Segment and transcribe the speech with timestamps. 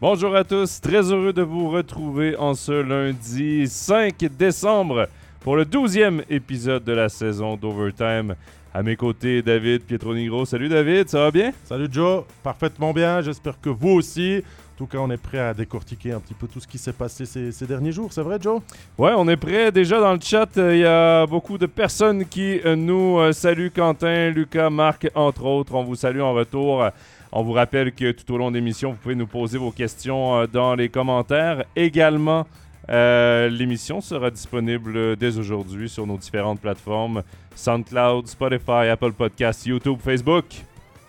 [0.00, 5.66] Bonjour à tous, très heureux de vous retrouver en ce lundi 5 décembre pour le
[5.66, 8.34] 12e épisode de la saison d'Overtime.
[8.72, 10.46] À mes côtés, David Pietronigro.
[10.46, 11.52] Salut David, ça va bien?
[11.64, 14.42] Salut Joe, parfaitement bien, j'espère que vous aussi.
[14.80, 17.26] Tout cas, on est prêt à décortiquer un petit peu tout ce qui s'est passé
[17.26, 18.62] ces, derniers jours, c'est vrai Joe?
[18.96, 19.70] Ouais, on est prêt.
[19.70, 23.32] Déjà dans le chat, euh, il y a beaucoup de personnes qui euh, nous euh,
[23.32, 23.68] saluent.
[23.68, 25.74] Quentin, Lucas, Marc, entre autres.
[25.74, 26.82] On vous salue en retour.
[27.30, 30.46] On vous rappelle que tout au long de l'émission, vous pouvez nous poser vos questions
[30.50, 31.62] dans les commentaires.
[31.76, 32.46] Également,
[32.88, 37.22] l'émission sera disponible dès aujourd'hui sur nos différentes plateformes
[37.54, 40.46] SoundCloud, Spotify, Apple Podcasts, YouTube, Facebook.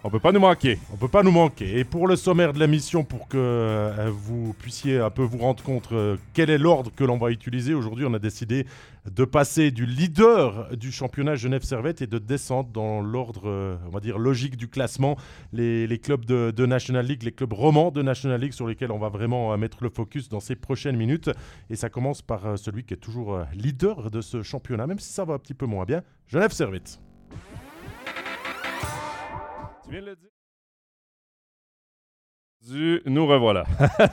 [0.03, 0.79] On peut pas nous manquer.
[0.91, 1.77] On peut pas nous manquer.
[1.77, 5.37] Et pour le sommaire de la mission, pour que euh, vous puissiez un peu vous
[5.37, 8.65] rendre compte euh, quel est l'ordre que l'on va utiliser, aujourd'hui on a décidé
[9.05, 13.89] de passer du leader du championnat Genève Servette et de descendre dans l'ordre, euh, on
[13.91, 15.17] va dire, logique du classement,
[15.53, 19.09] les, clubs de, National League, les clubs romans de National League sur lesquels on va
[19.09, 21.29] vraiment mettre le focus dans ces prochaines minutes.
[21.69, 25.25] Et ça commence par celui qui est toujours leader de ce championnat, même si ça
[25.25, 26.99] va un petit peu moins bien, Genève Servette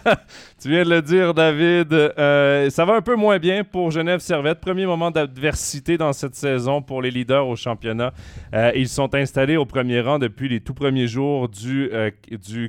[0.61, 1.93] tu viens de le dire, David.
[1.93, 4.59] Euh, ça va un peu moins bien pour Genève Servette.
[4.59, 8.13] Premier moment d'adversité dans cette saison pour les leaders au championnat.
[8.55, 12.11] Euh, ils sont installés au premier rang depuis les tout premiers jours du, euh,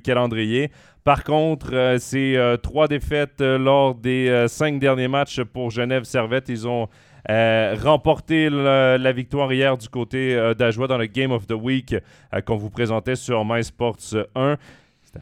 [0.04, 0.70] calendrier.
[1.04, 6.50] Par contre, c'est trois défaites lors des cinq derniers matchs pour Genève Servette.
[6.50, 6.90] Ils ont
[7.30, 11.94] euh, remporter la, victoire hier du côté euh, d'Ajoie dans le Game of the Week
[12.34, 14.58] euh, qu'on vous présentait sur MySports 1.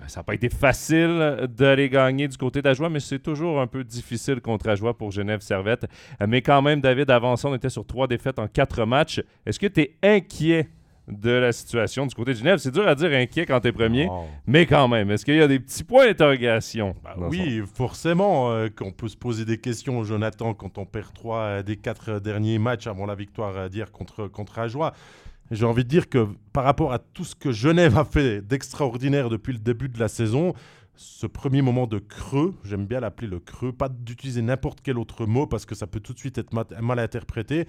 [0.08, 3.86] Ça n'a pas été facile d'aller gagner du côté d'Ajoie, mais c'est toujours un peu
[3.86, 5.86] difficile contre Ajoie pour Genève Servette.
[6.28, 9.22] Mais quand même, David, avant ça, on était sur trois défaites en quatre matchs.
[9.46, 10.68] Est-ce que tu es inquiet
[11.08, 12.58] de la situation du côté de Genève.
[12.58, 14.10] C'est dur à dire inquiet quand tu es premier,
[14.46, 16.96] mais quand même, est-ce qu'il y a des petits points d'interrogation?
[17.04, 21.40] Bah oui, forcément euh, qu'on peut se poser des questions, Jonathan, quand on perd trois
[21.40, 24.94] euh, des quatre derniers matchs avant la victoire à dire contre, contre Ajoie.
[25.50, 29.30] J'ai envie de dire que par rapport à tout ce que Genève a fait d'extraordinaire
[29.30, 30.54] depuis le début de la saison,
[30.98, 35.26] ce premier moment de creux, j'aime bien l'appeler le creux, pas d'utiliser n'importe quel autre
[35.26, 37.68] mot parce que ça peut tout de suite être mal interprété,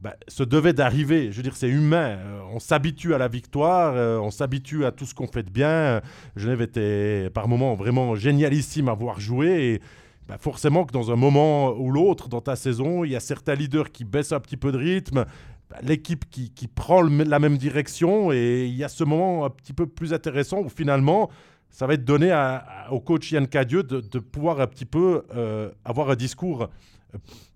[0.00, 1.30] bah, ce devait d'arriver.
[1.32, 2.18] Je veux dire, c'est humain.
[2.18, 5.50] Euh, on s'habitue à la victoire, euh, on s'habitue à tout ce qu'on fait de
[5.50, 6.00] bien.
[6.36, 9.74] Genève était par moments vraiment génialissime à voir jouer.
[9.74, 9.80] Et
[10.28, 13.54] bah, forcément que dans un moment ou l'autre dans ta saison, il y a certains
[13.54, 15.24] leaders qui baissent un petit peu de rythme.
[15.70, 18.32] Bah, l'équipe qui, prend la même direction.
[18.32, 21.30] Et il y a ce moment un petit peu plus intéressant où finalement,
[21.70, 22.32] ça va être donné
[22.90, 26.68] au coach Yann Cadieux de, de, pouvoir un petit peu euh, avoir un discours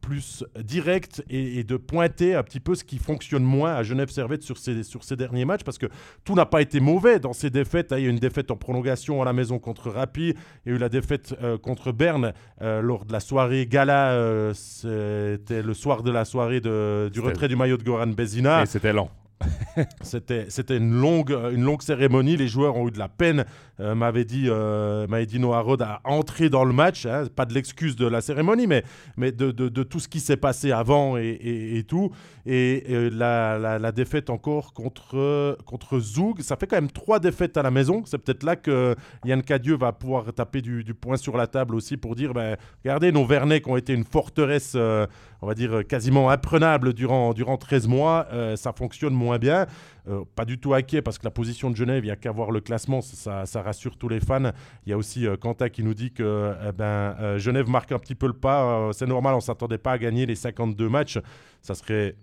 [0.01, 4.43] plus direct et, de pointer un petit peu ce qui fonctionne moins à Genève Servette
[4.43, 5.87] sur ces, sur ces derniers matchs parce que
[6.25, 7.89] tout n'a pas été mauvais dans ces défaites.
[7.93, 10.73] Il y a eu une défaite en prolongation à la maison contre Rapi, il y
[10.73, 12.33] a eu la défaite euh, contre Berne
[12.63, 14.13] euh, lors de la soirée gala.
[14.13, 18.63] Euh, c'était le soir de la soirée de, du retrait du maillot de Goran Bezina.
[18.63, 19.11] Et c'était lent.
[20.03, 22.37] C'était une longue, une longue cérémonie.
[22.37, 23.45] Les joueurs ont eu de la peine,
[23.81, 27.07] euh, m'avait dit, euh, dit à entrer dans le match.
[27.07, 27.25] Hein.
[27.35, 28.85] Pas de l'excuse de la cérémonie, mais,
[29.17, 32.11] mais de, de, tout ce qui s'est passé avant et, et, tout.
[32.47, 36.41] Et, la, la, défaite encore contre, contre Zoug.
[36.41, 38.03] Ça fait quand même trois défaites à la maison.
[38.07, 38.95] C'est peut-être là que
[39.25, 42.57] Yann Cadieux va pouvoir taper du, du, poing sur la table aussi pour dire ben,
[42.85, 45.07] regardez, nos Vernets qui ont été une forteresse, euh,
[45.43, 48.27] on va dire, quasiment imprenable durant, durant 13 mois,
[48.57, 49.67] ça fonctionne moins bien.
[50.09, 52.33] Euh, pas du tout inquiet parce que la position de Genève, il n'y a qu'à
[52.33, 54.51] voir le classement, ça, rassure tous les fans.
[54.87, 57.93] Il y a aussi euh, Quentin qui nous dit que eh ben, euh, Genève marque
[57.93, 58.91] un petit peu le pas.
[58.93, 61.19] c'est normal, on ne s'attendait pas à gagner les 52 matchs.
[61.63, 62.17] Ça serait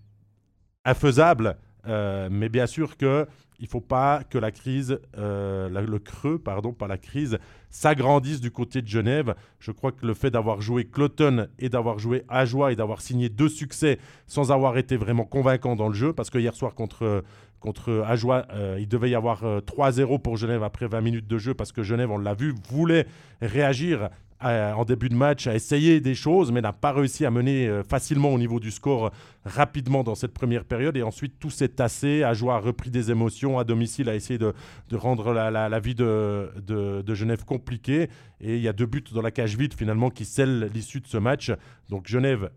[0.86, 1.58] infaisable.
[1.86, 3.28] mais bien sûr que
[3.60, 7.40] il faut pas que la crise, le creux, pardon, pas la crise,
[7.70, 9.36] s'agrandisse du côté de Genève.
[9.60, 13.30] Je crois que le fait d'avoir joué Cloton et d'avoir joué Ajoie et d'avoir signé
[13.30, 17.24] deux succès sans avoir été vraiment convaincant dans le jeu, parce que hier soir contre,
[17.60, 21.38] contre Ajoie, euh, il devait y avoir 3-0 euh, pour Genève après 20 minutes de
[21.38, 23.08] jeu, parce que Genève, on l'a vu, voulait
[23.42, 24.10] réagir
[24.42, 27.84] en début de match, a essayé des choses, mais n'a pas réussi à mener euh,
[27.84, 29.12] facilement au niveau du score
[29.46, 30.96] rapidement dans cette première période.
[30.96, 32.24] Et ensuite, tout s'est tassé.
[32.24, 33.58] Ajoie a repris des émotions.
[33.58, 34.54] À domicile, a essayé de,
[34.94, 38.10] rendre la, vie de, de, Genève compliquée.
[38.40, 41.08] Et il y a deux buts dans la cage vide, finalement, qui scellent l'issue de
[41.08, 41.52] ce match.
[41.90, 42.52] Donc, Genève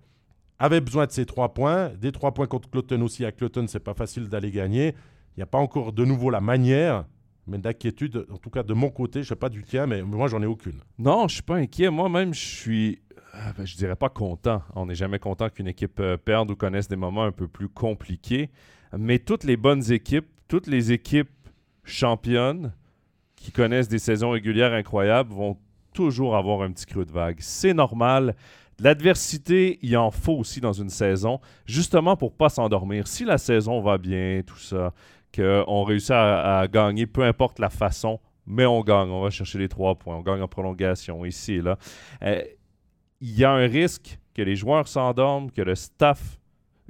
[0.58, 1.90] avait besoin de ces trois points.
[1.98, 3.24] Des trois points contre Cloton aussi.
[3.24, 4.94] À Cloton, c'est pas facile d'aller gagner.
[5.36, 7.06] Il n'y a pas encore de nouveau la manière
[7.46, 10.28] mais d'inquiétude, en tout cas de mon côté, je sais pas du tien, mais moi,
[10.28, 10.80] j'en ai aucune.
[10.98, 11.90] Non, je suis pas inquiet.
[11.90, 13.00] Moi-même, je suis,
[13.34, 14.62] euh, ben, je dirais pas content.
[14.74, 17.68] On n'est jamais content qu'une équipe euh, perde ou connaisse des moments un peu plus
[17.68, 18.50] compliqués.
[18.96, 21.30] Mais toutes les bonnes équipes, toutes les équipes
[21.84, 22.72] championnes
[23.36, 25.56] qui connaissent des saisons régulières incroyables vont
[25.92, 27.38] toujours avoir un petit creux de vague.
[27.40, 28.36] C'est normal.
[28.78, 33.06] L'adversité, il en faut aussi dans une saison, justement pour pas s'endormir.
[33.06, 34.94] Si la saison va bien, tout ça,
[35.34, 39.68] qu'on réussit à, gagner, peu importe la façon, mais on gagne, on va chercher les
[39.68, 41.78] trois points, on gagne en prolongation, ici et là.
[42.22, 42.42] Euh,
[43.20, 46.38] il y a un risque que les joueurs s'endorment, que le staff,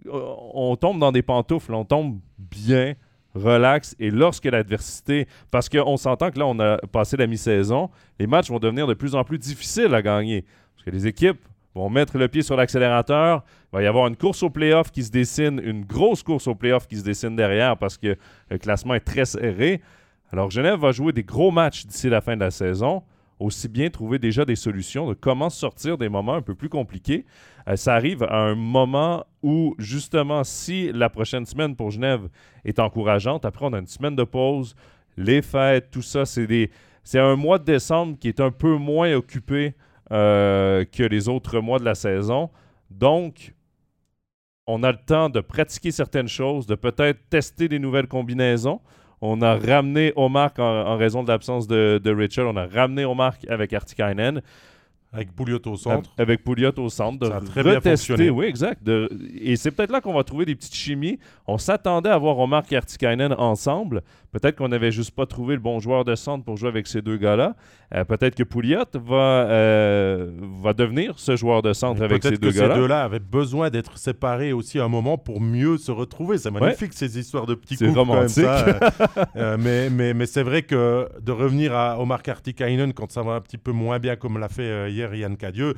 [0.07, 2.95] euh, on tombe dans des pantoufles, on tombe bien,
[3.35, 8.27] relax, et lorsque l'adversité, parce qu'on s'entend que là, on a passé la mi-saison, les
[8.27, 10.45] matchs vont devenir de plus en plus difficiles à gagner,
[10.75, 11.41] parce que les équipes
[11.75, 13.44] vont mettre le pied sur l'accélérateur.
[13.72, 16.55] Il va y avoir une course au playoff qui se dessine, une grosse course au
[16.55, 18.17] playoff qui se dessine derrière parce que
[18.50, 19.81] le classement est très serré.
[20.32, 23.02] Alors Genève va jouer des gros matchs d'ici la fin de la saison.
[23.38, 27.25] Aussi bien trouver déjà des solutions de comment sortir des moments un peu plus compliqués.
[27.69, 32.28] Euh, ça arrive à un moment où, justement, si la prochaine semaine pour Genève
[32.67, 34.76] est encourageante, après on a une semaine de pause,
[35.17, 36.70] les fêtes, tout ça, c'est des...
[37.02, 39.75] C'est un mois de décembre qui est un peu moins occupé
[40.12, 42.51] euh, que les autres mois de la saison.
[42.91, 43.55] Donc,
[44.67, 48.81] on a le temps de pratiquer certaines choses, de peut-être tester des nouvelles combinaisons.
[49.21, 52.47] On a ramené Omar en, en raison de l'absence de, de, Richard.
[52.49, 54.41] On a ramené Omar avec Artikainen.
[55.13, 56.11] Avec Pouliot au centre.
[56.19, 57.27] Avec Pouliot au centre.
[57.27, 58.31] Ça a très bien fonctionné.
[58.31, 58.81] Oui, exact.
[58.89, 61.19] et c'est peut-être là qu'on va trouver des petites chimies.
[61.49, 64.03] On s'attendait à voir Omar et Artikainen ensemble.
[64.32, 67.03] Peut-être qu'on n'avait juste pas trouvé le bon joueur de centre pour jouer avec ces
[67.03, 67.56] deux gars-là.
[67.94, 69.17] Euh, peut-être que Pouliot va,
[69.49, 70.31] euh,
[70.63, 72.53] va devenir ce joueur de centre avec ces deux gars-là.
[72.53, 75.91] Peut-être que ces deux-là avaient besoin d'être séparés aussi à un moment pour mieux se
[75.91, 76.39] retrouver.
[76.39, 77.91] C'est magnifique ces histoires de petits coups.
[77.91, 78.44] C'est romantique.
[79.37, 83.32] Euh, mais mais, mais c'est vrai que de revenir à Omar Kartikainen quand ça va
[83.32, 85.75] un petit peu moins bien comme l'a fait hier Yann Cadieux,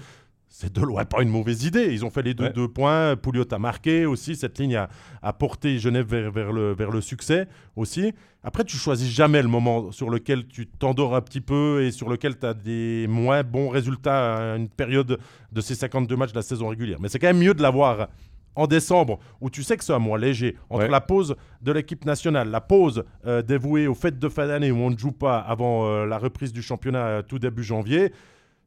[0.55, 1.93] c'est de loin pas une mauvaise idée.
[1.93, 3.17] Ils ont fait les deux, deux points.
[3.17, 4.37] Pouliot a marqué aussi.
[4.37, 4.87] Cette ligne
[5.23, 8.13] a, porté Genève vers, vers, le, vers le succès aussi.
[8.45, 12.11] Après, tu choisis jamais le moment sur lequel tu t'endors un petit peu et sur
[12.11, 15.19] lequel tu as des moins bons résultats à une période
[15.53, 16.99] de ces 52 matchs de la saison régulière.
[17.01, 18.09] Mais c'est quand même mieux de l'avoir
[18.55, 22.05] en décembre, où tu sais que c'est un mois léger, entre la pause de l'équipe
[22.05, 25.39] nationale, la pause euh, dévouée aux fêtes de fin d'année où on ne joue pas
[25.39, 28.13] avant euh, la reprise du championnat euh, tout début janvier,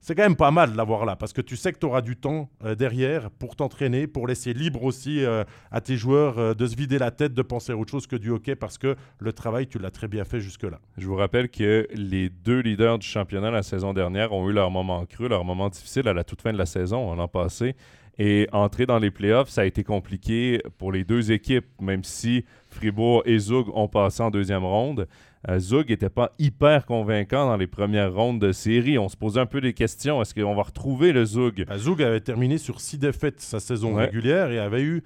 [0.05, 2.03] c'est quand même pas mal de l'avoir là parce que tu sais que tu auras
[2.03, 6.53] du temps euh, derrière pour t'entraîner, pour laisser libre aussi euh, à tes joueurs euh,
[6.53, 8.95] de se vider la tête, de penser à autre chose que du hockey parce que
[9.17, 10.79] le travail, tu l'as très bien fait jusque-là.
[10.99, 14.69] Je vous rappelle que les deux leaders du championnat la saison dernière ont eu leur
[14.69, 17.75] moment creux, leur moment difficile à la toute fin de la saison, l'an passé.
[18.19, 22.45] Et entrer dans les playoffs, ça a été compliqué pour les deux équipes, même si
[22.69, 25.07] Fribourg et Zug ont passé en deuxième ronde.
[25.49, 28.97] Euh, Zug n'était pas hyper convaincant dans les premières rondes de série.
[28.97, 30.21] On se posait un peu des questions.
[30.21, 31.65] Est-ce qu'on va retrouver le Zug?
[31.67, 35.03] Bah, Zug avait terminé sur six défaites sa saison régulière et avait eu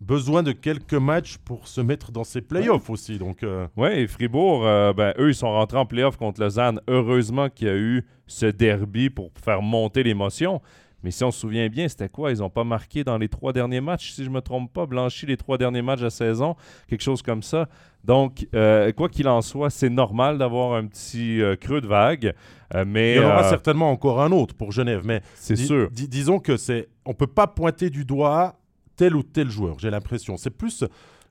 [0.00, 3.18] besoin de quelques matchs pour se mettre dans ses playoffs aussi.
[3.18, 3.66] Donc, euh...
[3.76, 6.80] Oui, et Fribourg, euh, ben, eux, ils sont rentrés en playoffs contre Lausanne.
[6.88, 10.60] Heureusement qu'il y a eu ce derby pour faire monter l'émotion.
[11.02, 12.30] Mais si on se souvient bien, c'était quoi?
[12.30, 14.86] Ils n'ont pas marqué dans les trois derniers matchs, si je ne me trompe pas,
[14.86, 16.56] blanchi les trois derniers matchs de la saison,
[16.88, 17.68] quelque chose comme ça.
[18.04, 22.34] Donc, euh, quoi qu'il en soit, c'est normal d'avoir un petit euh, creux de vague.
[22.74, 25.02] Euh, mais, Il y en aura certainement encore un autre pour Genève.
[25.04, 25.88] Mais c'est sûr.
[25.90, 28.56] disons que c'est, on peut pas pointer du doigt
[28.96, 29.78] tel ou tel joueur.
[29.78, 30.36] J'ai l'impression.
[30.36, 30.84] C'est plus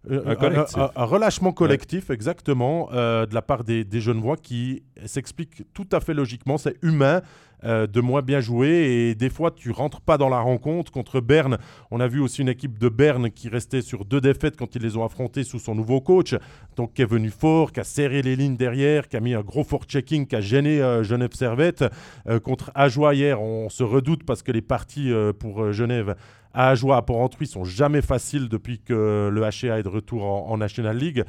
[0.09, 6.13] un, relâchement collectif, exactement, de la part des, des Genevois qui s'explique tout à fait
[6.13, 6.57] logiquement.
[6.57, 7.21] C'est humain.
[7.63, 8.69] Euh, de moins bien jouer.
[8.69, 10.91] Et des fois, tu rentres pas dans la rencontre.
[10.91, 11.59] Contre Berne,
[11.91, 14.81] on a vu aussi une équipe de Berne qui restait sur deux défaites quand ils
[14.81, 16.35] les ont affrontés sous son nouveau coach.
[16.75, 19.41] Donc, qui est venu fort, qui a serré les lignes derrière, qui a mis un
[19.41, 21.85] gros fort-checking, qui a gêné euh, Genève Servette.
[22.27, 26.15] Euh, contre Ajoie hier, on se redoute parce que les parties pour Genève
[26.53, 30.57] à Ajoie, à Port-Entruy sont jamais faciles depuis que le HCA est de retour en,
[30.57, 31.23] National League.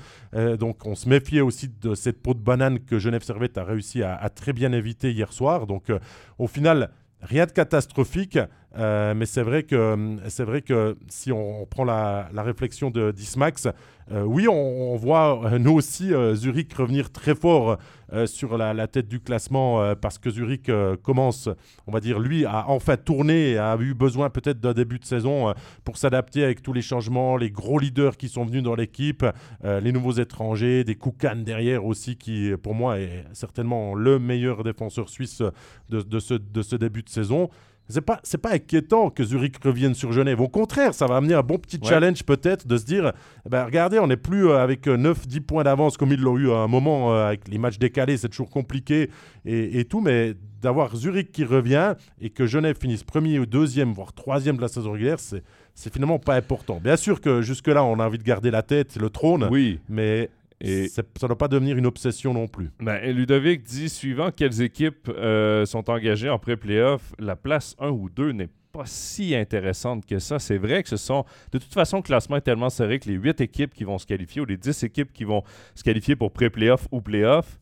[0.59, 4.03] donc on se méfiait aussi de cette peau de banane que Genève Servette a réussi
[4.03, 5.67] à, très bien éviter hier soir.
[5.67, 5.91] Donc
[6.39, 6.91] au final,
[7.23, 8.39] rien de catastrophique.
[8.79, 13.69] Euh, mais c'est vrai, que, c'est vrai que si on, prend la, réflexion de Dismax,
[14.11, 17.79] euh, oui, on, voit euh, nous aussi Zurich revenir très fort
[18.27, 20.71] sur la, tête du classement parce que Zurich
[21.03, 21.49] commence,
[21.87, 25.07] on va dire, lui, à enfin tourner et a eu besoin peut-être d'un début de
[25.07, 29.25] saison pour s'adapter avec tous les changements, les gros leaders qui sont venus dans l'équipe,
[29.65, 35.09] les nouveaux étrangers, des Koukan derrière aussi, qui pour moi est certainement le meilleur défenseur
[35.09, 35.43] suisse
[35.89, 37.49] de, ce, de ce début de saison
[37.93, 40.41] c'est pas c'est pas inquiétant que Zurich revienne sur Genève.
[40.41, 43.13] Au contraire, ça va amener un bon petit challenge peut-être de se dire
[43.47, 46.39] eh ben, regardez, on n'est plus euh, avec 9-10 euh, points d'avance comme ils l'ont
[46.39, 49.11] eu à un moment euh, avec les matchs décalés, c'est toujours compliqué
[49.45, 54.13] et, tout, mais d'avoir Zurich qui revient et que Genève finisse premier ou deuxième, voire
[54.13, 56.81] troisième de la saison régulière, c'est finalement pas important.
[56.83, 59.81] Bien sûr que jusque-là, on a envie de garder la tête, le trône, oui.
[59.89, 60.31] mais
[60.65, 62.71] Et ça ne doit pas devenir une obsession non plus.
[62.79, 68.09] Ben, Ludovic dit suivant quelles équipes euh, sont engagées en pré-playoff, la place 1 ou
[68.09, 70.39] 2 n'est pas si intéressante que ça.
[70.39, 71.25] C'est vrai que ce sont.
[71.51, 74.07] De toute façon, le classement est tellement serré que les 8 équipes qui vont se
[74.07, 75.43] qualifier ou les 10 équipes qui vont
[75.75, 77.59] se qualifier pour pré-playoff ou playoff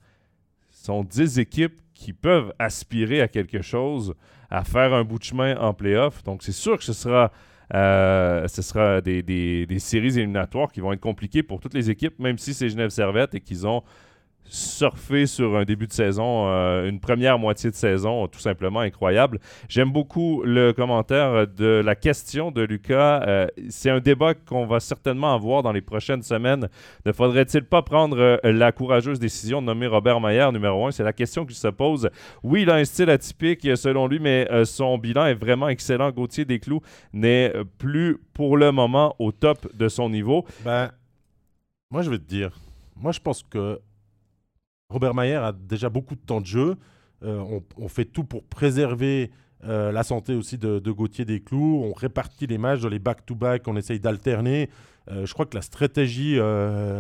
[0.71, 4.15] sont 10 équipes qui peuvent aspirer à quelque chose,
[4.51, 6.23] à faire un bout de chemin en playoff.
[6.23, 7.33] Donc, c'est sûr que ce sera
[7.75, 12.19] euh, ce sera des, des, séries éliminatoires qui vont être compliquées pour toutes les équipes,
[12.19, 13.83] même si c'est Genève Servette et qu'ils ont
[14.51, 19.39] surfer sur un début de saison, euh, une première moitié de saison tout simplement incroyable.
[19.69, 23.23] J'aime beaucoup le commentaire de la question de Lucas.
[23.27, 26.69] Euh, c'est un débat qu'on va certainement avoir dans les prochaines semaines.
[27.07, 30.91] Ne faudrait-il pas prendre euh, la courageuse décision de nommer Robert Mayer numéro un?
[30.91, 32.11] C'est la question qui se pose.
[32.43, 36.11] Oui, il a un style atypique selon lui, mais son bilan est vraiment excellent.
[36.11, 36.81] Gauthier Desclous
[37.13, 40.45] n'est plus pour le moment au top de son niveau.
[40.65, 40.91] Ben,
[41.91, 42.51] moi, je vais te dire,
[42.97, 43.81] moi, je pense que
[44.91, 46.77] Robert Mayer a déjà beaucoup de temps de jeu.
[47.23, 49.31] Euh, on, fait tout pour préserver
[49.65, 51.83] euh, la santé aussi de, Gauthier Desclous.
[51.85, 54.69] On répartit les matchs dans les back-to-back, on essaye d'alterner.
[55.11, 56.39] Euh, je crois que la stratégie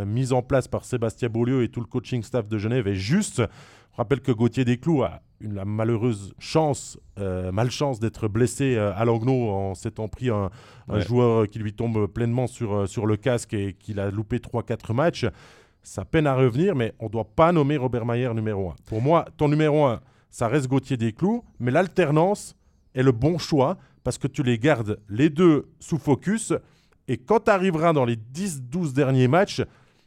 [0.06, 3.42] mise en place par Sébastien Beaulieu et tout le coaching staff de Genève est juste.
[3.92, 6.98] Je rappelle que Gauthier Desclous a une, la malheureuse chance,
[7.52, 10.50] malchance d'être blessé à Langnau en s'étant pris un,
[11.00, 15.26] joueur qui lui tombe pleinement sur, sur le casque et qu'il a loupé 3-4 matchs
[15.82, 18.74] ça peine à revenir, mais on ne doit pas nommer Robert Mayer numéro 1.
[18.86, 22.56] Pour moi, ton numéro 1, ça reste Gauthier Desclous, mais l'alternance
[22.94, 26.52] est le bon choix parce que tu les gardes les deux sous focus.
[27.08, 29.62] Et quand tu arriveras dans les 10-12 derniers matchs,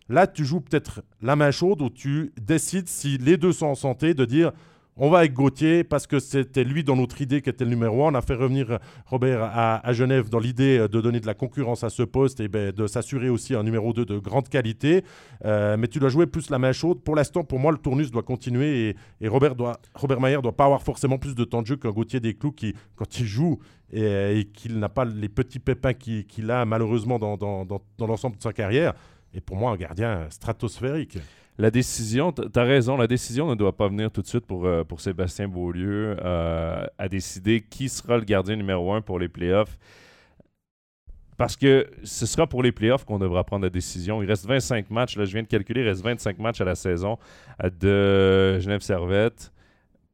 [0.09, 3.75] là, tu joues peut-être la main chaude où tu décides si les deux sont en
[3.75, 4.51] santé de dire
[4.95, 8.05] on va avec Gauthier parce que c'était lui dans notre idée qui était le numéro
[8.05, 8.11] 1.
[8.11, 11.89] On a fait revenir Robert à, Genève dans l'idée de donner de la concurrence à
[11.89, 15.03] ce poste et ben, de s'assurer aussi un numéro 2 de grande qualité.
[15.45, 17.01] Euh, mais tu dois jouer plus la main chaude.
[17.01, 20.65] Pour l'instant, pour moi, le tournus doit continuer et, Robert, doit, Robert Mayer doit pas
[20.65, 23.59] avoir forcément plus de temps de jeu qu'un Gauthier Desclous qui, quand il joue
[23.91, 28.53] et, qu'il n'a pas les petits pépins qu'il a malheureusement dans, dans l'ensemble de sa
[28.53, 28.93] carrière,
[29.33, 31.17] est pour moi un gardien stratosphérique
[31.57, 34.65] la décision, tu as raison, la décision ne doit pas venir tout de suite pour,
[34.65, 39.29] euh, pour Sébastien Beaulieu euh, à décider qui sera le gardien numéro un pour les
[39.29, 39.77] playoffs.
[41.37, 44.21] Parce que ce sera pour les playoffs qu'on devra prendre la décision.
[44.21, 45.17] Il reste 25 matchs.
[45.17, 47.17] Là, je viens de calculer, il reste 25 matchs à la saison
[47.63, 49.51] de Genève Servette.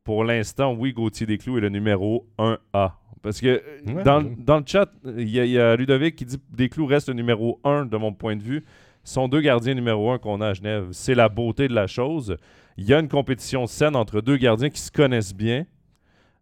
[0.03, 2.93] Pour l'instant, oui, Gauthier Desclous est le numéro 1A.
[3.21, 3.61] Parce que
[4.03, 7.85] dans, le chat, il y, y, a Ludovic qui dit Desclous reste le numéro 1
[7.85, 8.63] de mon point de vue
[9.03, 10.87] sont deux gardiens numéro un qu'on a à Genève.
[10.91, 12.37] C'est la beauté de la chose.
[12.77, 15.65] Il y a une compétition saine entre deux gardiens qui se connaissent bien,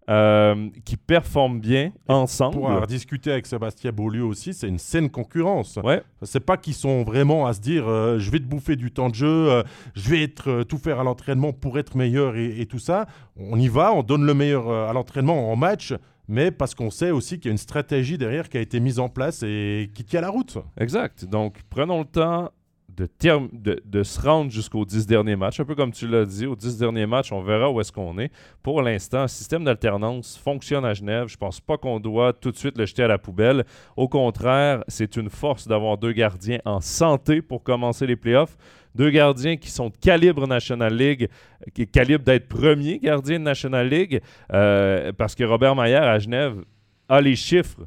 [0.09, 2.55] euh, qui performent bien ensemble.
[2.55, 5.79] Pour avoir discuté avec Sébastien Beaulieu aussi, c'est une saine concurrence.
[5.83, 6.01] Ouais.
[6.21, 9.09] C'est pas qu'ils sont vraiment à se dire euh, je vais te bouffer du temps
[9.09, 9.63] de jeu, euh,
[9.95, 13.07] je vais être, tout faire à l'entraînement pour être meilleur et, et, tout ça.
[13.35, 15.93] On y va, on donne le meilleur à l'entraînement en match
[16.27, 18.99] mais parce qu'on sait aussi qu'il y a une stratégie derrière qui a été mise
[18.99, 20.57] en place et qui tient la route.
[20.79, 21.25] Exact.
[21.25, 22.51] Donc, prenons le temps
[22.97, 25.59] de, se rendre jusqu'aux 10 derniers matchs.
[25.59, 28.17] Un peu comme tu l'as dit, aux 10 derniers matchs, on verra où est-ce qu'on
[28.17, 28.31] est.
[28.63, 31.27] Pour l'instant, le système d'alternance fonctionne à Genève.
[31.27, 33.65] Je pense pas qu'on doit tout de suite le jeter à la poubelle.
[33.95, 38.57] Au contraire, c'est une force d'avoir deux gardiens en santé pour commencer les playoffs.
[38.95, 41.29] Deux gardiens qui sont de calibre National League,
[41.73, 44.21] qui est calibre d'être premier gardien de National League,
[44.53, 46.63] euh, parce que Robert Mayer à Genève
[47.09, 47.85] a les chiffres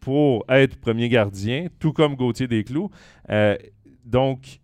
[0.00, 2.90] pour être premier gardien, tout comme Gauthier Desclous.
[3.30, 3.56] Euh,
[4.04, 4.60] donc,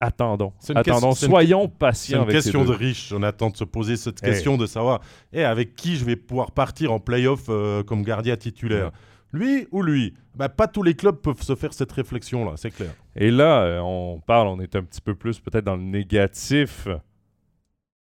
[0.00, 0.52] attendons.
[0.74, 1.12] attendons.
[1.12, 2.24] Soyons patients.
[2.24, 3.12] C'est une question de riche.
[3.12, 4.26] On attend de se poser cette eh.
[4.26, 5.00] question de savoir
[5.32, 8.90] eh, avec qui je vais pouvoir partir en playoff euh, comme gardien titulaire?
[9.34, 10.14] Lui ou lui?
[10.36, 12.94] Bah, Pas tous les clubs peuvent se faire cette réflexion-là, c'est clair.
[13.16, 16.86] Et là, euh, on parle, on est un petit peu plus peut-être dans le négatif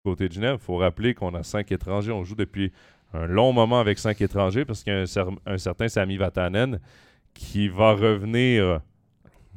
[0.03, 0.57] côté de Genève.
[0.59, 2.11] Il faut rappeler qu'on a cinq étrangers.
[2.11, 2.73] On joue depuis
[3.13, 5.05] un long moment avec cinq étrangers parce qu'il y a
[5.45, 6.79] un, certain Sami Vatanen
[7.33, 8.81] qui va revenir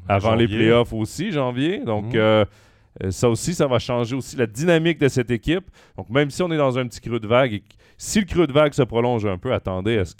[0.08, 1.80] avant les playoffs aussi, janvier.
[1.80, 2.16] Donc, mhm.
[2.16, 2.44] euh,
[3.02, 5.70] euh, ça aussi, ça va changer aussi la dynamique de cette équipe.
[5.96, 7.62] Donc, même si on est dans un petit creux de vague, et
[7.98, 10.14] si le creux de vague se prolonge un peu, attendez à ce,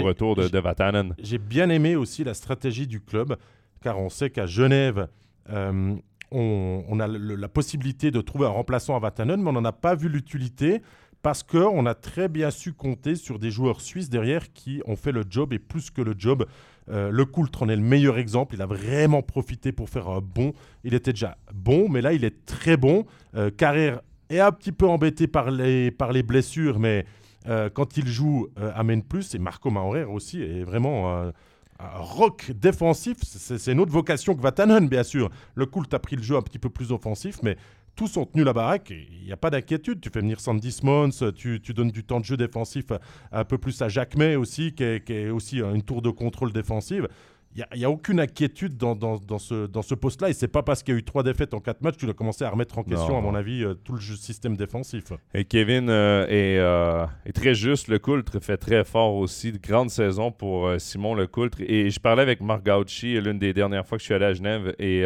[0.00, 1.14] au retour de, de Vatanen.
[1.22, 3.36] J'ai bien aimé aussi la stratégie du club,
[3.82, 5.08] car on sait qu'à Genève,
[5.50, 5.96] euh,
[6.30, 9.94] on, a la possibilité de trouver un remplaçant à Vatanen, mais on n'en a pas
[9.94, 10.82] vu l'utilité
[11.20, 15.12] parce qu'on a très bien su compter sur des joueurs suisses derrière qui ont fait
[15.12, 16.46] le job et plus que le job.
[16.90, 18.54] Euh, le Coultre en est le meilleur exemple.
[18.54, 20.52] Il a vraiment profité pour faire un bon.
[20.84, 23.06] Il était déjà bon, mais là, il est très bon.
[23.34, 25.90] Euh, Carrère est un petit peu embêté par les,
[26.22, 27.04] blessures, mais
[27.48, 29.34] euh, quand il joue, amène plus.
[29.34, 31.30] Et Marco Maurer aussi est vraiment
[31.78, 33.18] rock défensif.
[33.22, 35.30] C'est une autre vocation que Vatanen, bien sûr.
[35.54, 37.56] Le Coult a pris le jeu un petit peu plus offensif, mais
[37.96, 38.90] tous ont tenu la baraque.
[38.90, 40.00] Il n'y a pas d'inquiétude.
[40.00, 42.86] Tu fais venir Sandy Smons, tu, donnes du temps de jeu défensif
[43.30, 46.10] un peu plus à Jacques May aussi, qui est, qui est aussi une tour de
[46.10, 47.08] contrôle défensive
[47.54, 48.96] il n'y a, aucune inquiétude dans,
[49.38, 50.30] ce, dans ce poste-là.
[50.30, 52.06] Et c'est pas parce qu'il y a eu trois défaites en quatre matchs que tu
[52.06, 55.12] dois commencer à remettre en question, à mon avis, euh, tout le système défensif.
[55.34, 57.88] Et Kevin euh, euh, est, très juste.
[57.88, 59.52] Le Coultre fait très fort aussi.
[59.52, 61.58] De grande saison pour Simon Le Coultre.
[61.60, 64.32] Et je parlais avec Marc Gauchi l'une des dernières fois que je suis allé à
[64.32, 64.74] Genève.
[64.78, 65.04] Et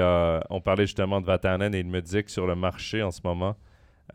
[0.48, 1.74] on parlait justement de Vatanen.
[1.74, 3.56] Et il me disait que sur le marché en ce moment,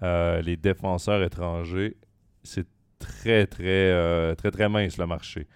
[0.01, 1.97] les défenseurs étrangers,
[2.43, 2.67] c'est
[2.97, 5.47] très, très, très, très mince le marché.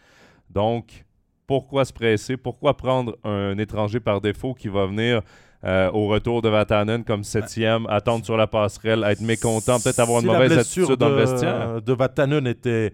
[0.50, 1.05] Donc,
[1.48, 2.38] pourquoi se presser?
[2.38, 5.22] Pourquoi prendre un étranger par défaut qui va venir
[5.64, 10.22] euh, au retour de Vatanen comme septième, attendre sur la passerelle, être mécontent, peut-être avoir
[10.22, 11.82] une mauvaise attitude dans le vestiaire?
[11.82, 12.94] de Vatanen était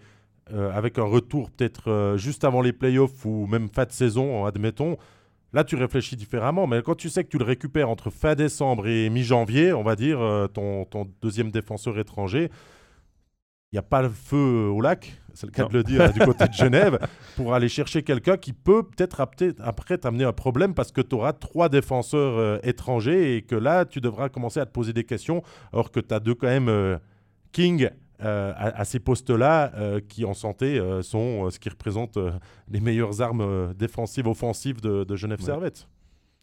[0.53, 4.45] euh, avec un retour peut-être euh, juste avant les playoffs ou même fin de saison,
[4.45, 4.97] admettons,
[5.51, 6.65] là tu réfléchis différemment.
[6.65, 9.95] Mais quand tu sais que tu le récupères entre fin décembre et mi-janvier, on va
[9.95, 10.19] dire,
[10.53, 12.49] ton, ton, deuxième défenseur étranger,
[13.71, 16.19] il n'y a pas le feu au lac, c'est le cas de le dire, du
[16.19, 16.99] côté de Genève,
[17.37, 19.25] pour aller chercher quelqu'un qui peut peut-être
[19.61, 23.85] après t'amener un problème parce que tu auras trois défenseurs euh, étrangers et que là,
[23.85, 26.67] tu devras commencer à te poser des questions, alors que tu as deux quand même
[26.67, 26.97] euh,
[27.53, 27.89] King
[28.21, 29.71] euh, à, ces postes-là
[30.07, 32.19] qui en santé sont ce qui représente
[32.69, 35.87] les meilleures armes défensives, offensives de, Genève Servette.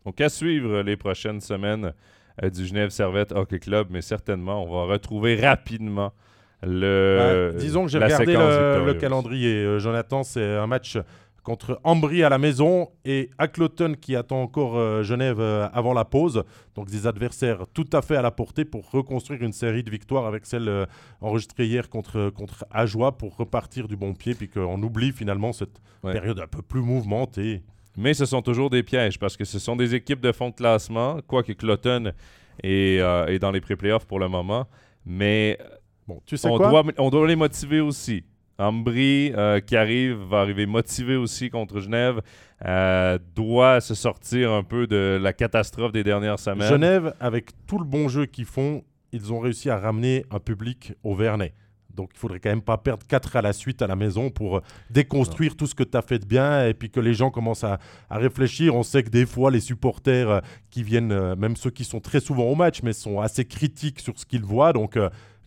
[0.05, 1.93] Donc à suivre les prochaines semaines
[2.43, 6.13] du Genève Servette Hockey Club, mais certainement, on va retrouver rapidement
[6.63, 10.23] le, bah, disons que j'ai regardé le, calendrier, euh, Jonathan.
[10.23, 10.99] C'est un match
[11.45, 16.05] contre Ambry à la maison et Cloton qui attend encore euh, Genève euh, avant la
[16.05, 16.43] pause.
[16.75, 20.27] Donc des adversaires tout à fait à la portée pour reconstruire une série de victoires
[20.27, 20.87] avec celle
[21.21, 25.81] enregistrée hier contre, contre Ajoie pour repartir du bon pied puis qu'on oublie finalement cette
[26.03, 27.63] période un peu plus mouvementée.
[27.97, 30.55] Mais ce sont toujours des pièges parce que ce sont des équipes de fond de
[30.55, 32.13] classement, quoique Cloton
[32.63, 34.67] est, est dans les pré-playoffs pour le moment.
[35.05, 35.59] Mais
[36.27, 38.25] tu sais on Doit, on doit les motiver aussi.
[38.59, 42.21] Ambry, euh, qui arrive, va arriver motivé aussi contre Genève,
[42.67, 46.69] euh, doit se sortir un peu de la catastrophe des dernières semaines.
[46.69, 50.95] Genève, avec tout le bon jeu qu'ils font, ils ont réussi à ramener un public
[51.05, 51.55] au Vernet.
[51.95, 54.61] Donc il faudrait quand même pas perdre 4 à la suite à la maison pour
[54.91, 57.65] déconstruire tout ce que tu as fait de bien et puis que les gens commencent
[57.65, 57.79] à,
[58.11, 58.75] réfléchir.
[58.75, 60.41] On sait que des fois, les supporters euh,
[60.71, 64.19] qui viennent, même ceux qui sont très souvent au match, mais sont assez critiques sur
[64.19, 64.73] ce qu'ils voient.
[64.73, 64.99] Donc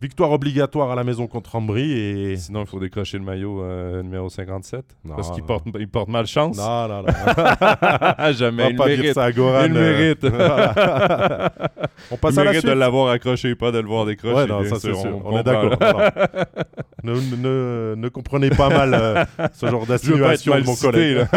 [0.01, 1.91] Victoire obligatoire à la maison contre Ambry.
[1.91, 2.35] Et...
[2.35, 4.83] Sinon, il faut décrocher le maillot euh, numéro 57.
[5.07, 6.57] parce qu'il porte, il porte malchance.
[6.57, 8.33] Non, non, non.
[8.33, 8.71] Jamais.
[8.71, 9.01] il pas mérite.
[9.03, 10.23] Dire ça à Goran, il mérite.
[12.11, 12.65] on passe à la suite.
[12.65, 14.33] de l'avoir accroché, pas de le voir décrocher.
[14.33, 15.21] Ouais, non, ça c'est sûr.
[15.23, 15.77] On, est d'accord.
[17.03, 21.27] ne, ne, ne, comprenez pas mal euh, ce genre d'insinuation de mon collègue.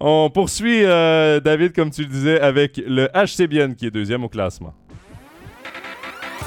[0.00, 4.30] on poursuit, euh, David, comme tu le disais, avec le HCBN qui est deuxième au
[4.30, 4.72] classement.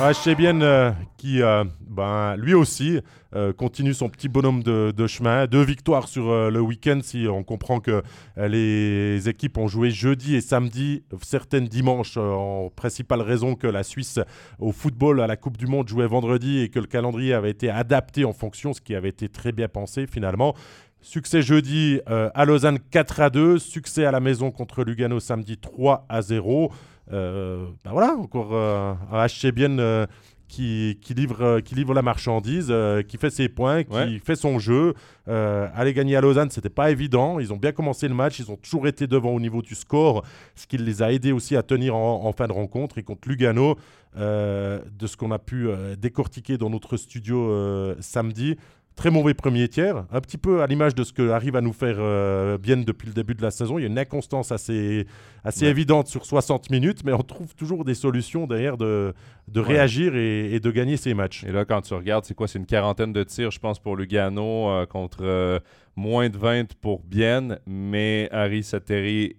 [0.01, 3.01] Ah, bien euh, qui, euh, ben, lui aussi,
[3.35, 5.45] euh, continue son petit bonhomme de, chemin.
[5.45, 8.01] Deux victoires sur le week-end, si on comprend que
[8.38, 14.21] les équipes ont joué jeudi et samedi, certaines dimanches, en principale raison que la Suisse
[14.57, 17.69] au football à la Coupe du Monde jouait vendredi et que le calendrier avait été
[17.69, 20.55] adapté en fonction, ce qui avait été très bien pensé finalement.
[21.01, 26.05] Succès jeudi à Lausanne 4 à 2, succès à la maison contre Lugano samedi 3
[26.07, 26.71] à 0
[27.10, 30.06] ben voilà, encore euh, un HC bien euh,
[30.48, 32.74] qui, qui, livre, qui livre la marchandise,
[33.08, 34.95] qui fait ses points, qui fait son jeu.
[35.28, 37.39] aller gagner à Lausanne, c'était pas évident.
[37.39, 40.24] Ils ont bien commencé le match, ils ont toujours été devant au niveau du score,
[40.56, 42.98] ce qui les a aidés aussi à tenir en, fin de rencontre.
[42.98, 43.78] Et contre Lugano,
[44.15, 45.67] de ce qu'on a pu
[46.00, 48.58] décortiquer dans notre studio samedi,
[48.99, 51.71] Très mauvais premier tiers, un petit peu à l'image de ce que arrive à nous
[51.71, 53.79] faire euh, bien depuis le début de la saison.
[53.79, 55.07] Il y a une inconstance assez,
[55.45, 59.13] assez évidente sur 60 minutes, mais on trouve toujours des solutions derrière de,
[59.47, 61.45] de réagir et, de gagner ces matchs.
[61.45, 62.49] Et là, quand tu regardes, c'est quoi?
[62.49, 65.59] C'est une quarantaine de tirs, je pense, pour Lugano euh, contre euh,
[65.95, 69.38] moins de 20 pour Bienne, mais Harry Sateri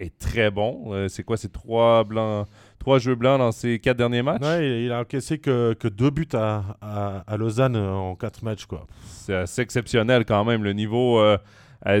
[0.00, 1.06] est très bon.
[1.10, 1.36] c'est quoi?
[1.36, 2.48] C'est trois blancs
[2.86, 4.42] trois jeux blancs dans ses quatre derniers matchs?
[4.42, 8.66] Ouais, il a encaissé que, que deux buts à, à, Lausanne euh, en quatre matchs.
[8.66, 8.86] quoi.
[9.06, 11.36] C'est assez exceptionnel quand même, le niveau euh,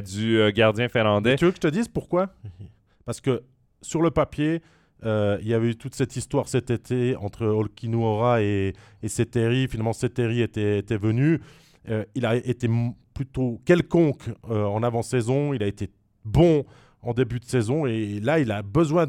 [0.00, 1.34] du euh, gardien finlandais.
[1.34, 2.28] tu veux que je te dise pourquoi?
[3.04, 3.42] Parce que
[3.82, 4.62] sur le papier,
[5.02, 8.72] il y avait eu toute cette histoire cet été entre Olkinuora et,
[9.02, 9.66] et Seteri.
[9.66, 11.40] Finalement, Seteri était, était venu.
[12.14, 12.70] il a été
[13.12, 15.52] plutôt quelconque en avant-saison.
[15.52, 15.90] Il a été
[16.24, 16.64] bon
[17.02, 17.86] en début de saison.
[17.86, 19.06] Et là, il a besoin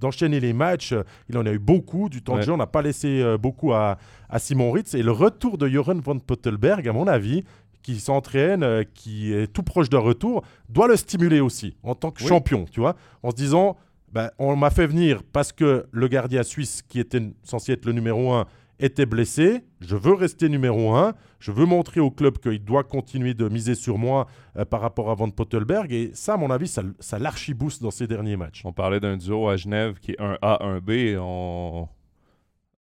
[0.00, 0.94] d'enchaîner les matchs.
[1.28, 2.52] Il en a eu beaucoup du temps de jeu.
[2.52, 3.98] On n'a pas laissé euh, beaucoup à,
[4.38, 4.94] Simon Ritz.
[4.94, 7.44] Et le retour de Joran von Pottelberg, à mon avis,
[7.82, 12.10] qui s'entraîne, euh, qui est tout proche d'un retour, doit le stimuler aussi en tant
[12.10, 13.76] que champion, tu vois, en se disant,
[14.12, 17.92] ben, on m'a fait venir parce que le gardien suisse qui était censé être le
[17.92, 18.46] numéro 1
[18.78, 23.34] était blessé, je veux rester numéro 1, je veux montrer au club qu'il doit continuer
[23.34, 26.68] de miser sur moi euh, par rapport à Van Pottelberg, et ça, à mon avis,
[26.68, 28.62] ça, ça l'archibooste dans ces derniers matchs.
[28.64, 31.16] On parlait d'un duo à Genève qui est un A, un B,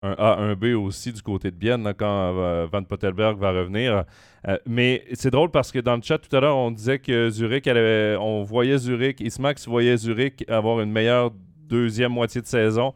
[0.04, 4.04] un A, un B aussi du côté de Bienne quand euh, Van Pottelberg va revenir.
[4.46, 7.30] Euh, mais c'est drôle parce que dans le chat tout à l'heure, on disait que
[7.30, 11.30] Zurich, on voyait Zurich, Ismax voyait Zurich avoir une meilleure
[11.66, 12.92] deuxième moitié de saison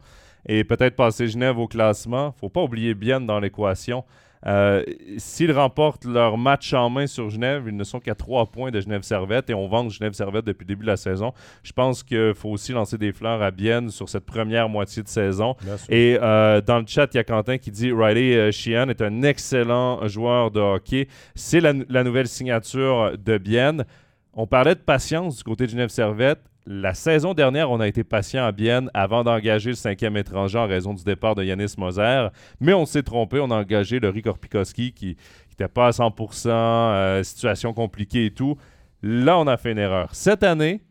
[0.47, 2.33] et peut-être passer Genève au classement.
[2.39, 4.03] faut pas oublier Bienne dans l'équation.
[4.45, 4.83] Euh,
[5.17, 8.79] s'ils remportent leur match en main sur Genève, ils ne sont qu'à trois points de
[8.79, 11.33] Genève Servette et on vend Genève Servette depuis le début de la saison.
[11.63, 15.07] Je pense qu'il faut aussi lancer des fleurs à Bienne sur cette première moitié de
[15.07, 15.55] saison.
[15.89, 19.01] Et euh, dans le chat, il y a Quentin qui dit Riley euh, Sheehan est
[19.01, 21.07] un excellent joueur de hockey.
[21.35, 23.85] C'est la, la nouvelle signature de Bienne.
[24.33, 26.39] On parlait de patience du côté de Genève Servette.
[26.71, 30.67] La saison dernière, on a été patient à Bienne avant d'engager le cinquième étranger en
[30.67, 32.27] raison du départ de Yanis Moser.
[32.59, 35.17] Mais on s'est trompé, on a engagé le Korpikoski qui
[35.49, 38.55] n'était pas à 100%, euh, situation compliquée et tout.
[39.01, 40.09] Là, on a fait une erreur.
[40.13, 40.81] Cette année,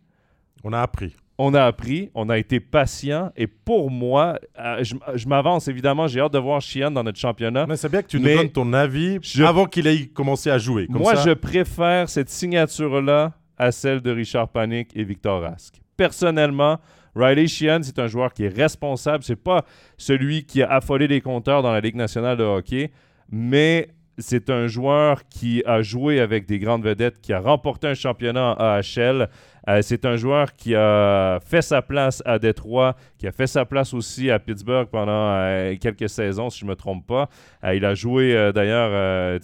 [0.65, 1.15] on a appris.
[1.39, 6.19] On a appris, on a été patient et pour moi, euh, je, m'avance évidemment, j'ai
[6.19, 7.67] hâte de voir Chian dans notre championnat.
[7.69, 10.87] Mais c'est bien que tu nous donnes ton avis avant qu'il ait commencé à jouer.
[10.89, 15.81] moi, je préfère cette signature-là à celle de Richard Panic et Victor Rask.
[15.97, 16.79] Personnellement,
[17.15, 19.25] Riley Sheehan, c'est un joueur qui est responsable.
[19.25, 19.65] C'est pas
[19.97, 22.91] celui qui a affolé les compteurs dans la Ligue nationale de hockey,
[23.31, 27.95] mais c'est un joueur qui a joué avec des grandes vedettes, qui a remporté un
[27.95, 29.29] championnat en AHL.
[29.69, 33.65] Euh, c'est un joueur qui a fait sa place à Détroit, qui a fait sa
[33.65, 37.29] place aussi à Pittsburgh pendant euh, quelques saisons, si je ne me trompe pas.
[37.65, 39.41] Euh, il a joué d'ailleurs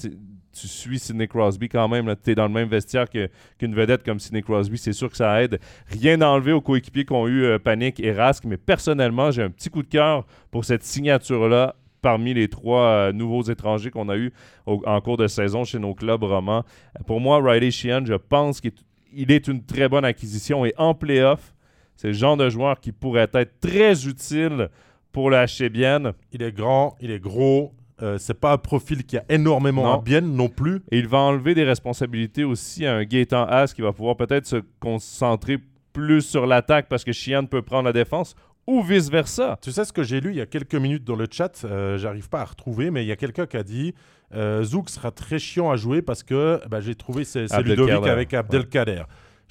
[0.55, 2.15] tu suis Sidney Crosby quand même.
[2.23, 4.79] Tu es dans le même vestiaire qu'une vedette comme Sidney Crosby.
[4.79, 5.59] C'est sûr que ça aide.
[5.89, 9.69] Rien d'enlever aux coéquipiers qu'ont eu euh, Panic et Rask, mais personnellement, j'ai un petit
[9.69, 14.33] coup de cœur pour cette signature-là parmi les trois euh, nouveaux étrangers qu'on a eu
[14.67, 16.65] en cours de saison chez nos clubs romans.
[17.07, 21.55] Pour moi, Riley Sheehan, je pense qu'il est une très bonne acquisition et en playoff,
[21.97, 24.69] c'est le genre de joueur qui pourrait être très utile
[25.13, 26.13] pour le HCBN.
[26.33, 27.73] Il est grand, il est gros,
[28.05, 30.83] euh, c'est pas un profil qui a énormément à bien non plus.
[30.91, 34.47] Et il va enlever des responsabilités aussi à un Gaëtan As qui va pouvoir peut-être
[34.47, 35.59] se concentrer
[35.93, 38.37] plus sur l'attaque parce que Chian peut prendre la défense
[38.67, 39.59] ou vice-versa.
[39.63, 41.99] Tu sais ce que j'ai lu il y a quelques minutes dans le chat, euh,
[41.99, 43.95] j'arrive pas à retrouver, mais il y a quelqu'un qui a dit
[44.35, 48.35] euh, Zouk sera très chiant à jouer parce que bah, j'ai trouvé c'est Ludovic avec
[48.35, 49.05] Abdelkader.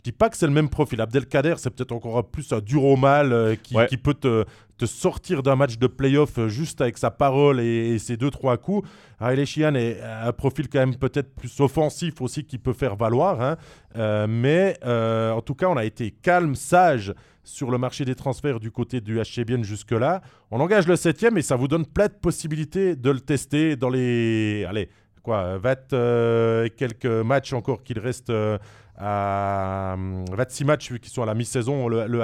[0.06, 1.00] Je dis pas que c'est le même profil.
[1.00, 4.46] Abdelkader, c'est peut-être encore plus un dur au mal euh, qui, peut te,
[4.86, 8.86] sortir d'un match de playoff euh, juste avec sa parole et, ses deux, trois coups.
[9.22, 13.42] Riley Sheehan est un profil quand même peut-être plus offensif aussi qui peut faire valoir.
[13.42, 13.56] Hein.
[13.96, 17.14] Euh, mais en tout cas, on a été calme, sage
[17.46, 20.22] sur le marché des transferts du côté du HCBN jusque-là.
[20.52, 23.90] On engage le septième et ça vous donne plein de possibilités de le tester dans
[23.90, 24.66] les...
[24.68, 24.90] Allez,
[25.22, 28.34] quoi, 20 quelques matchs encore qu'il reste
[28.98, 29.96] à
[30.32, 32.22] 26 matchs qui sont à la mi-saison, le, le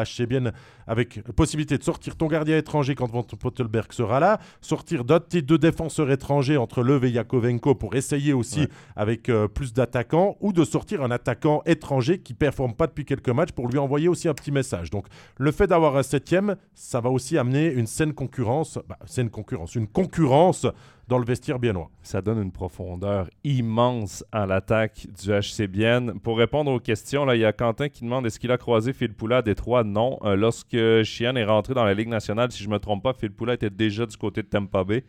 [0.87, 5.57] avec possibilité de sortir ton gardien étranger quand Van Pottelberg sera là, sortir d'autres deux
[5.57, 10.63] défenseurs étrangers entre Lev et Yakovenko pour essayer aussi avec euh, plus d'attaquants, ou de
[10.63, 14.33] sortir un attaquant étranger qui performe pas depuis quelques matchs pour lui envoyer aussi un
[14.33, 14.89] petit message.
[14.89, 15.05] Donc
[15.37, 19.75] le fait d'avoir un septième, ça va aussi amener une saine concurrence, bah, saine concurrence,
[19.75, 20.65] une concurrence
[21.09, 21.89] dans le vestiaire biennois.
[22.03, 26.19] Ça donne une profondeur immense à l'attaque du HC Bienne.
[26.19, 28.93] Pour répondre aux questions, là, il y a Quentin qui demande est-ce qu'il a croisé
[28.93, 29.83] Phil Poula à Détroit?
[29.83, 30.19] Non.
[30.23, 33.13] Euh, lorsque Chien est rentré dans la Ligue nationale, si je ne me trompe pas,
[33.13, 35.03] Phil Poula était déjà du côté de Tampa Bay.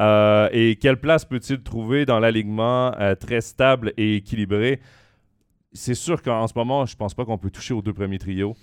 [0.00, 4.80] Euh, et quelle place peut-il trouver dans l'alignement euh, très stable et équilibré?
[5.72, 8.18] C'est sûr qu'en ce moment, je ne pense pas qu'on peut toucher aux deux premiers
[8.18, 8.56] trios.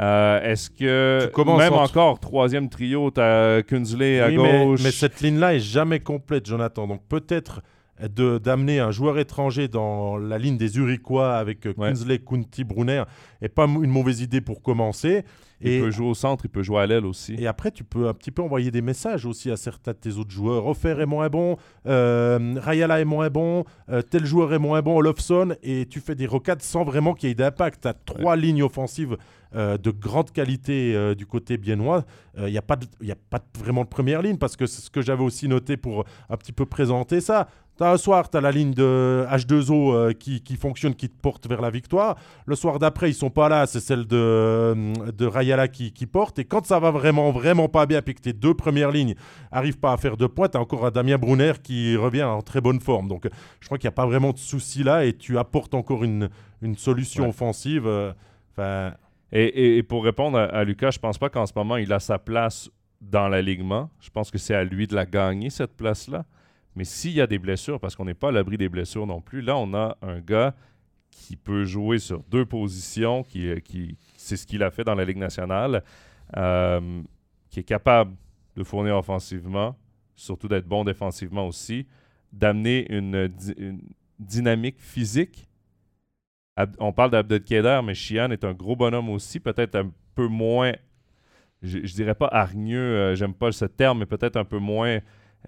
[0.00, 4.80] Euh, est-ce que même encore troisième trio, tu as Kunzley à gauche?
[4.82, 6.86] mais, cette ligne-là est jamais complète, Jonathan.
[6.86, 7.62] Donc peut-être
[8.00, 13.02] d'amener un joueur étranger dans la ligne des Uriquois avec Kunzley, Kunti, Brunner
[13.42, 15.24] est pas une mauvaise idée pour commencer.
[15.60, 17.34] Il peut jouer au centre, il peut jouer à l'aile aussi.
[17.38, 20.16] Et après, tu peux un petit peu envoyer des messages aussi à certains de tes
[20.16, 20.66] autres joueurs.
[20.66, 24.96] Offer est moins bon, euh, Rayala est moins bon, euh, tel joueur est moins bon,
[24.98, 27.82] Olofsson, et tu fais des rocades sans vraiment qu'il y ait d'impact.
[27.82, 29.16] Tu as trois lignes offensives
[29.54, 32.04] euh, de grande qualité euh, du côté biennois.
[32.36, 35.00] Il n'y a, pas a pas vraiment de première ligne parce que c'est ce que
[35.00, 37.48] j'avais aussi noté pour un petit peu présenter ça.
[37.80, 41.20] As un soir, tu as la ligne de H2O euh, qui, qui, fonctionne, qui te
[41.20, 42.16] porte vers la victoire.
[42.44, 44.74] Le soir d'après, ils sont pas là, c'est celle de,
[45.12, 46.38] de Ayala qui, qui, porte.
[46.38, 49.14] Et quand ça va vraiment, vraiment pas bien, puis que tes deux premières lignes
[49.50, 52.42] arrivent pas à faire deux points, tu as encore un Damien Brunner qui revient en
[52.42, 53.08] très bonne forme.
[53.08, 53.28] Donc
[53.60, 56.28] je crois qu'il n'y a pas vraiment de souci là et tu apportes encore une,
[56.62, 57.86] une solution offensive.
[57.86, 58.12] Euh,
[58.52, 58.94] enfin.
[59.30, 62.70] Et, pour répondre à, Lucas, je pense pas qu'en ce moment il a sa place
[63.00, 63.90] dans l'alignement.
[64.00, 66.24] Je pense que c'est à lui de la gagner, cette place-là.
[66.74, 69.20] Mais s'il y a des blessures, parce qu'on n'est pas à l'abri des blessures non
[69.20, 70.54] plus, là, on a un gars
[71.10, 73.96] qui peut jouer sur deux positions, qui, qui
[74.28, 75.82] c'est ce qu'il a fait dans la Ligue nationale,
[76.36, 77.02] euh,
[77.50, 78.14] qui est capable
[78.56, 79.76] de fournir offensivement,
[80.14, 81.86] surtout d'être bon défensivement aussi,
[82.32, 83.32] d'amener une,
[84.18, 85.48] dynamique physique.
[86.78, 90.72] on parle d'Abdelkader, mais Chian est un gros bonhomme aussi, peut-être un peu moins,
[91.62, 94.98] je, je dirais pas hargneux, euh, j'aime pas ce terme, mais peut-être un peu moins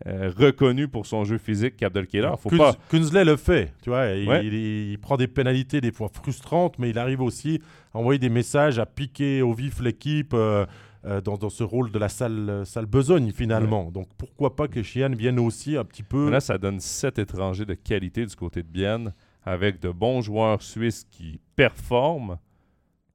[0.06, 2.32] euh, reconnu pour son jeu physique qu'Abdelkader.
[2.38, 2.74] Faut pas...
[2.88, 4.06] Kunzley le fait, tu vois.
[4.06, 7.60] Il, prend des pénalités des fois frustrantes, mais il arrive aussi
[7.92, 10.64] à envoyer des messages, à piquer au vif l'équipe euh,
[11.04, 13.90] euh, dans, ce rôle de la salle, salle besogne finalement.
[13.90, 16.30] Donc pourquoi pas que Chian vienne aussi un petit peu.
[16.30, 19.12] là, ça donne sept étrangers de qualité du côté de Bienne,
[19.44, 22.38] avec de bons joueurs suisses qui performent.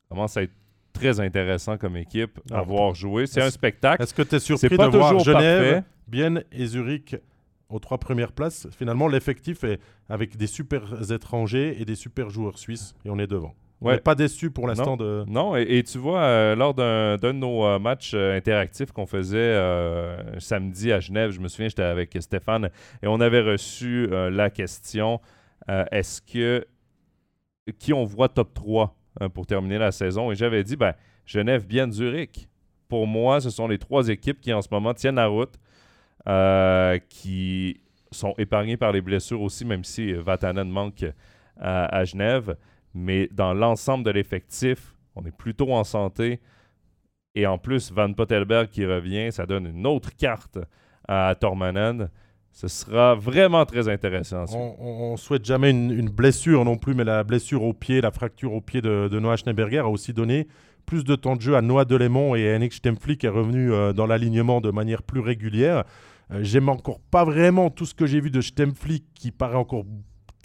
[0.10, 0.54] Commence à être
[0.94, 3.26] très intéressant comme équipe à voir jouer.
[3.26, 4.04] C'est un spectacle.
[4.04, 7.16] Est-ce que tu es surpris de voir Genève Bien et Zurich
[7.70, 8.68] aux trois premières places.
[8.72, 13.28] Finalement, l'effectif est avec des super étrangers et des super joueurs suisses et on est
[13.28, 13.56] devant.
[13.82, 15.24] On n'est pas déçu pour l'instant de.
[15.28, 19.56] Non, et, tu vois, euh, lors d'un de nos euh, matchs euh, interactifs qu'on faisait
[20.40, 22.70] samedi à Genève, je me souviens, j'étais avec Stéphane
[23.04, 25.20] et on avait reçu la question
[25.68, 26.66] est-ce que.
[27.80, 28.96] Qui on voit top 3
[29.34, 30.32] pour terminer la saison?
[30.32, 30.94] Et j'avais dit ben,
[31.26, 32.48] Genève, bien Zurich.
[32.88, 35.56] Pour moi, ce sont les trois équipes qui en ce moment tiennent la route
[36.28, 41.06] euh, qui sont épargnés par les blessures aussi, même si Vatanen manque
[41.60, 42.56] à, Genève.
[42.94, 46.40] Mais dans l'ensemble de l'effectif, on est plutôt en santé.
[47.36, 50.58] Et en plus, Van Pottelberg qui revient, ça donne une autre carte
[51.08, 52.10] à Tormanen.
[52.52, 54.46] Ce sera vraiment très intéressant.
[54.80, 58.54] On, ne souhaite jamais une, blessure non plus, mais la blessure au pied, la fracture
[58.54, 60.48] au pied de, Noah Schneeberger a aussi donné
[60.86, 63.74] plus de temps de jeu à Noah Delémont et à Henrik Stempfli qui est revenu
[63.74, 65.84] euh, dans l'alignement de manière plus régulière.
[66.32, 69.86] Euh, j'aime encore pas vraiment tout ce que j'ai vu de Stempfli qui paraît encore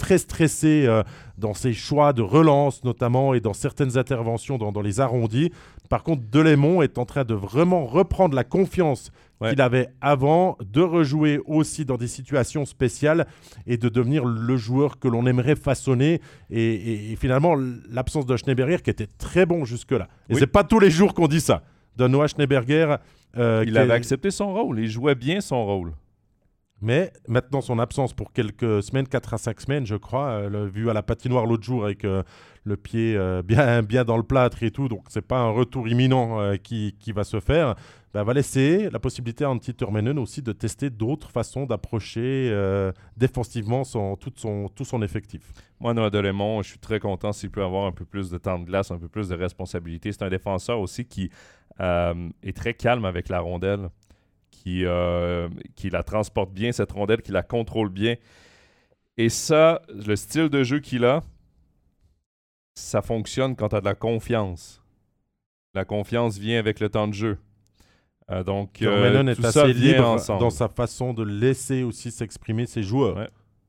[0.00, 1.02] très stressé euh,
[1.36, 5.52] dans ses choix de relance notamment et dans certaines interventions dans, les arrondis.
[5.90, 9.10] Par contre, Delémont est en train de vraiment reprendre la confiance
[9.48, 13.26] qu'il avait avant, de rejouer aussi dans des situations spéciales
[13.66, 16.20] et de devenir le joueur que l'on aimerait façonner.
[16.50, 17.56] Et, finalement,
[17.90, 20.08] l'absence de Schneeberger qui était très bon jusque-là.
[20.28, 21.62] Et c'est pas tous les jours qu'on dit ça.
[21.96, 22.96] De Noah Schneeberger
[23.36, 25.92] euh, il avait accepté son rôle, il jouait bien son rôle.
[26.82, 30.88] Mais maintenant, son absence pour quelques semaines, 4 à 5 semaines, je crois, euh, vu
[30.88, 32.22] à la patinoire l'autre jour avec euh,
[32.64, 36.56] le pied bien, bien dans le plâtre et tout, donc c'est pas un retour imminent
[36.62, 37.74] qui, qui, va se faire,
[38.12, 42.54] ben, va laisser la possibilité à Antti Turmenen aussi de tester d'autres façons d'approcher
[43.16, 45.52] défensivement son, tout, son, tout son effectif.
[45.80, 48.58] Moi, Noah Delémont, je suis très content s'il peut avoir un peu plus de temps
[48.58, 50.12] de glace, un peu plus de responsabilité.
[50.12, 51.30] C'est un défenseur aussi qui
[51.80, 53.88] euh, est très calme avec la rondelle,
[54.50, 58.16] qui, euh, qui la transporte bien, cette rondelle, qui la contrôle bien.
[59.16, 61.22] Et ça, le style de jeu qu'il a,
[62.74, 64.82] ça fonctionne quand tu as de la confiance.
[65.74, 67.38] La confiance vient avec le temps de jeu.
[68.30, 73.28] Euh, donc, euh, est assez libre dans sa façon de laisser aussi s'exprimer ses joueurs.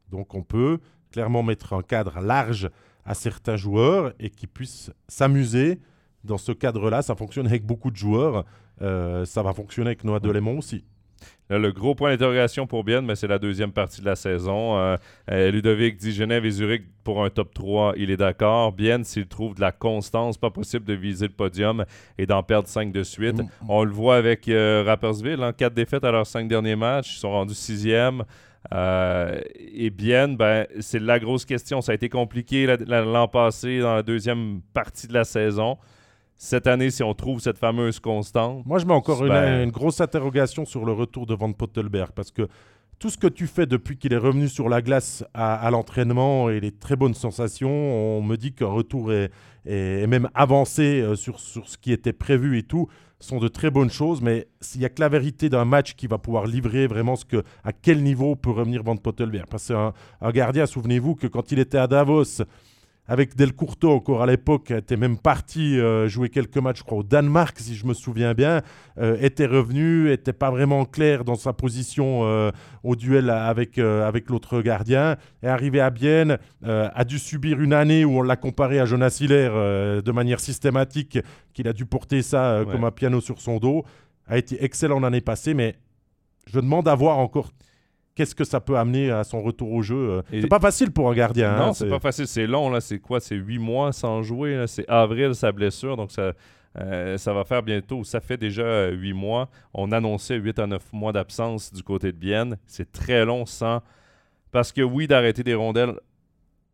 [0.09, 0.79] Donc, on peut
[1.11, 2.69] clairement mettre un cadre large
[3.03, 5.79] à certains joueurs et qui puissent s'amuser
[6.23, 8.45] dans ce cadre-là, ça fonctionne avec beaucoup de joueurs.
[8.81, 10.83] Euh, ça va fonctionner avec Noah Delémont aussi.
[11.49, 14.77] le gros point d'interrogation pour Bien, mais c'est la deuxième partie de la saison.
[14.77, 14.97] Euh,
[15.29, 18.71] euh, Ludovic dit Genève et Zurich pour un top 3, il est d'accord.
[18.71, 21.85] Bien, s'il trouve de la constance, pas possible de viser le podium
[22.17, 23.39] et d'en perdre 5 de suite.
[23.39, 23.49] Mm.
[23.69, 27.15] On le voit avec Rappersville, hein, 4 défaites à leurs 5 derniers matchs.
[27.17, 28.23] Ils sont rendus sixième.
[28.71, 31.81] et bien, ben, c'est la grosse question.
[31.81, 35.77] Ça a été compliqué l'an passé dans la deuxième partie de la saison
[36.41, 38.65] cette année, si on trouve cette fameuse constante.
[38.65, 42.47] Moi, je mets encore une, grosse interrogation sur le retour de Van Pottelberg parce que
[42.97, 46.59] tout ce que tu fais depuis qu'il est revenu sur la glace à, l'entraînement et
[46.59, 49.29] les très bonnes sensations, on me dit qu'un retour est,
[49.65, 52.87] même avancé euh, sur, sur ce qui était prévu et tout,
[53.19, 56.07] sont de très bonnes choses, mais s'il n'y a que la vérité d'un match qui
[56.07, 59.45] va pouvoir livrer vraiment ce que, à quel niveau peut revenir Van Pottelberg?
[59.47, 62.41] Parce que un, un gardien, souvenez-vous que quand il était à Davos,
[63.07, 66.99] avec Del Curto encore à l'époque, était même parti euh, jouer quelques matchs, je crois,
[66.99, 68.61] au Danemark, si je me souviens bien,
[68.99, 72.51] euh, était revenu, était pas vraiment clair dans sa position euh,
[72.83, 78.05] au duel avec, avec l'autre gardien, est arrivé à Bienne, a dû subir une année
[78.05, 79.49] où on l'a comparé à Jonas Hiller
[80.01, 81.19] de manière systématique,
[81.53, 83.83] qu'il a dû porter ça comme un piano sur son dos,
[84.27, 85.75] a été excellent l'année passée, mais
[86.47, 87.51] je demande à voir encore
[88.21, 89.95] qu'est-ce que ça peut amener à son retour au jeu.
[89.95, 90.21] Euh?
[90.29, 91.57] C'est pas facile pour un gardien.
[91.57, 92.27] Non, hein, c'est pas facile.
[92.27, 92.69] C'est long.
[92.69, 92.79] là.
[92.79, 94.63] C'est quoi C'est huit mois sans jouer.
[94.67, 95.97] C'est avril, sa blessure.
[95.97, 96.33] Donc, ça,
[96.79, 98.03] euh, ça va faire bientôt.
[98.03, 99.49] Ça fait déjà huit mois.
[99.73, 102.57] On annonçait 8 à 9 mois d'absence du côté de Bienne.
[102.67, 103.81] C'est très long sans.
[104.51, 105.95] Parce que oui, d'arrêter des rondelles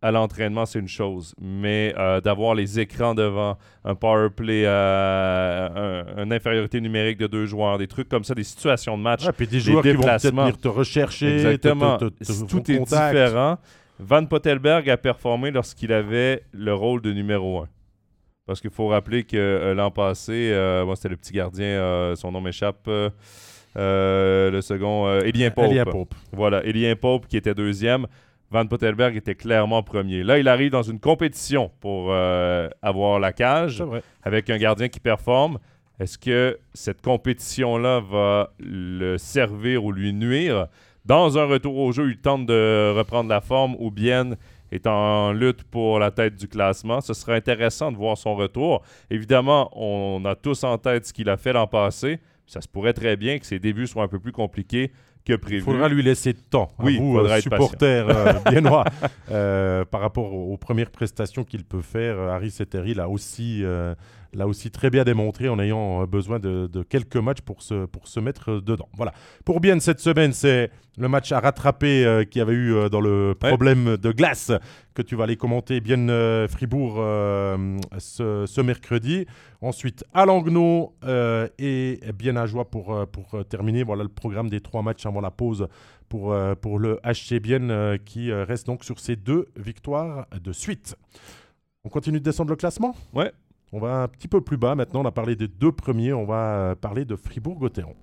[0.02, 6.04] à l'entraînement, c'est une chose, mais euh, d'avoir les écrans devant, un power play, euh,
[6.24, 9.32] une infériorité numérique de deux joueurs, des trucs comme ça, des situations de match, ouais,
[9.32, 11.98] puis des, joueurs qui vont venir te rechercher, Exactement.
[11.98, 13.58] tout est différent.
[14.00, 17.68] Van Pottelberg a performé lorsqu'il avait le rôle de numéro un.
[18.46, 20.52] Parce qu'il faut rappeler que euh, l'an passé,
[20.86, 22.88] moi c'était le petit gardien, son nom m'échappe.
[23.76, 25.72] le second, Elien Pope.
[25.72, 26.14] Elien Pope.
[26.32, 28.06] Voilà, Elien Pope qui était deuxième.
[28.50, 30.24] Van Pottelberg était clairement premier.
[30.24, 33.84] Là, il arrive dans une compétition pour euh, avoir la cage
[34.24, 35.60] avec un gardien qui performe.
[36.00, 40.68] Est-ce que cette compétition-là va le servir ou lui nuire?
[41.06, 44.36] Dans un retour au jeu, il tente de reprendre la forme ou bien
[44.72, 47.02] est en lutte pour la tête du classement.
[47.02, 48.84] Ce serait intéressant de voir son retour.
[49.10, 52.20] Évidemment, on a tous en tête ce qu'il a fait l'an passé.
[52.46, 54.92] Ça se pourrait très bien que ses débuts soient un peu plus compliqués
[55.50, 56.70] il faudra lui laisser de temps.
[56.80, 58.86] Oui, vous, euh, supporter euh, biennois,
[59.32, 62.20] euh, par rapport aux, premières prestations qu'il peut faire.
[62.20, 63.64] Harry Setteri l'a aussi,
[64.34, 68.20] l'a aussi très bien démontré en ayant besoin de, quelques matchs pour se, pour se
[68.20, 68.90] mettre dedans.
[68.94, 69.14] Voilà.
[69.46, 73.02] Pour bien cette semaine, c'est le match à rattraper euh, qu'il y avait eu dans
[73.02, 74.52] le problème de glace
[74.94, 76.08] que tu vas aller commenter bien
[76.48, 76.96] Fribourg
[77.98, 79.26] ce, ce, mercredi.
[79.62, 80.96] Ensuite à Langnau
[81.60, 83.84] et bien à Joie pour, pour terminer.
[83.84, 85.68] Voilà le programme des trois matchs avant la pause
[86.10, 90.96] pour, pour le HC Bienne qui reste donc sur ses deux victoires de suite.
[91.88, 92.94] On continue de descendre le classement?
[93.14, 93.32] Ouais.
[93.74, 95.02] On va un petit peu plus bas maintenant.
[95.02, 96.14] On a parlé des deux premiers.
[96.14, 97.96] On va parler de Fribourg-Gotteron.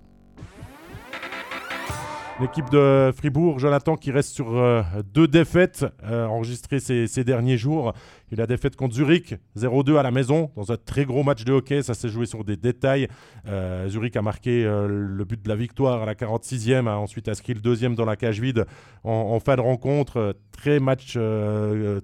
[2.40, 4.82] L'équipe de Fribourg, Jonathan, qui reste sur euh,
[5.14, 7.92] deux défaites euh, enregistrées ces, derniers jours.
[8.32, 11.52] Il a défaite contre Zurich, 0-2 à la maison, dans un très gros match de
[11.52, 11.82] hockey.
[11.82, 13.06] Ça s'est joué sur des détails.
[13.46, 17.54] Euh, Zurich a marqué le but de la victoire à la 46e, a ensuite inscrit
[17.54, 18.66] le deuxième dans la cage vide
[19.04, 20.36] en, fin de rencontre.
[20.50, 21.16] Très, match,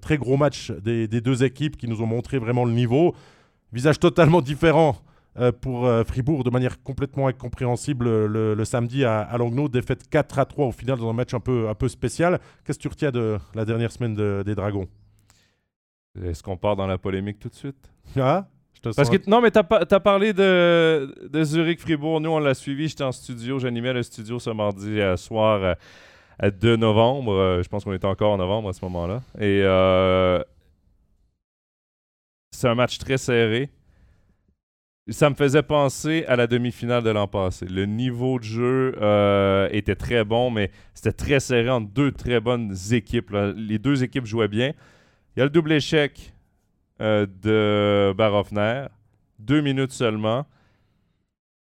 [0.00, 3.16] très gros match des deux équipes qui nous ont montré vraiment le niveau.
[3.72, 4.96] Visage totalement différent
[5.38, 10.40] euh, pour euh, Fribourg de manière complètement incompréhensible le, samedi à, à Langnau, défaite 4
[10.40, 12.40] à 3 au final dans un match un peu, un peu spécial.
[12.64, 14.88] Qu'est-ce que tu retiens de la dernière semaine des Dragons?
[16.20, 17.90] Est-ce qu'on part dans la polémique tout de suite?
[18.16, 18.46] Ah
[18.82, 22.18] parce que, non, mais tu as, parlé de, de Zurich-Fribourg.
[22.18, 22.88] Nous, on l'a suivi.
[22.88, 23.58] J'étais en studio.
[23.58, 25.76] J'animais le studio ce mardi euh, soir
[26.38, 27.60] à 2 novembre.
[27.62, 29.20] je pense qu'on était encore en novembre à ce moment-là.
[29.38, 29.60] Et
[32.51, 33.70] c'est un match très serré
[35.11, 37.66] ça me faisait penser à la demi-finale de l'an passé.
[37.66, 42.40] Le niveau de jeu euh, était très bon, mais c'était très serré entre deux très
[42.40, 43.34] bonnes équipes.
[43.57, 44.72] Les deux équipes jouaient bien.
[45.34, 46.32] Il y a le double échec
[47.01, 48.86] euh, de Barofner.
[49.38, 50.46] Deux minutes seulement.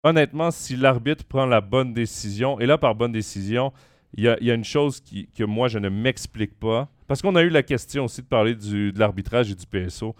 [0.04, 3.72] Honnêtement, si l'arbitre prend la bonne décision, et là, par bonne décision,
[4.16, 6.90] il y a, une chose que moi, je ne m'explique pas.
[7.08, 10.16] Parce qu'on a eu la question aussi de parler de l'arbitrage et du PSO.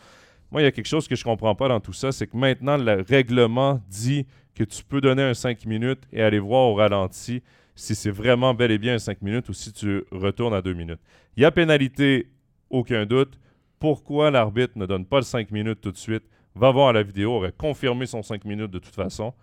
[0.52, 2.28] Moi, il y a quelque chose que je ne comprends pas dans tout ça, c'est
[2.28, 6.70] que maintenant, le règlement dit que tu peux donner un 5 minutes et aller voir
[6.70, 7.42] au ralenti
[7.74, 10.74] si c'est vraiment bel et bien un 5 minutes ou si tu retournes à 2
[10.74, 11.00] minutes.
[11.38, 12.28] Il y a pénalité,
[12.70, 13.40] aucun doute.
[13.80, 16.24] Pourquoi l'arbitre ne donne pas le 5 minutes tout de suite,
[16.54, 19.34] va voir la vidéo, aurait confirmé son 5 minutes de toute façon.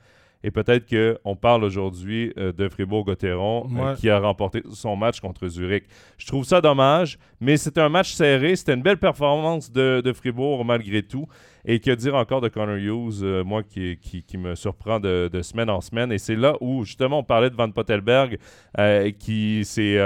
[0.45, 5.49] Et peut-être qu'on parle aujourd'hui euh, de Fribourg-Gotteron euh, qui a remporté son match contre
[5.49, 5.85] Zurich.
[6.17, 8.55] Je trouve ça dommage, mais c'était un match serré.
[8.55, 11.27] C'était une belle performance de, Fribourg malgré tout.
[11.65, 15.71] Et que dire encore de Connor Hughes, euh, moi qui, qui, me surprend de, semaine
[15.71, 16.13] en semaine.
[16.13, 18.39] Et c'est là où justement on parlait de Van Pottelberg
[19.19, 19.99] qui s'est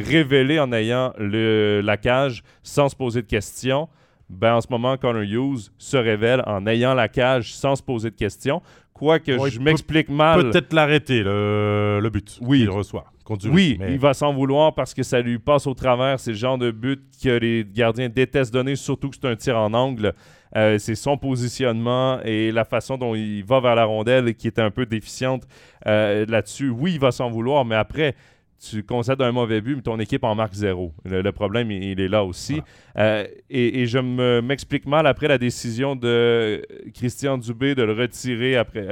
[0.00, 3.88] révélé en ayant le, la cage sans se poser de questions
[4.32, 8.10] ben en ce moment, Connor Hughes se révèle en ayant la cage sans se poser
[8.10, 8.62] de questions.
[8.92, 10.50] Quoique que je m'explique mal.
[10.50, 12.60] Peut-être l'arrêter, le, le, but oui.
[12.60, 13.04] qu'il reçoit.
[13.50, 16.20] Oui, il va s'en vouloir parce que ça lui passe au travers.
[16.20, 19.58] C'est le genre de but que les gardiens détestent donner, surtout que c'est un tir
[19.58, 20.12] en angle.
[20.54, 24.58] Euh, c'est son positionnement et la façon dont il va vers la rondelle qui est
[24.58, 25.44] un peu déficiente
[25.86, 26.68] euh, là-dessus.
[26.68, 28.14] Oui, il va s'en vouloir, mais après,
[28.62, 30.92] tu concèdes un mauvais but, mais ton équipe en marque zéro.
[31.04, 32.62] Le, problème, il, est là aussi.
[32.96, 33.98] Euh, et, je
[34.40, 38.86] m'explique mal après la décision de Christian Dubé de le retirer après,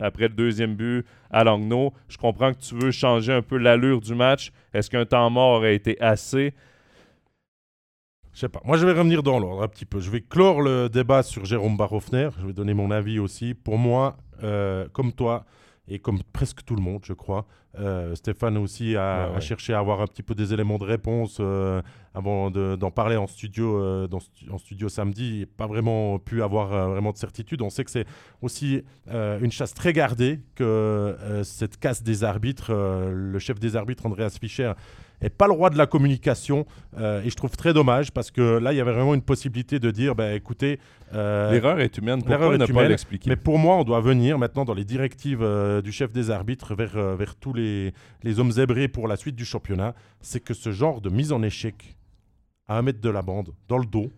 [0.00, 1.92] après le deuxième but à Langnau.
[2.08, 4.50] Je comprends que tu veux changer un peu l'allure du match.
[4.72, 6.54] Est-ce qu'un temps mort aurait été assez?
[8.32, 8.62] Je sais pas.
[8.64, 10.00] Moi, je vais revenir dans l'ordre un petit peu.
[10.00, 12.30] Je vais clore le débat sur Jérôme Barofner.
[12.40, 13.52] Je vais donner mon avis aussi.
[13.52, 15.44] Pour moi, euh, comme toi,
[15.92, 17.46] et comme presque tout le monde, je crois.
[17.78, 21.82] Euh, Stéphane aussi a, cherché à avoir un petit peu des éléments de réponse euh,
[22.14, 24.20] avant d'en parler en studio, euh, dans,
[24.50, 25.40] en studio samedi.
[25.40, 27.60] Il pas vraiment pu avoir vraiment de certitude.
[27.60, 28.06] On sait que c'est
[28.40, 32.72] aussi une chasse très gardée que cette casse des arbitres.
[32.72, 34.72] le chef des arbitres, Andreas Fischer,
[35.22, 36.66] et pas le roi de la communication.
[36.98, 39.78] Euh, et je trouve très dommage parce que là, il y avait vraiment une possibilité
[39.78, 40.78] de dire, bah, écoutez...
[41.14, 43.30] Euh, L'erreur est humaine, pourquoi ne pas l'expliquer?
[43.30, 46.74] Mais pour moi, on doit venir maintenant dans les directives euh, du chef des arbitres
[46.74, 47.92] vers, vers tous les,
[48.22, 49.94] les hommes zébrés pour la suite du championnat.
[50.20, 51.96] C'est que ce genre de mise en échec
[52.68, 54.10] à un mètre de la bande, dans le dos,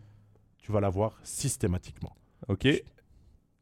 [0.58, 2.14] tu vas l'avoir systématiquement.
[2.48, 2.68] Ok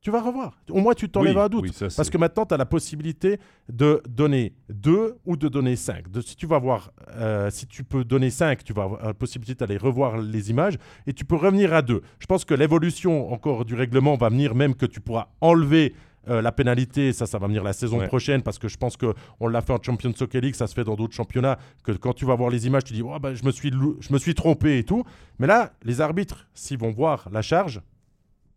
[0.02, 0.58] tu vas revoir.
[0.68, 1.72] Au moins, tu t'enlèves un doute.
[1.96, 3.38] parce que maintenant, tu as la possibilité
[3.68, 6.06] de donner 2 ou de donner 5.
[6.26, 9.54] si tu vas voir, euh, si tu peux donner 5, tu vas avoir la possibilité
[9.54, 10.76] d'aller revoir les images
[11.06, 12.02] et tu peux revenir à 2.
[12.18, 15.94] Je pense que l'évolution encore du règlement va venir même que tu pourras enlever
[16.28, 19.48] euh, la pénalité, ça, ça va venir la saison prochaine parce que je pense qu'on
[19.48, 21.58] l'a fait en Champions Soccer League, ça se fait dans d'autres championnats.
[21.84, 24.12] Que quand tu vas voir les images, tu dis oh, bah, je, me suis, je
[24.12, 25.04] me suis trompé et tout.
[25.38, 27.80] Mais là, les arbitres, s'ils vont voir la charge,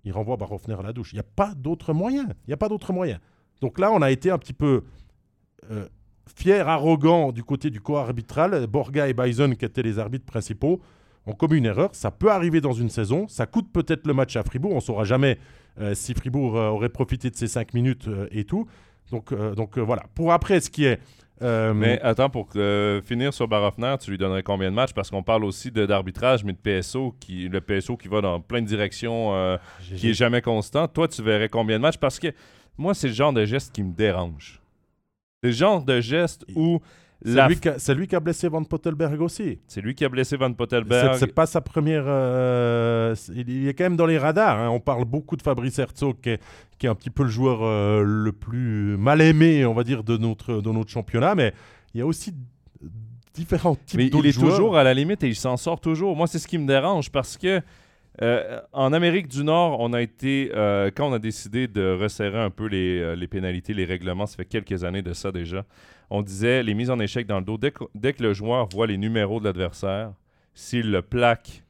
[0.06, 1.12] il renvoie Barofner à la douche.
[1.12, 2.26] Il n'y a pas d'autre moyen.
[2.26, 3.20] Il n'y a pas d'autre moyen.
[3.62, 4.84] Donc là, on a été un petit peu
[5.72, 5.88] euh,
[6.28, 8.68] fier, arrogant du côté du corps arbitral.
[8.68, 10.80] Borga et Bison, qui étaient les arbitres principaux,
[11.26, 11.90] ont commis une erreur.
[11.94, 13.28] Ça peut arriver dans une saison.
[13.28, 14.74] Ça coûte peut-être le match à Fribourg.
[14.74, 15.40] On ne saura jamais
[15.80, 18.68] euh, si Fribourg euh, aurait profité de ces cinq minutes et tout.
[19.12, 20.04] Donc, donc voilà.
[20.16, 21.00] Pour après, ce qui est
[21.42, 24.94] euh, mais attends, pour euh, finir sur Barofner, tu lui donnerais combien de matchs?
[24.94, 28.62] Parce qu'on parle aussi d'arbitrage, mais de PSO, qui, le PSO qui va dans plein
[28.62, 29.58] de directions, euh,
[29.96, 30.88] qui est jamais constant.
[30.88, 31.98] Toi, tu verrais combien de matchs?
[31.98, 32.28] Parce que
[32.78, 34.62] moi, c'est le genre de geste qui me dérange.
[35.44, 36.80] C'est le genre de geste où
[37.24, 39.60] c'est lui, qui a blessé Van Pottelberg aussi.
[39.68, 41.18] C'est lui qui a blessé Van Pottelberg.
[41.18, 42.04] C'est pas sa première.
[42.06, 44.60] Euh, il est quand même dans les radars.
[44.60, 44.70] Hein.
[44.70, 48.32] On parle beaucoup de Fabrice Herzog, qui est, un petit peu le joueur euh, le
[48.32, 51.36] plus mal aimé, on va dire, de notre, de notre championnat.
[51.36, 51.54] Mais
[51.94, 52.34] il y a aussi
[53.34, 54.26] différents types de joueurs.
[54.26, 56.16] Il est toujours à la limite et il s'en sort toujours.
[56.16, 57.62] Moi, c'est ce qui me dérange parce que.
[58.22, 60.50] Euh, en Amérique du Nord, on a été,
[60.96, 64.46] quand on a décidé de resserrer un peu les, les pénalités, les règlements, ça fait
[64.46, 65.66] quelques années de ça déjà,
[66.10, 67.58] on disait les mises en échec dans le dos.
[67.58, 70.14] Dès que, le joueur voit les numéros de l'adversaire,
[70.54, 71.64] s'il le plaque,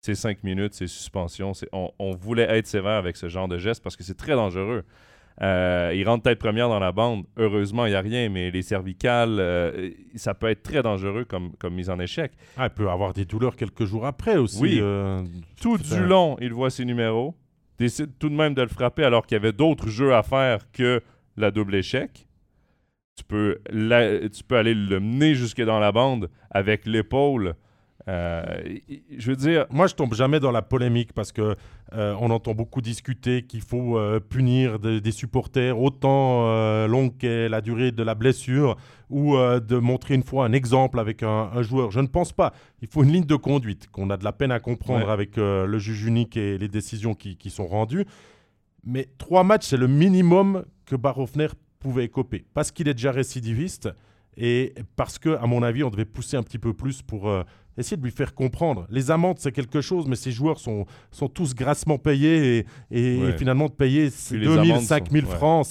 [0.00, 1.52] c'est cinq minutes, c'est suspension.
[1.72, 4.84] On, voulait être sévère avec ce genre de geste parce que c'est très dangereux.
[5.40, 7.24] Euh, il rentre tête première dans la bande.
[7.36, 11.52] Heureusement, il n'y a rien, mais les cervicales, euh, ça peut être très dangereux comme,
[11.58, 12.32] comme mise en échec.
[12.56, 14.60] Ah, il peut avoir des douleurs quelques jours après aussi.
[14.60, 14.78] Oui.
[14.80, 15.22] Euh,
[15.60, 17.36] tout du long, il voit ses numéros,
[17.78, 20.70] décide tout de même de le frapper alors qu'il y avait d'autres jeux à faire
[20.72, 21.02] que
[21.36, 22.28] la double échec
[23.18, 23.60] tu peux,
[24.32, 27.54] tu peux aller le mener jusque dans la bande avec l'épaule.
[28.08, 28.42] Euh,
[29.16, 29.66] je veux dire.
[29.70, 31.56] Moi, je tombe jamais dans la polémique parce que
[31.92, 37.60] euh, on entend beaucoup discuter qu'il faut euh, punir des supporters autant longue qu'est la
[37.60, 38.76] durée de la blessure
[39.10, 41.90] ou de montrer une fois un exemple avec un, joueur.
[41.90, 42.52] Je ne pense pas.
[42.80, 45.78] Il faut une ligne de conduite qu'on a de la peine à comprendre avec le
[45.78, 48.06] juge unique et les décisions qui, qui sont rendues.
[48.84, 51.48] Mais trois matchs, c'est le minimum que Barofner
[51.80, 53.88] pouvait écoper parce qu'il est déjà récidiviste
[54.40, 57.42] et parce que, à mon avis, on devait pousser un petit peu plus pour euh,
[57.78, 58.86] essayer de lui faire comprendre.
[58.90, 63.32] Les amendes, c'est quelque chose, mais ces joueurs sont, sont tous grassement payés et, et,
[63.38, 65.66] finalement de payer 2000, 5000 francs,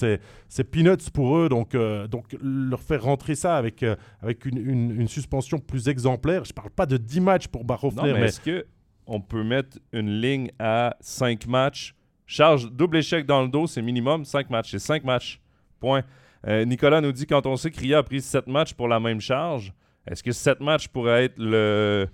[0.47, 1.49] c'est peanuts pour eux.
[1.49, 6.45] Donc, euh, donc leur faire rentrer ça avec, euh, avec une, une, suspension plus exemplaire.
[6.45, 8.13] Je parle pas de 10 matchs pour Barofner.
[8.13, 8.65] mais, est-ce que
[9.05, 11.93] on peut mettre une ligne à 5 matchs?
[12.25, 14.71] Charge double échec dans le dos, c'est minimum 5 matchs.
[14.71, 15.41] C'est 5 matchs.
[15.79, 16.03] Point.
[16.47, 19.21] Euh, Nicolas nous dit quand on sait qu'il a pris 7 matchs pour la même
[19.21, 19.73] charge,
[20.07, 22.07] est-ce que 7 matchs pourrait être le,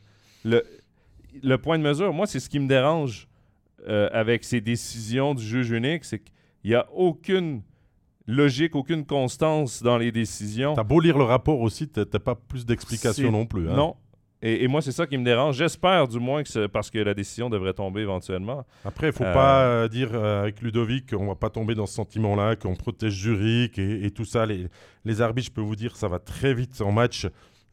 [0.44, 2.14] le, point de mesure?
[2.14, 3.28] Moi, c'est ce qui me dérange
[3.88, 6.34] euh, avec ces décisions du juge unique, c'est qu'il
[6.66, 7.62] n'y a aucune
[8.28, 10.74] logique, aucune constance dans les décisions.
[10.74, 13.70] T'as beau lire le rapport aussi, t'as pas plus d'explications non plus.
[13.70, 13.76] Hein?
[13.76, 13.96] Non,
[14.46, 15.56] et, moi, c'est ça qui me dérange.
[15.56, 18.66] J'espère du moins que parce que la décision devrait tomber éventuellement.
[18.84, 21.50] Après, il ne faut pas euh, euh, dire euh, avec Ludovic qu'on ne va pas
[21.50, 24.46] tomber dans ce sentiment-là, qu'on protège Zurich et, tout ça.
[24.46, 24.68] Les,
[25.06, 27.26] les, arbitres, je peux vous dire, ça va très vite en match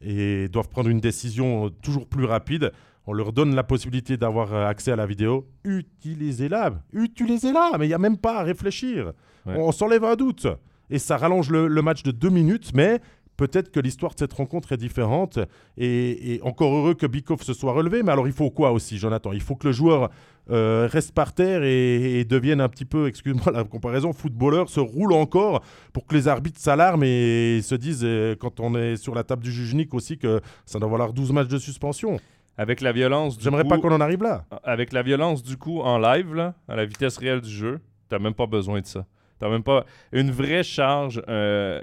[0.03, 2.71] et doivent prendre une décision toujours plus rapide.
[3.07, 5.47] On leur donne la possibilité d'avoir accès à la vidéo.
[5.63, 6.73] Utilisez-la.
[6.93, 7.77] Utilisez-la.
[7.79, 9.13] Mais il n'y a même pas à réfléchir.
[9.45, 10.47] On, s'enlève un doute.
[10.89, 12.99] Et ça rallonge le, le match de deux minutes, mais
[13.41, 15.39] peut-être que l'histoire de cette rencontre est différente.
[15.75, 18.03] Et, encore heureux que Bikov se soit relevé.
[18.03, 19.31] Mais alors, il faut quoi aussi, Jonathan?
[19.31, 20.11] Il faut que le joueur
[20.51, 25.13] euh, reste par terre et, devienne un petit peu, excuse-moi la comparaison, footballeur, se roule
[25.13, 29.23] encore pour que les arbitres s'alarment et se disent, euh, quand on est sur la
[29.23, 32.19] table du juge unique aussi, que ça doit valoir 12 matchs de suspension.
[32.57, 34.45] Avec la violence J'aimerais pas qu'on en arrive là.
[34.63, 38.19] Avec la violence du coup en live, là, à la vitesse réelle du jeu, t'as
[38.19, 39.07] même pas besoin de ça.
[39.39, 41.81] T'as même pas une vraie charge, euh,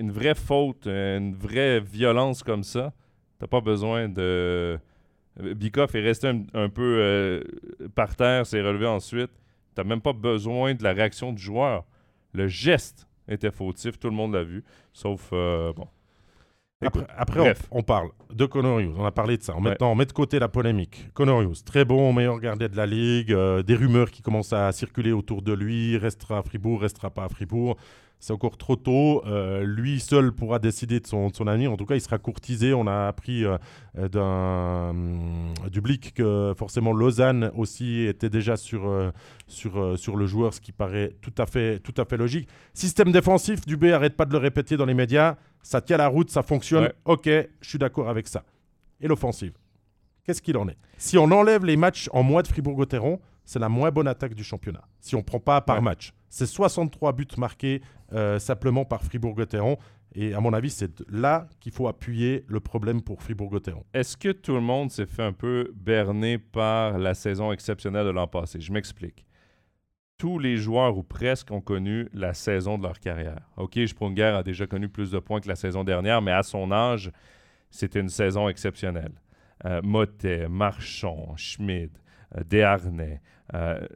[0.00, 2.92] une vraie faute, une vraie violence comme ça.
[3.38, 4.78] T'as pas besoin de.
[5.40, 7.42] Bikoff est resté un, peu euh,
[7.94, 9.30] par terre, s'est relevé ensuite.
[9.74, 11.84] T'as même pas besoin de la réaction du joueur.
[12.32, 15.86] Le geste était fautif, tout le monde l'a vu, sauf euh, bon.
[17.14, 19.54] Après, on, parle de Conorius, on a parlé de ça.
[19.60, 21.10] Maintenant, on met de côté la polémique.
[21.12, 25.12] Conorius, très bon, meilleur gardien de la Ligue, euh, des rumeurs qui commencent à circuler
[25.12, 27.76] autour de lui, restera à Fribourg, restera pas à Fribourg
[28.20, 29.22] c'est encore trop tôt.
[29.26, 31.72] Euh, lui seul pourra décider de son, son, avenir.
[31.72, 32.74] En tout cas, il sera courtisé.
[32.74, 33.56] On a appris euh,
[34.08, 34.94] d'un
[35.70, 39.10] du Blick que forcément Lausanne aussi était déjà sur, euh,
[39.48, 42.48] sur, sur le joueur, ce qui paraît tout à fait, tout à fait logique.
[42.74, 45.36] Système défensif, Dubé arrête pas de le répéter dans les médias.
[45.62, 46.92] Ça tient la route, ça fonctionne.
[47.06, 48.44] Ok, je suis d'accord avec ça.
[49.00, 49.52] Et l'offensive
[50.24, 50.76] Qu'est-ce qu'il en est?
[50.98, 54.44] Si on enlève les matchs en moins de Fribourg-Gotteron, c'est la moins bonne attaque du
[54.44, 54.82] championnat.
[55.00, 56.12] Si on prend pas par match.
[56.30, 59.76] C'est 63 buts marqués euh, simplement par Fribourg-Gotteron.
[60.14, 63.84] Et à mon avis, c'est là qu'il faut appuyer le problème pour Fribourg-Gotteron.
[63.92, 68.10] Est-ce que tout le monde s'est fait un peu berner par la saison exceptionnelle de
[68.10, 68.60] l'an passé?
[68.60, 69.26] Je m'explique.
[70.18, 73.48] Tous les joueurs, ou presque, ont connu la saison de leur carrière.
[73.56, 76.70] OK, Sprunger a déjà connu plus de points que la saison dernière, mais à son
[76.72, 77.10] âge,
[77.70, 79.12] c'était une saison exceptionnelle.
[79.64, 79.80] Euh,
[80.48, 81.34] Marchand,
[82.48, 83.20] Desharnais,
[83.54, 83.86] euh,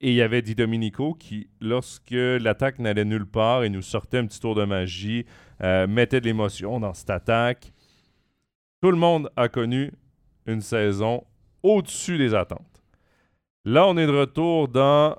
[0.00, 4.18] et il y avait Di Domenico qui, lorsque l'attaque n'allait nulle part, il nous sortait
[4.18, 5.24] un petit tour de magie,
[5.62, 7.72] euh, mettait de l'émotion dans cette attaque.
[8.82, 9.92] Tout le monde a connu
[10.46, 11.24] une saison
[11.62, 12.82] au-dessus des attentes.
[13.64, 15.16] Là, on est de retour dans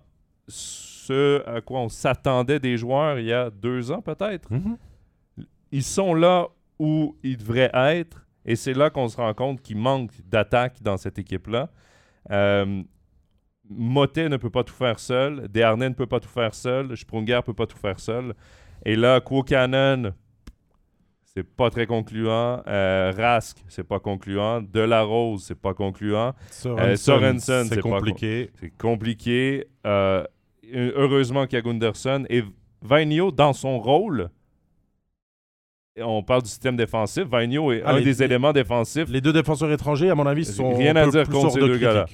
[0.47, 4.51] ce à quoi on s'attendait des joueurs il y a deux ans peut-être.
[4.51, 5.45] Mm-hmm.
[5.71, 6.47] Ils sont là
[6.79, 10.97] où ils devraient être et c'est là qu'on se rend compte qu'il manque d'attaque dans
[10.97, 11.69] cette équipe-là.
[12.31, 12.83] Euh,
[13.69, 15.47] Motet ne peut pas tout faire seul.
[15.49, 16.95] Desharnais ne peut pas tout faire seul.
[16.95, 18.33] Sprunger ne peut pas tout faire seul.
[18.85, 20.13] Et là, Cannon,
[21.23, 22.63] c'est pas très concluant.
[22.67, 24.61] Euh, Rask, c'est pas concluant.
[24.61, 26.33] Delarose, c'est pas concluant.
[26.49, 28.49] Sorensen, c'est compliqué.
[28.59, 29.67] c'est compliqué.
[29.85, 30.23] Euh,
[30.73, 32.25] heureusement qu'il y a Gunderson.
[32.29, 32.43] Et
[32.81, 34.29] Vainio, dans son rôle,
[35.99, 37.23] on parle du système défensif.
[37.25, 39.09] Vainio est ah, un des éléments défensifs.
[39.09, 42.05] Les deux défenseurs étrangers, à mon avis, sont rien à dire contre ces deux gars-là.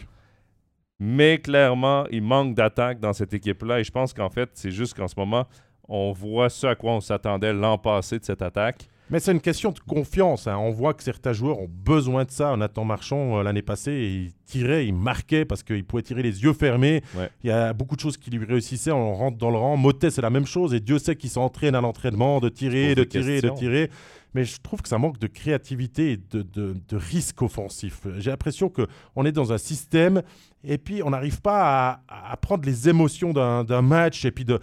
[1.05, 3.81] Mais clairement, il manque d'attaque dans cette équipe-là.
[3.81, 5.47] Et je pense qu'en fait, c'est juste qu'en ce moment,
[5.89, 8.87] on voit ce à quoi on s'attendait l'an passé de cette attaque.
[9.09, 10.47] Mais c'est une question de confiance.
[10.47, 10.55] Hein.
[10.57, 12.55] On voit que certains joueurs ont besoin de ça.
[12.55, 16.53] Nathan Marchand, euh, l'année passée, il tirait, il marquait parce qu'il pouvait tirer les yeux
[16.53, 17.03] fermés.
[17.43, 18.91] Il y a beaucoup de choses qui lui réussissaient.
[18.91, 19.75] On rentre dans le rang.
[19.75, 20.73] Motet, c'est la même chose.
[20.73, 23.89] Et Dieu sait qu'il s'entraîne à l'entraînement de tirer, de tirer, de tirer
[24.33, 28.01] mais je trouve que ça manque de créativité et de, risque offensif.
[28.17, 30.21] J'ai l'impression qu'on est dans un système
[30.63, 34.59] et puis on n'arrive pas à, prendre les émotions d'un match et puis de,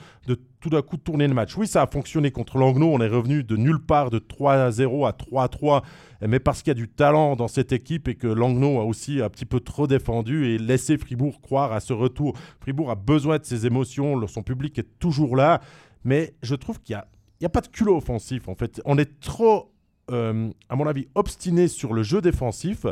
[0.60, 1.56] tout d'un coup tourner le match.
[1.56, 5.06] Oui, ça a fonctionné contre Langnau, on est revenu de nulle part de 3 0
[5.06, 5.82] à 3 3,
[6.26, 9.20] mais parce qu'il y a du talent dans cette équipe et que Langnau a aussi
[9.22, 12.36] un petit peu trop défendu et laissé Fribourg croire à ce retour.
[12.60, 15.60] Fribourg a besoin de ses émotions, son public est toujours là,
[16.04, 17.06] mais je trouve qu'il y a
[17.40, 18.80] n'y a pas de culot offensif en fait.
[18.84, 19.72] On est trop,
[20.10, 22.86] euh, à mon avis, obstiné sur le jeu défensif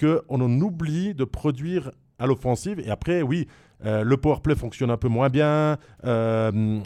[0.00, 2.80] qu'on en oublie de produire à l'offensive.
[2.80, 3.46] Et après, oui,
[3.84, 6.80] euh, le power play fonctionne un peu moins bien, euh,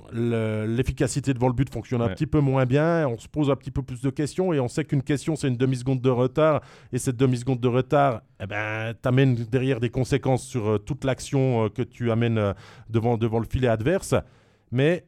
[0.66, 3.70] l'efficacité devant le but fonctionne un petit peu moins bien, on se pose un petit
[3.70, 6.62] peu plus de questions et on sait qu'une question c'est une demi-seconde de retard
[6.92, 11.82] et cette demi-seconde de retard, eh ben, t'amène derrière des conséquences sur toute l'action que
[11.82, 12.54] tu amènes
[12.88, 14.16] devant, devant le filet adverse.
[14.72, 15.04] Mais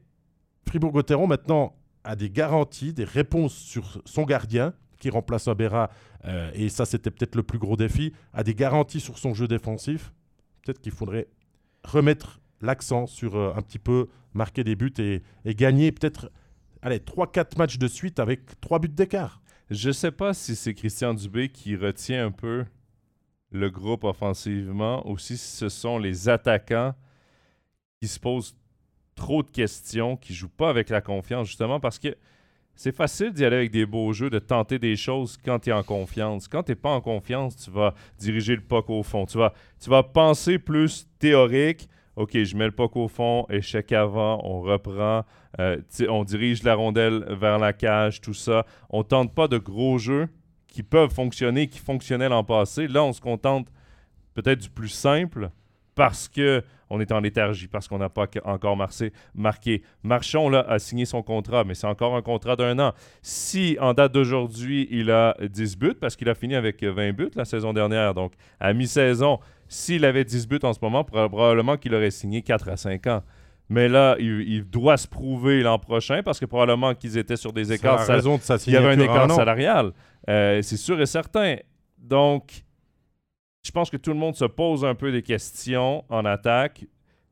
[0.66, 5.90] Fribourg-Gotteron maintenant a des garanties, des réponses sur son gardien qui remplace Abera,
[6.24, 9.48] euh, et ça c'était peut-être le plus gros défi, a des garanties sur son jeu
[9.48, 10.12] défensif.
[10.62, 11.28] Peut-être qu'il faudrait
[11.84, 15.22] remettre l'accent sur euh, un petit peu marquer des buts et,
[15.54, 16.30] gagner peut-être
[16.80, 19.42] allez 3-4 matchs de suite avec 3 buts d'écart.
[19.70, 22.64] Je ne sais pas si c'est Christian Dubé qui retient un peu
[23.50, 26.94] le groupe offensivement ou si ce sont les attaquants
[28.00, 28.56] qui se posent
[29.14, 32.16] trop de questions, qui jouent pas avec la confiance, justement parce que
[32.74, 35.72] c'est facile d'y aller avec des beaux jeux, de tenter des choses quand tu es
[35.72, 36.48] en confiance.
[36.48, 39.26] Quand tu n'es pas en confiance, tu vas diriger le puck au fond.
[39.26, 43.90] Tu vas, tu vas penser plus théorique OK, je mets le puck au fond, échec
[43.92, 45.24] avant, on reprend,
[45.58, 48.66] euh, on dirige la rondelle vers la cage, tout ça.
[48.90, 50.28] On tente pas de gros jeux
[50.68, 52.86] qui peuvent fonctionner, qui fonctionnaient l'an passé.
[52.86, 53.68] Là, on se contente
[54.34, 55.50] peut-être du plus simple
[55.94, 56.62] parce que
[56.92, 58.76] on est en léthargie, parce qu'on n'a pas encore
[59.34, 59.82] marqué.
[60.02, 62.92] Marchon là, a signé son contrat, mais c'est encore un contrat d'un an.
[63.22, 67.30] Si en date d'aujourd'hui, il a 10 buts, parce qu'il a fini avec 20 buts
[67.34, 71.94] la saison dernière, donc à mi-saison, s'il avait 10 buts en ce moment, probablement qu'il
[71.94, 73.22] aurait signé 4 à 5 ans.
[73.70, 77.72] Mais là, il, doit se prouver l'an prochain parce que probablement qu'ils étaient sur des
[77.72, 78.06] écarts.
[78.06, 79.92] raison de il y avait un écart salarial.
[80.28, 81.56] Euh, c'est sûr et certain.
[81.96, 82.64] Donc,
[83.62, 86.84] je pense que tout le monde se pose un peu des questions en attaque,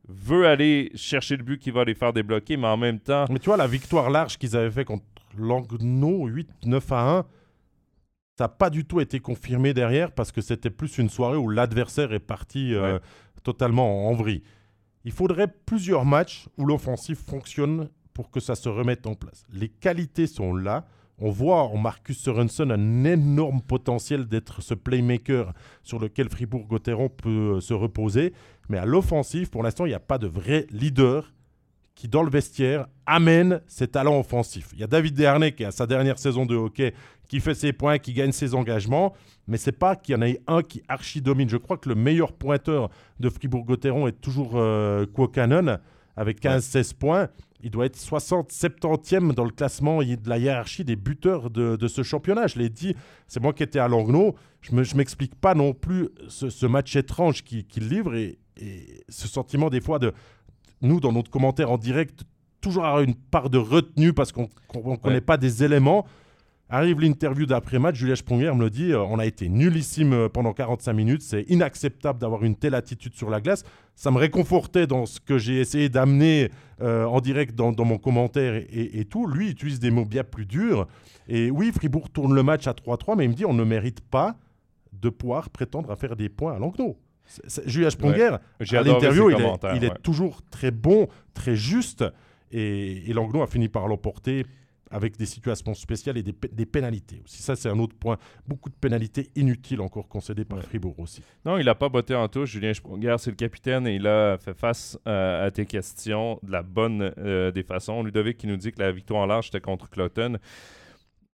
[0.09, 3.27] veut aller chercher le but qui va les faire débloquer, mais en même temps.
[3.31, 5.05] Mais tu vois, la victoire large qu'ils avaient fait contre
[5.37, 7.27] Langnau, 8-9 à 1,
[8.39, 11.49] ça n'a pas du tout été confirmé derrière parce que c'était plus une soirée où
[11.49, 12.99] l'adversaire est parti euh,
[13.43, 14.43] totalement en vrille.
[15.05, 19.45] Il faudrait plusieurs matchs où l'offensive fonctionne pour que ça se remette en place.
[19.53, 20.87] Les qualités sont là.
[21.23, 25.53] On voit en Marcus Sorensen un énorme potentiel d'être ce playmaker
[25.83, 28.33] sur lequel Fribourg-Gotteron peut euh, se reposer.
[28.71, 31.35] Mais à l'offensive, pour l'instant, il n'y a pas de vrai leader
[31.95, 34.71] qui, dans le vestiaire, amène ses talents offensifs.
[34.73, 36.95] Il y a David Dernay qui a sa dernière saison de hockey,
[37.29, 39.13] qui fait ses points, qui gagne ses engagements.
[39.47, 41.51] Mais c'est pas qu'il y en ait un qui archi-domine.
[41.51, 45.05] Je crois que le meilleur pointeur de Fribourg-Gotteron est toujours euh,
[46.17, 47.29] avec 15-16 points
[47.63, 52.03] il doit être 60, 70e dans le classement de la hiérarchie des buteurs de, ce
[52.03, 52.47] championnat.
[52.47, 52.95] Je l'ai dit,
[53.29, 54.35] c'est moi qui étais à Langnau.
[54.61, 58.39] Je ne m'explique pas non plus ce, match étrange qu'il livre et,
[59.09, 60.13] ce sentiment des fois de
[60.83, 62.25] nous, dans notre commentaire en direct,
[62.61, 66.07] toujours avoir une part de retenue parce qu'on ne connaît pas des éléments.
[66.73, 70.53] Arrive l'interview d'après-match, Julien Sprunger me le dit, euh, on a été nullissime euh, pendant
[70.53, 73.65] 45 minutes, c'est inacceptable d'avoir une telle attitude sur la glace.
[73.97, 76.49] Ça me réconfortait dans ce que j'ai essayé d'amener
[76.81, 79.27] euh, en direct dans, mon commentaire et, tout.
[79.27, 80.87] Lui, il utilise des mots bien plus durs.
[81.27, 84.01] Et oui, Fribourg tourne le match à 3-3, mais il me dit, on ne mérite
[84.01, 84.37] pas
[84.93, 86.97] de pouvoir prétendre à faire des points à Langnau.
[87.67, 92.05] Julien Sprunger, à l'interview, il, est, toujours très bon, très juste.
[92.53, 94.47] Et, et Langnau a fini par l'emporter
[94.91, 97.43] avec des situations spéciales et des, des pénalités aussi.
[97.43, 98.19] Ça, c'est un autre point.
[98.47, 101.23] Beaucoup de pénalités inutiles encore concédées par Fribourg aussi.
[101.45, 102.51] Non, il n'a pas botté en touche.
[102.51, 106.51] Julien Sprunger, c'est le capitaine et il a fait face euh, à tes questions de
[106.51, 108.03] la bonne euh, des façons.
[108.03, 110.39] Ludovic qui nous dit que la victoire en large, c'était contre Cloton.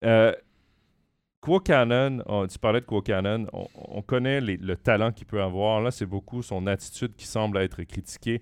[0.06, 0.34] Euh,
[1.66, 5.82] Cannon, tu parlais de Quokanon, on, on connaît le talent qu'il peut avoir.
[5.82, 8.41] Là, c'est beaucoup son attitude qui semble être critiquée.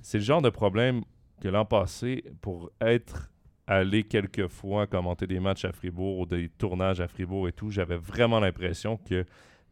[0.00, 1.02] C'est le genre de problème
[1.42, 3.30] que l'an passé, pour être
[3.68, 7.70] aller quelques fois commenter des matchs à Fribourg ou des tournages à Fribourg et tout,
[7.70, 9.26] j'avais vraiment l'impression que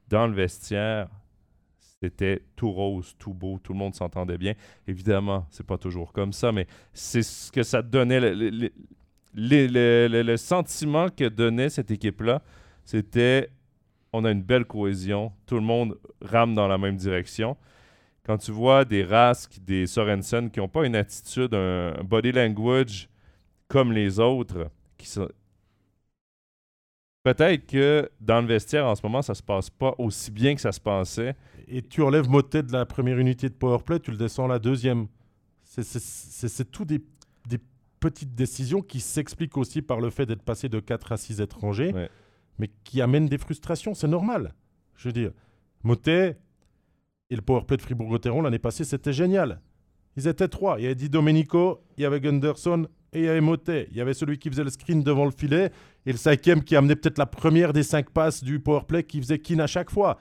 [0.08, 1.08] dans le vestiaire,
[1.78, 4.52] c'était tout rose, tout beau, tout le monde s'entendait bien.
[4.86, 8.20] Évidemment, c'est pas toujours comme ça, mais c'est ce que ça donnait.
[8.20, 8.70] Le,
[10.22, 12.42] le sentiment que donnait cette équipe-là,
[12.84, 13.48] c'était
[14.12, 17.56] on a une belle cohésion, tout le monde rame dans la même direction.
[18.24, 23.08] Quand tu vois des Rask, des Sorensen qui n'ont pas une attitude, un body language
[23.68, 25.28] comme les autres qui sont.
[27.22, 30.60] Peut-être que dans le vestiaire en ce moment, ça se passe pas aussi bien que
[30.60, 31.34] ça se pensait.
[31.66, 34.58] Et tu enlèves Motet de la première unité de powerplay, tu le descends à la
[34.60, 35.08] deuxième.
[35.64, 37.02] C'est tout des,
[37.48, 37.58] des,
[37.98, 41.92] petites décisions qui s'expliquent aussi par le fait d'être passé de 4 à 6 étrangers,
[42.58, 43.94] mais qui amènent des frustrations.
[43.94, 44.54] C'est normal.
[44.94, 45.32] Je veux dire,
[45.82, 46.38] Motet
[47.30, 49.60] et le powerplay de Fribourg-Gotteron l'année passée, c'était génial.
[50.16, 50.78] Ils étaient trois.
[50.78, 52.86] Il y avait Di Domenico, il y avait Gunderson
[53.16, 53.88] et il y avait Motet.
[53.90, 55.70] Il y avait celui qui faisait le screen devant le filet
[56.04, 59.38] et le cinquième qui amenait peut-être la première des cinq passes du powerplay qui faisait
[59.38, 60.18] Kin à chaque fois.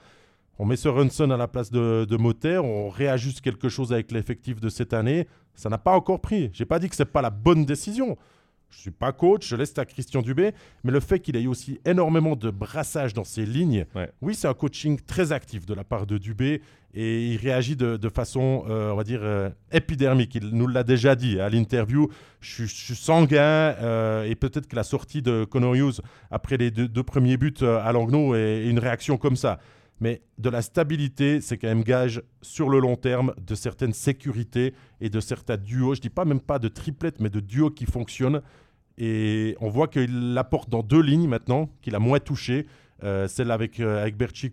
[0.58, 4.10] On met ce Runson à la place de, de Motet, on réajuste quelque chose avec
[4.10, 5.28] l'effectif de cette année.
[5.54, 6.48] Ça n'a pas encore pris.
[6.54, 8.16] J'ai pas dit que c'est pas la bonne décision.
[8.70, 10.52] Je suis pas coach, je laisse à Christian Dubé,
[10.84, 13.86] mais le fait qu'il ait aussi énormément de brassage dans ses lignes,
[14.20, 16.60] oui, c'est un coaching très actif de la part de Dubé
[16.96, 20.34] et il réagit de, façon, euh, on va dire, euh, épidermique.
[20.34, 22.08] Il nous l'a déjà dit à l'interview.
[22.40, 26.00] Je, suis sanguin euh, et peut-être que la sortie de Connor Hughes
[26.30, 29.58] après les deux, premiers buts à Langnau est une réaction comme ça.
[30.00, 34.74] Mais de la stabilité, c'est quand même gage sur le long terme de certaines sécurités
[35.00, 35.94] et de certains duos.
[35.94, 38.42] Je ne dis pas même pas de triplettes, mais de duos qui fonctionnent.
[38.98, 42.66] Et on voit qu'il l'apporte dans deux lignes maintenant, qu'il a moins touché.
[43.04, 44.50] Euh, celle avec, euh, avec Berchi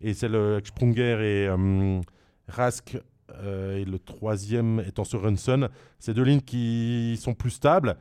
[0.00, 2.00] et celle avec Sprunger et euh,
[2.46, 2.96] Rask
[3.44, 5.68] et le troisième étant Sorensen.
[5.98, 7.96] Ces deux lignes qui sont plus stables.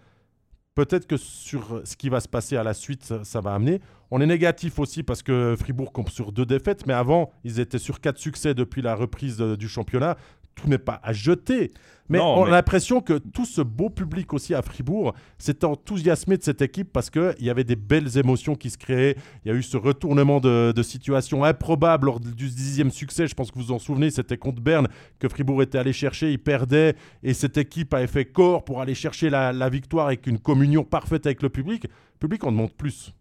[0.78, 3.82] Peut-être que sur ce qui va se passer à la suite, ça, va amener.
[4.12, 7.80] On est négatif aussi parce que Fribourg compte sur deux défaites, mais avant, ils étaient
[7.80, 10.18] sur quatre succès depuis la reprise du championnat
[10.58, 11.72] tout n'est pas à jeter.
[12.10, 16.44] Mais on a l'impression que tout ce beau public aussi à Fribourg s'est enthousiasmé de
[16.44, 19.18] cette équipe parce qu'il y avait des belles émotions qui se créaient.
[19.44, 23.28] Il y a eu ce retournement de, situation improbable lors du dixième succès.
[23.28, 24.88] Je pense que vous vous en souvenez, c'était contre Berne
[25.20, 26.32] que Fribourg était allé chercher.
[26.32, 30.40] Il perdait et cette équipe avait fait corps pour aller chercher la, victoire avec une
[30.40, 31.84] communion parfaite avec le public.
[31.84, 33.14] Le public en demande plus.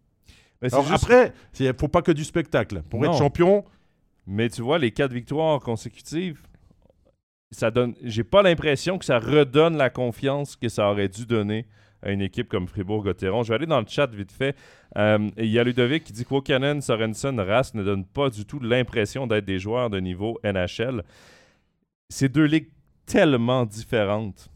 [0.62, 2.82] Mais Après, il ne faut pas que du spectacle.
[2.88, 3.64] Pour être champion.
[4.26, 6.42] Mais tu vois, les quatre victoires consécutives,
[7.50, 7.94] ça donne.
[8.02, 11.66] J'ai pas l'impression que ça redonne la confiance que ça aurait dû donner
[12.02, 13.42] à une équipe comme Fribourg-Gotteron.
[13.42, 14.56] Je vais aller dans le chat vite fait.
[14.96, 18.44] Euh, il y a Ludovic qui dit que Wokanen, Sorensen, Ras ne donnent pas du
[18.44, 21.02] tout l'impression d'être des joueurs de niveau NHL.
[22.08, 22.68] C'est deux ligues
[23.06, 24.50] tellement différentes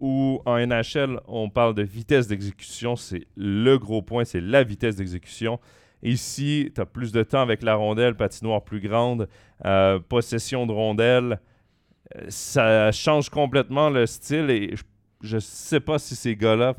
[0.00, 2.96] où en NHL, on parle de vitesse d'exécution.
[2.96, 5.60] C'est le gros point, c'est la vitesse d'exécution.
[6.02, 9.28] Ici, tu as plus de temps avec la rondelle, patinoire plus grande,
[9.64, 11.38] euh, possession de rondelle
[12.28, 14.74] ça change complètement le style et
[15.22, 16.74] je ne sais pas si ces gars-là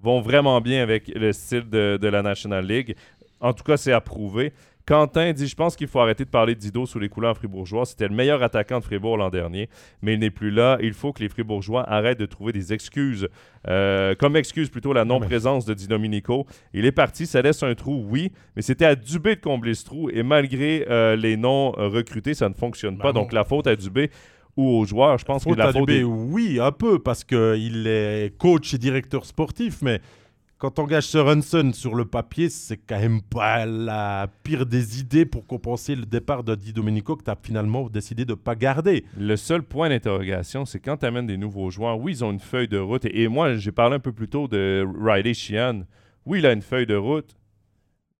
[0.00, 2.96] vont vraiment bien avec le style de, la National League.
[3.40, 4.52] En tout cas, c'est approuvé.
[4.86, 7.84] Quentin dit Je pense qu'il faut arrêter de parler d'Ido sous les couleurs fribourgeois.
[7.86, 9.68] C'était le meilleur attaquant de Fribourg l'an dernier,
[10.00, 10.78] mais il n'est plus là.
[10.80, 13.28] Il faut que les Fribourgeois arrêtent de trouver des excuses.
[13.66, 16.46] Euh, comme excuse plutôt la non-présence de Di Domenico.
[16.72, 19.84] Il est parti, ça laisse un trou, oui, mais c'était à Dubé de combler ce
[19.84, 20.08] trou.
[20.08, 23.12] Et malgré euh, les noms recrutés, ça ne fonctionne pas.
[23.12, 24.10] Donc la faute à Dubé
[24.56, 25.18] ou aux joueurs.
[25.18, 29.82] Je pense que la faute Oui, un peu, parce qu'il est coach et directeur sportif,
[29.82, 30.00] mais
[30.58, 35.26] quand on engage Sorensen sur le papier, c'est quand même pas la pire des idées
[35.26, 38.54] pour compenser le départ de Di Domenico que tu as finalement décidé de ne pas
[38.54, 39.04] garder.
[39.18, 42.40] Le seul point d'interrogation, c'est quand tu amènes des nouveaux joueurs, oui, ils ont une
[42.40, 43.04] feuille de route.
[43.04, 45.82] Et, moi, j'ai parlé un peu plus tôt de Riley Sheehan.
[46.24, 47.36] Oui, il a une feuille de route,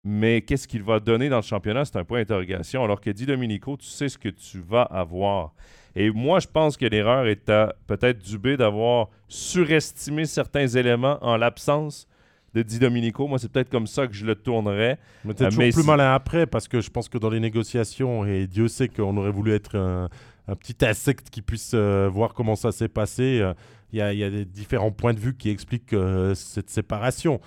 [0.05, 2.85] mais qu'est-ce qu'il va donner dans le championnat, c'est un point d'interrogation.
[2.85, 5.55] Alors que Di Domenico, tu sais ce que tu vas avoir.
[5.99, 11.39] Et moi, je pense que l'erreur est à peut-être Dubé d'avoir surestimé certains éléments en
[11.39, 12.07] l'absence
[12.55, 13.27] de Di Domenico.
[13.27, 14.99] Moi, c'est peut-être comme ça que je le tournerais.
[15.25, 18.47] Mais peut-être toujours plus malin après, parce que je pense que dans les négociations, et
[18.47, 20.11] Dieu sait qu'on aurait voulu être un,
[20.55, 23.55] petit insecte qui puisse euh, voir comment ça s'est passé, euh,
[23.93, 27.41] il y, a des différents points de vue qui expliquent euh, cette séparation.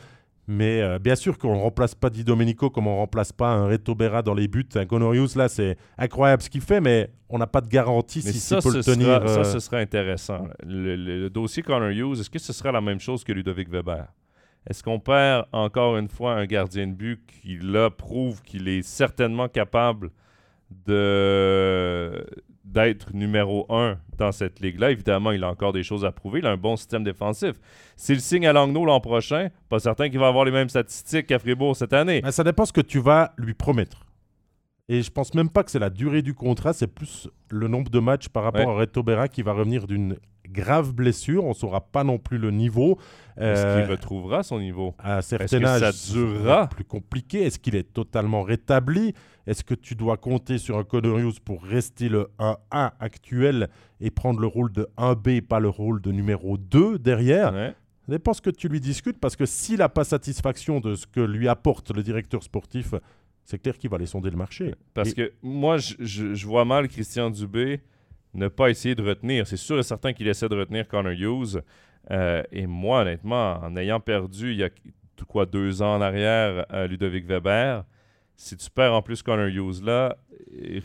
[0.52, 3.50] Mais euh, bien sûr qu'on ne remplace pas Di Domenico comme on ne remplace pas
[3.50, 4.68] un Reto Berra dans les buts.
[4.74, 8.40] Un Conorius, là, c'est incroyable ce qu'il fait, mais on n'a pas de garantie si
[8.40, 9.30] ça, peut le tenir.
[9.30, 10.48] Ça, euh, ce serait intéressant.
[10.66, 14.08] Le, dossier Connor Hughes, est-ce que ce serait la même chose que Ludovic Weber?
[14.68, 18.82] Est-ce qu'on perd encore une fois un gardien de but qui, là, prouve qu'il est
[18.82, 20.10] certainement capable
[20.88, 22.26] de
[22.72, 24.92] d'être numéro un dans cette ligue-là.
[24.92, 26.40] Évidemment, il a encore des choses à prouver.
[26.40, 27.54] Il a un bon système défensif.
[27.96, 31.40] S'il signe à Langnau l'an prochain, pas certain qu'il va avoir les mêmes statistiques qu'à
[31.40, 32.22] Fribourg cette année.
[32.32, 34.06] ça dépend ce que tu vas lui promettre.
[34.88, 37.92] Et je pense même pas que c'est la durée du contrat, c'est plus le nombre
[37.92, 40.18] de matchs par rapport à Reto Berra qui va revenir d'une
[40.52, 41.46] grave blessure.
[41.46, 42.98] On ne saura pas non plus le niveau.
[43.38, 44.96] Est-ce qu'il euh, retrouvera son niveau?
[45.00, 46.68] À certain âge, ça durera?
[46.68, 47.44] plus compliqué.
[47.44, 49.14] Est-ce qu'il est totalement rétabli?
[49.48, 53.70] Est-ce que tu dois compter sur un Conorius pour rester le 1-1 actuel
[54.02, 57.54] et prendre le rôle de 1B, pas le rôle de numéro 2 derrière?
[57.54, 57.74] Ouais.
[58.06, 61.06] Ça dépend ce que tu lui discutes parce que s'il n'a pas satisfaction de ce
[61.06, 62.96] que lui apporte le directeur sportif,
[63.50, 64.76] c'est clair qu'il va aller sonder le marché.
[64.94, 67.82] Parce que moi, je, vois mal Christian Dubé
[68.34, 69.48] ne pas essayer de retenir.
[69.48, 71.62] C'est sûr et certain qu'il essaie de retenir Connor Hughes.
[72.12, 74.70] Euh, et moi, honnêtement, en ayant perdu il y a
[75.28, 77.84] quoi deux ans en arrière à Ludovic Weber,
[78.36, 80.16] si tu perds en plus Connor Hughes là,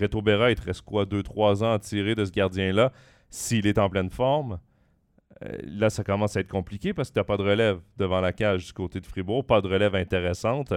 [0.01, 2.93] Reto Berra, il te reste quoi deux, trois ans à tirer de ce gardien-là
[3.31, 4.59] s'il est en pleine forme?
[5.45, 8.21] Euh, là, ça commence à être compliqué parce que tu n'as pas de relève devant
[8.21, 10.73] la cage du côté de Fribourg, pas de relève intéressante.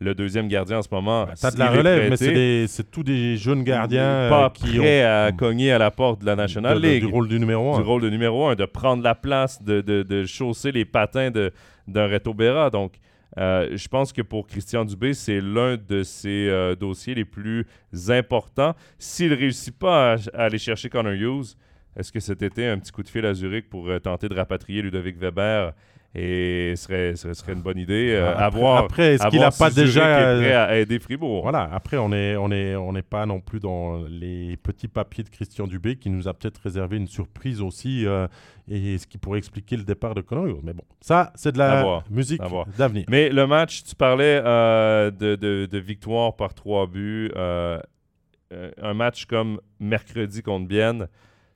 [0.00, 1.26] Le deuxième gardien en ce moment.
[1.38, 5.04] tu as de la relève, mais c'est tous des jeunes gardiens pas euh, qui prêts
[5.04, 7.04] à cogner à la porte de la National League.
[7.04, 7.78] Du rôle du numéro un.
[7.78, 12.06] Du rôle de numéro un, de prendre la place, de, de, chausser les patins d'un
[12.06, 12.70] Reto Berra.
[12.70, 12.94] Donc,
[13.38, 17.66] euh, je pense que pour Christian Dubé, c'est l'un de ses dossiers les plus
[18.08, 18.74] importants.
[18.98, 21.56] S'il ne réussit pas à, à, aller chercher Connor Hughes,
[21.96, 24.34] est-ce que cet été, un petit coup de fil à Zurich pour euh, tenter de
[24.34, 25.72] rapatrier Ludovic Weber
[26.14, 30.40] et serait, serait, serait une bonne idée euh, après, est-ce qu'il n'a pas déjà est
[30.40, 31.70] prêt à aider Fribourg Voilà.
[31.72, 35.30] Après, on n'est on est, on est pas non plus dans les petits papiers de
[35.30, 38.26] Christian Dubé qui nous a peut-être réservé une surprise aussi euh,
[38.68, 40.60] et ce qui pourrait expliquer le départ de Conor.
[40.62, 42.42] Mais bon, ça, c'est de la musique
[42.76, 43.06] d'avenir.
[43.08, 47.30] Mais le match, tu parlais de, de, de, victoire par trois buts.
[47.34, 51.08] un match comme mercredi contre Bienne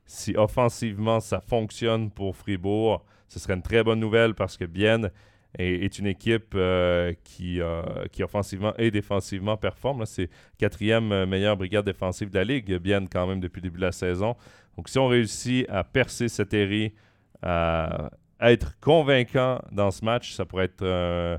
[0.07, 5.11] si offensivement ça fonctionne pour Fribourg, ce serait une très bonne nouvelle parce que Bienne
[5.57, 7.81] est, une équipe euh, qui, euh,
[8.11, 10.05] qui offensivement et défensivement performe.
[10.05, 13.79] C'est quatrième euh, meilleure brigade défensive de la Ligue, Bienne quand même depuis le début
[13.79, 14.35] de la saison.
[14.77, 16.93] Donc, si on réussit à percer cette série,
[17.41, 21.37] à être convaincant dans ce match, ça pourrait être euh,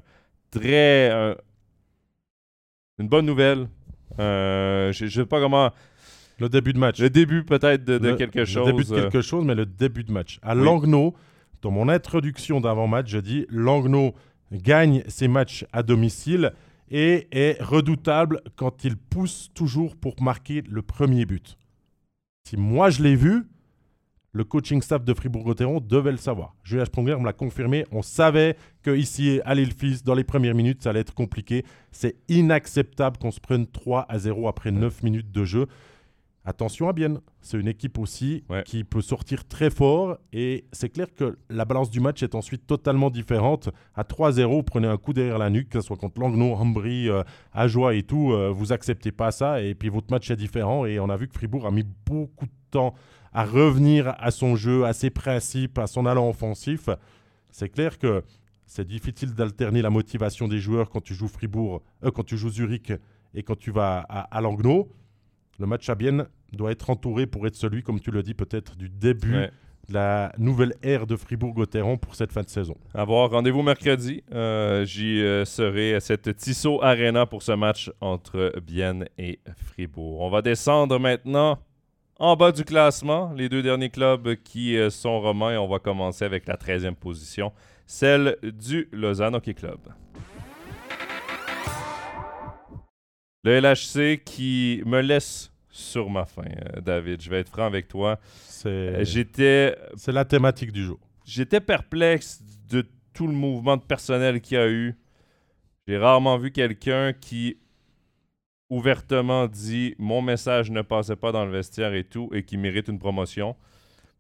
[0.51, 1.11] très.
[2.99, 3.69] une bonne nouvelle.
[4.19, 5.71] Je ne sais pas comment.
[6.39, 7.01] Le début de match.
[7.01, 8.67] Le début peut-être de, de Le- quelque le chose.
[8.67, 10.39] début de euh, quelque chose, mais le début de match.
[10.43, 10.65] À Oui.
[10.65, 11.15] Langnau,
[11.63, 14.15] dans mon introduction d'avant-match, je dis Langnau
[14.53, 16.53] gagne ses matchs à domicile
[16.91, 21.59] et est redoutable quand il pousse toujours pour marquer le premier but.
[22.49, 23.45] Si moi je l'ai vu,
[24.33, 26.55] le coaching staff de Fribourg-Gotteron devait le savoir.
[26.63, 27.85] Julien Spronger me l'a confirmé.
[27.91, 31.65] On savait que ici, à l'Île-Fils, dans les premières minutes, ça allait être compliqué.
[31.93, 35.67] C'est inacceptable qu'on se prenne 3 à 0 après 9 minutes de jeu.
[36.49, 38.63] Attention à Bienne, c'est une équipe aussi Ouais.
[38.65, 42.67] qui peut sortir très fort et c'est clair que la balance du match est ensuite
[42.67, 43.69] totalement différente.
[43.95, 47.11] À 3-0, vous prenez un coup derrière la nuque, que ce soit contre Langnau, Ambry,
[47.11, 47.23] euh,
[47.53, 50.99] Ajoie et tout, euh, vous acceptez pas ça et puis votre match est différent et
[50.99, 52.95] on a vu que Fribourg a mis beaucoup de temps
[53.35, 56.89] à revenir à son jeu, à ses principes, à son allant offensif.
[57.51, 58.23] C'est clair que
[58.65, 62.49] c'est difficile d'alterner la motivation des joueurs quand tu joues Fribourg, euh, quand tu joues
[62.49, 62.91] Zurich
[63.35, 64.89] et quand tu vas à, à Langnau.
[65.59, 68.77] Le match à Bienne doit être entouré pour être celui, comme tu le dis, peut-être
[68.77, 69.51] du début ouais.
[69.89, 72.77] de la nouvelle ère de Fribourg-Gotteron pour cette fin de saison.
[72.95, 73.31] À voir.
[73.31, 74.23] Rendez-vous mercredi.
[74.33, 80.21] Euh, J'y euh, serai à cette Tissot Arena pour ce match entre Bienne et Fribourg.
[80.21, 81.59] On va descendre maintenant
[82.19, 83.33] en bas du classement.
[83.37, 85.59] Les deux derniers clubs qui euh, sont romains.
[85.59, 87.53] On va commencer avec la 13e position,
[87.87, 89.81] celle du Lausanne Hockey Club.
[93.45, 96.43] Le LHC qui me laisse sur ma faim,
[96.77, 97.23] euh, David.
[97.23, 98.19] Je vais être franc avec toi.
[98.49, 100.99] C'est Euh, J'étais c'est la thématique du jour.
[101.25, 104.97] J'étais perplexe de tout le mouvement de personnel qu'il y a eu.
[105.87, 107.59] J'ai rarement vu quelqu'un qui
[108.71, 112.89] ouvertement dit mon message ne passait pas dans le vestiaire et tout et qui mérite
[112.89, 113.57] une promotion.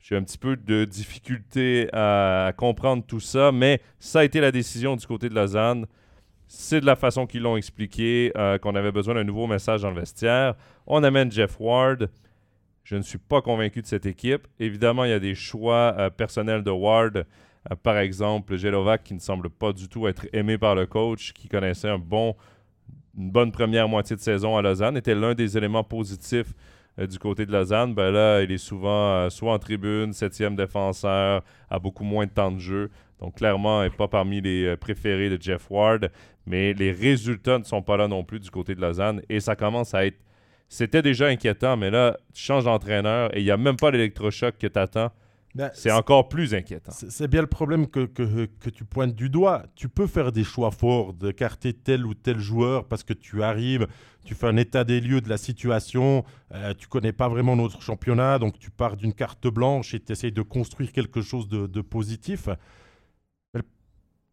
[0.00, 4.52] J'ai un petit peu de difficulté à comprendre tout ça, mais ça a été la
[4.52, 5.86] décision du côté de Lausanne.
[6.50, 9.90] C'est de la façon qu'ils l'ont expliqué, euh, qu'on avait besoin d'un nouveau message dans
[9.90, 10.54] le vestiaire.
[10.86, 12.08] On amène Jeff Ward.
[12.84, 14.48] Je ne suis pas convaincu de cette équipe.
[14.58, 17.18] Évidemment, il y a des choix euh, personnels de Ward.
[17.18, 21.34] Euh, par exemple, Jelovac, qui ne semble pas du tout être aimé par le coach,
[21.34, 22.34] qui connaissait un bon,
[23.18, 26.54] une bonne première moitié de saison à Lausanne, était l'un des éléments positifs
[26.96, 27.94] du côté de Lausanne.
[27.94, 32.50] Ben là, il est souvent soit en tribune, septième défenseur, a beaucoup moins de temps
[32.50, 32.90] de jeu.
[33.20, 36.10] Donc, clairement, il n'est pas parmi les euh, préférés de Jeff Ward.
[36.46, 39.20] Mais les résultats ne sont pas là non plus du côté de Lausanne.
[39.28, 40.18] Et ça commence à être
[40.68, 44.58] c'était déjà inquiétant, mais là, tu changes d'entraîneur et il n'y a même pas l'électrochoc
[44.58, 45.10] que tu attends.
[45.72, 46.92] C'est encore plus inquiétant.
[46.94, 49.64] C'est c'est bien le problème que, que, que tu pointes du doigt.
[49.74, 53.88] Tu peux faire des choix forts, d'écarter tel ou tel joueur parce que tu arrives,
[54.24, 57.82] tu fais un état des lieux de la situation, euh, tu connais pas vraiment notre
[57.82, 61.66] championnat, donc tu pars d'une carte blanche et tu essayes de construire quelque chose de,
[61.66, 62.48] de positif.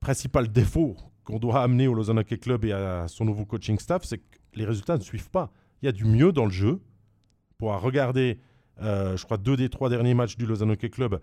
[0.05, 4.03] Principal défaut qu'on doit amener au Lausanne Hockey Club et à son nouveau coaching staff,
[4.03, 5.51] c'est que les résultats ne suivent pas.
[5.81, 6.79] Il y a du mieux dans le jeu.
[7.57, 8.37] Pour regarder,
[8.83, 11.19] euh, je crois, deux des trois derniers matchs du Lausanne Hockey Club,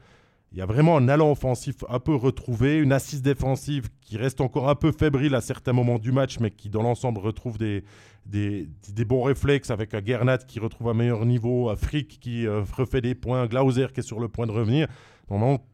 [0.50, 4.40] il y a vraiment un allant offensif un peu retrouvé, une assise défensive qui reste
[4.40, 7.84] encore un peu fébrile à certains moments du match, mais qui dans l'ensemble retrouve des,
[8.26, 12.64] des, bons réflexes avec un Gernat qui retrouve un meilleur niveau, un Frick qui euh,
[12.76, 14.88] refait des points, Glauser qui est sur le point de revenir.
[15.30, 15.64] Normalement,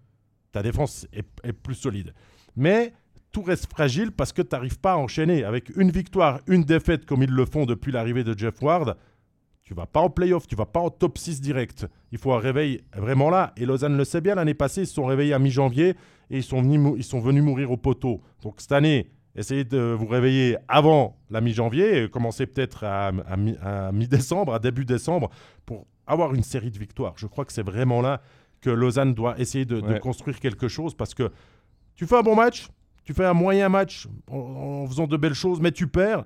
[0.53, 2.13] ta défense est plus solide.
[2.59, 2.93] Mais
[3.33, 5.45] tout reste fragile parce que tu n'arrives pas à enchaîner.
[5.45, 8.97] Avec une victoire, une défaite comme ils le font depuis l'arrivée de Jeff Ward,
[9.63, 11.87] tu vas pas en playoff, tu vas pas en top 6 direct.
[12.11, 13.53] Il faut un réveil vraiment là.
[13.57, 15.91] Et Lausanne le sait bien, l'année passée, ils se sont réveillés à mi-janvier
[16.31, 18.23] et ils sont, venus ils sont venus mourir au poteau.
[18.43, 23.37] Donc cette année, essayez de vous réveiller avant la mi-janvier, et commencez peut-être à, à
[23.37, 25.29] mi- à mi-décembre, à début décembre,
[25.67, 27.13] pour avoir une série de victoires.
[27.17, 28.23] Je crois que c'est vraiment là
[28.63, 31.31] que Lausanne doit essayer de, construire quelque chose parce que
[31.99, 32.69] tu fais un bon match,
[33.03, 36.25] tu fais un moyen match en, en faisant de belles choses, mais tu perds.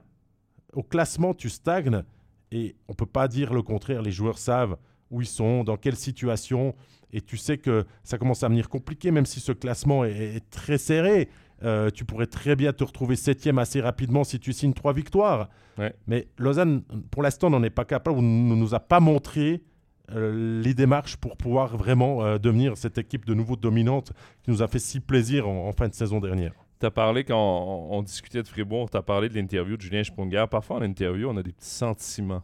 [0.75, 2.03] Au classement, tu stagnes.
[2.51, 4.03] Et on ne peut pas dire le contraire.
[4.03, 4.77] Les joueurs savent
[5.11, 6.75] où ils sont, dans quelle situation.
[7.11, 10.51] Et tu sais que ça commence à venir compliqué, même si ce classement est, est
[10.51, 11.31] très serré.
[11.65, 15.49] Euh, tu pourrais très bien te retrouver septième assez rapidement si tu signes trois victoires.
[15.79, 15.95] Ouais.
[16.07, 19.63] Mais Lausanne, pour l'instant, n'en est pas capable ou ne nous a pas montré
[20.09, 24.69] les démarches pour pouvoir vraiment euh, devenir cette équipe de nouveau dominante qui nous a
[24.69, 26.53] fait si plaisir en, fin de saison dernière.
[26.81, 30.03] Tu as parlé, quand on, discutait de Fribourg, tu as parlé de l'interview de Julien
[30.03, 30.45] Sprunger.
[30.51, 32.43] Parfois, en interview, on a des petits sentiments.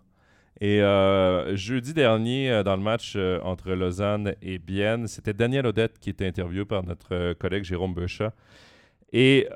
[0.61, 5.67] Et euh, jeudi dernier, euh, dans le match euh, entre Lausanne et Bienne, c'était Daniel
[5.67, 8.33] Odette qui était interviewé par notre euh, collègue Jérôme Beuchat.
[9.13, 9.49] Et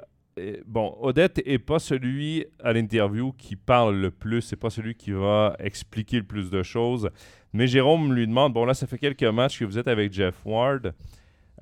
[0.67, 5.13] bon, Odette est pas celui à l'interview qui parle le plus, c'est pas celui qui
[5.13, 7.11] va expliquer le plus de choses.
[7.53, 10.35] Mais Jérôme lui demande bon là, ça fait quelques matchs que vous êtes avec Jeff
[10.45, 10.95] Ward.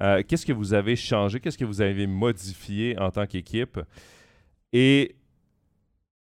[0.02, 1.40] Euh, qu'est-ce que vous avez changé?
[1.40, 3.78] Qu'est-ce que vous avez modifié en tant qu'équipe?
[4.72, 5.16] Et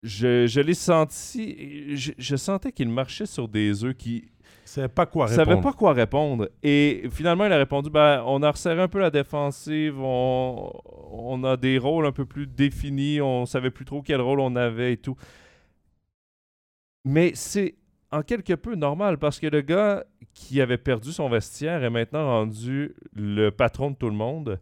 [0.04, 4.30] je, l'ai senti, je, sentais qu'il marchait sur des œufs qui
[4.70, 5.50] savait pas quoi répondre.
[5.50, 6.50] savait pas quoi répondre.
[6.64, 10.72] Et finalement, il a répondu ben, on a resserré un peu la défensive, on,
[11.12, 14.56] on, a des rôles un peu plus définis, on savait plus trop quel rôle on
[14.56, 15.16] avait et tout.
[17.06, 17.76] Mais c'est
[18.12, 20.04] en quelque peu normal parce que le gars
[20.34, 24.60] qui avait perdu son vestiaire est maintenant rendu le patron de tout le monde.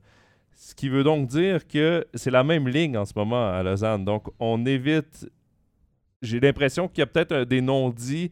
[0.53, 4.05] Ce qui veut donc dire que c'est la même ligne en ce moment à Lausanne.
[4.05, 5.29] Donc, on évite.
[6.23, 8.31] J'ai l'impression qu'il y a peut-être des non-dits.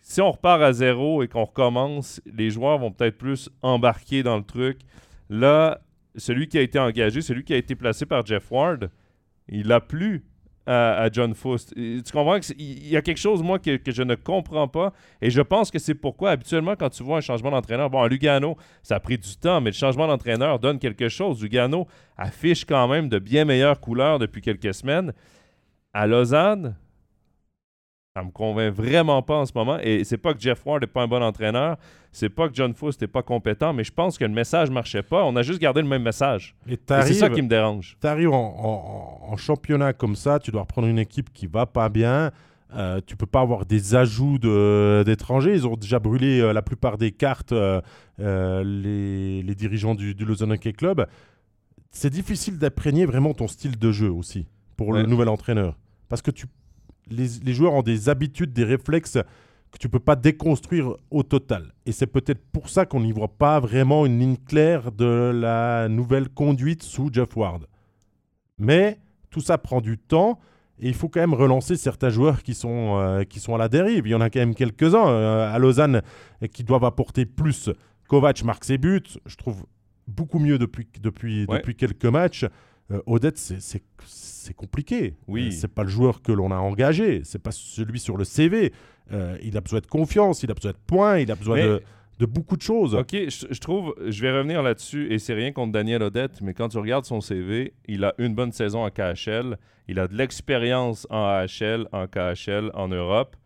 [0.00, 4.36] Si on repart à zéro et qu'on recommence, les joueurs vont peut-être plus embarquer dans
[4.36, 4.80] le truc.
[5.28, 5.80] Là,
[6.16, 8.90] celui qui a été engagé, celui qui a été placé par Jeff Ward,
[9.48, 10.24] il n'a plus
[10.66, 11.74] à, John Faust.
[11.74, 14.92] Tu comprends qu'il y a quelque chose, moi, que, je ne comprends pas.
[15.20, 18.08] Et je pense que c'est pourquoi, habituellement, quand tu vois un changement d'entraîneur, bon, à
[18.08, 21.42] Lugano, ça a pris du temps, mais le changement d'entraîneur donne quelque chose.
[21.42, 21.86] Lugano
[22.16, 25.12] affiche quand même de bien meilleures couleurs depuis quelques semaines.
[25.92, 26.76] À Lausanne,
[28.16, 29.78] ça me convainc vraiment pas en ce moment.
[29.82, 31.76] Et c'est pas que Jeff Ward n'est pas un bon entraîneur,
[32.10, 35.02] c'est pas que John Foust n'est pas compétent, mais je pense que le message marchait
[35.02, 35.24] pas.
[35.24, 36.56] On a juste gardé le même message.
[36.68, 37.96] Et, c'est ça qui me dérange.
[38.00, 42.32] Tu arrives en, championnat comme ça, tu dois reprendre une équipe qui va pas bien.
[42.74, 45.54] Euh, tu peux pas avoir des ajouts d'étrangers.
[45.54, 47.80] Ils ont déjà brûlé euh, la plupart des cartes, euh,
[48.20, 51.06] euh, les, les, dirigeants du, du Lausanne Hockey Club.
[51.90, 54.46] C'est difficile d'imprégner vraiment ton style de jeu aussi
[54.76, 55.76] pour le nouvel entraîneur.
[56.08, 56.46] Parce que tu
[57.10, 59.18] les, joueurs ont des habitudes, des réflexes
[59.70, 61.72] que tu peux pas déconstruire au total.
[61.86, 65.88] Et c'est peut-être pour ça qu'on n'y voit pas vraiment une ligne claire de la
[65.88, 67.66] nouvelle conduite sous Jeff Ward.
[68.58, 68.98] Mais
[69.30, 70.40] tout ça prend du temps
[70.80, 73.68] et il faut quand même relancer certains joueurs qui sont, euh, qui sont à la
[73.68, 74.06] dérive.
[74.06, 76.02] Il y en a quand même quelques-uns euh, à Lausanne
[76.52, 77.70] qui doivent apporter plus.
[78.08, 79.66] Kovac marque ses buts, je trouve
[80.08, 82.46] beaucoup mieux depuis, depuis, depuis quelques matchs.
[82.90, 85.14] Euh, Odette, c'est c'est compliqué.
[85.28, 85.48] Oui.
[85.48, 88.72] Euh, c'est pas le joueur que l'on a engagé, c'est pas celui sur le CV.
[89.12, 91.82] Euh, il a besoin de confiance, il a besoin de points, il a besoin de,
[92.18, 92.94] de, beaucoup de choses.
[92.94, 96.68] Ok, je, trouve, je vais revenir là-dessus et c'est rien contre Daniel Odette, mais quand
[96.68, 101.06] tu regardes son CV, il a une bonne saison en KHL, il a de l'expérience
[101.10, 103.36] en AHL, en KHL, en Europe,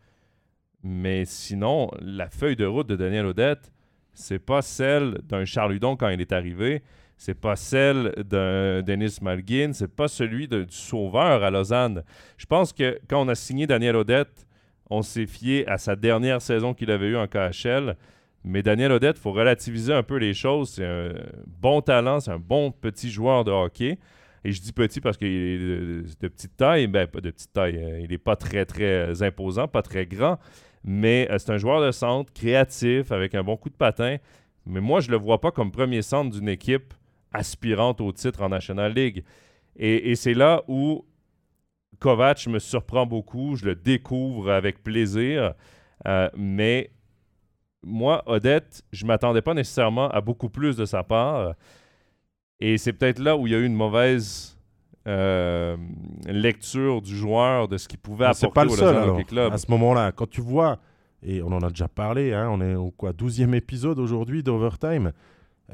[0.83, 3.71] mais sinon, la feuille de route de Daniel Odette,
[4.13, 6.83] c'est pas celle d'un Charles Hudon quand il est arrivé
[7.17, 12.03] c'est pas celle d'un Denis Malguin, c'est pas celui du sauveur à Lausanne.
[12.37, 14.45] Je pense que quand on a signé Daniel Odette,
[14.89, 17.95] on s'est fié à sa dernière saison qu'il avait eue en KHL.
[18.43, 20.73] Mais Daniel Odette, il faut relativiser un peu les choses.
[20.75, 21.13] C'est un
[21.47, 23.97] bon talent, c'est un bon petit joueur de hockey.
[24.43, 27.77] Et je dis petit parce qu'il est de, petite taille, ben pas de petite taille,
[27.77, 30.37] euh, il n'est pas très très imposant, pas très grand,
[30.83, 34.17] mais euh, c'est un joueur de centre, créatif, avec un bon coup de patin.
[34.67, 36.93] Mais moi, je ne le vois pas comme premier centre d'une équipe
[37.35, 39.23] aspirante au titre en National League.
[39.77, 41.05] Et, c'est là où
[41.99, 43.55] Kovac me surprend beaucoup.
[43.55, 45.53] Je le découvre avec plaisir.
[46.07, 46.91] Euh, mais
[47.83, 51.55] moi, Odette, je ne m'attendais pas nécessairement à beaucoup plus de sa part.
[52.59, 54.57] Et c'est peut-être là où il y a eu une mauvaise
[55.07, 55.77] euh,
[56.25, 59.53] lecture du joueur, de ce qu'il pouvait apporter pas le au seul, Club.
[59.53, 60.79] À ce moment-là, quand tu vois,
[61.21, 65.11] et on en a déjà parlé, hein, on est au quoi, 12e épisode aujourd'hui d'Overtime,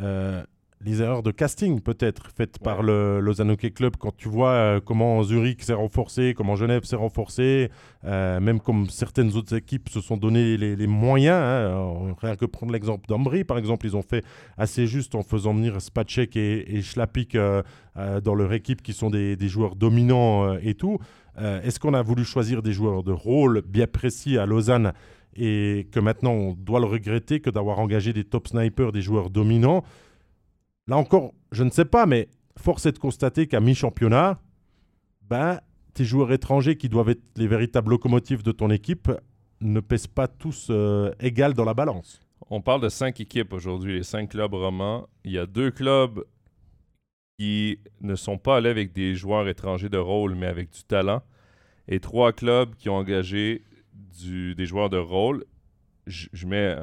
[0.02, 0.44] euh,
[0.86, 4.80] les erreurs de casting peut-être faites par le Lausanne Hockey Club quand tu vois euh,
[4.84, 7.70] comment Zurich s'est renforcé, comment Genève s'est renforcé,
[8.06, 11.38] euh, même comme certaines autres équipes se sont donné les, moyens.
[11.38, 12.16] Hein.
[12.20, 14.24] rien que prendre l'exemple d'Ambry, par exemple, ils ont fait
[14.58, 17.62] assez juste en faisant venir Spacek et, et Schlapik euh,
[18.24, 21.00] dans leur équipe qui sont des, des joueurs dominants et tout.
[21.38, 24.92] Est-ce qu'on a voulu choisir des joueurs de rôle bien précis à Lausanne
[25.36, 29.30] et que maintenant on doit le regretter que d'avoir engagé des top snipers, des joueurs
[29.30, 29.84] dominants?
[30.88, 34.40] Là encore, je ne sais pas, mais force est de constater qu'à mi-championnat,
[35.30, 35.60] ben,
[35.94, 39.12] tes joueurs étrangers qui doivent être les véritables locomotives de ton équipe
[39.62, 42.20] ne pèsent pas tous euh, égal dans la balance.
[42.50, 45.08] On parle de cinq équipes aujourd'hui, les cinq clubs romans.
[45.24, 46.24] Il y a deux clubs
[47.38, 51.22] qui ne sont pas allés avec des joueurs étrangers de rôle, mais avec du talent.
[51.88, 53.64] Et trois clubs qui ont engagé
[54.20, 55.46] des joueurs de rôle.
[56.08, 56.76] Je, mets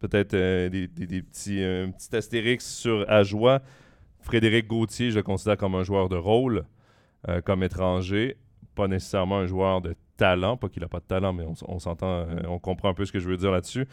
[0.00, 1.62] peut-être euh, des, petit
[2.16, 3.60] astérix sur Ajoie.
[4.20, 6.64] Frédéric Gauthier, je le considère comme un joueur de rôle,
[7.28, 8.36] euh, comme étranger,
[8.74, 12.06] pas nécessairement un joueur de talent, pas qu'il n'a pas de talent, mais on, s'entend,
[12.06, 13.86] euh, on comprend un peu ce que je veux dire là-dessus.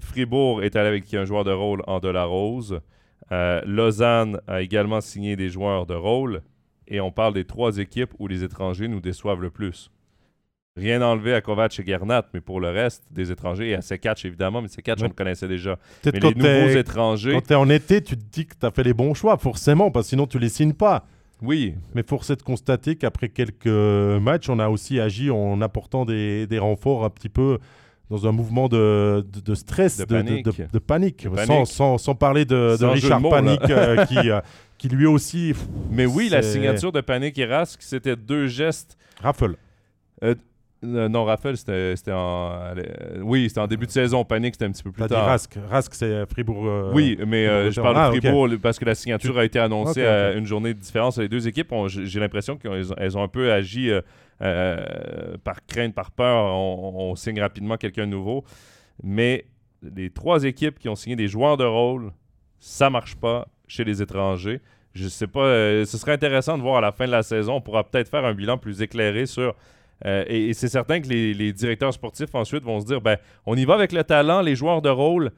[0.00, 2.80] Fribourg est allé avec un joueur de rôle en Delarose.
[3.30, 6.42] Lausanne a également signé des joueurs de rôle.
[6.86, 9.90] Et on parle des trois équipes où les étrangers nous déçoivent le plus.
[10.78, 14.24] Rien enlevé à Kovac et Gernat, mais pour le reste, des étrangers, et à Sekatch
[14.24, 15.06] évidemment, mais Sekatch, Ouais.
[15.06, 15.76] on le connaissait déjà.
[16.06, 18.64] Mais les nouveaux t'es- étrangers, Quand tu es en été, tu te dis que tu
[18.64, 21.04] as fait les bons choix, forcément, parce que sinon tu les signes pas.
[21.42, 26.04] oui, Mais force est de constater qu'après quelques matchs, on a aussi agi en apportant
[26.04, 27.58] des, des renforts un petit peu
[28.10, 30.46] dans un mouvement de, de- de stress, De panique.
[30.86, 31.22] panique.
[31.22, 31.66] Sans, panique.
[31.66, 33.30] sans- sans parler de, Sans Richard mots.
[33.30, 34.40] Panique, euh, qui, euh,
[34.78, 38.96] qui lui aussi pff, mais oui, la signature de Panic et Rask, c'était deux gestes
[39.22, 39.56] raffle.
[40.24, 40.34] Euh,
[40.82, 42.52] non, Raphaël, c'était en.
[42.76, 44.24] euh, oui, c'était en début de saison.
[44.24, 45.24] Panique, c'était un petit peu plus tard.
[45.26, 45.58] Rask.
[45.68, 46.66] Rask, c'est Fribourg.
[46.66, 48.10] euh, oui, mais euh, je parle de Ah.
[48.10, 51.18] Fribourg parce que la signature a été annoncée à une journée de différence.
[51.18, 54.00] Les deux équipes, j'ai l'impression qu'elles ont, un peu agi euh,
[54.42, 56.44] euh, par crainte, par peur.
[56.54, 58.44] On, on signe rapidement quelqu'un de nouveau.
[59.02, 59.46] Mais
[59.82, 62.12] les trois équipes qui ont signé des joueurs de rôle,
[62.60, 64.60] ça marche pas chez les étrangers.
[64.94, 67.54] Je sais pas, euh, ce serait intéressant de voir à la fin de la saison.
[67.56, 69.54] On pourra peut-être faire un bilan plus éclairé sur
[70.06, 73.64] euh, et, c'est certain que les, directeurs sportifs ensuite vont se dire ben, on y
[73.64, 75.32] va avec le talent, les joueurs de rôle,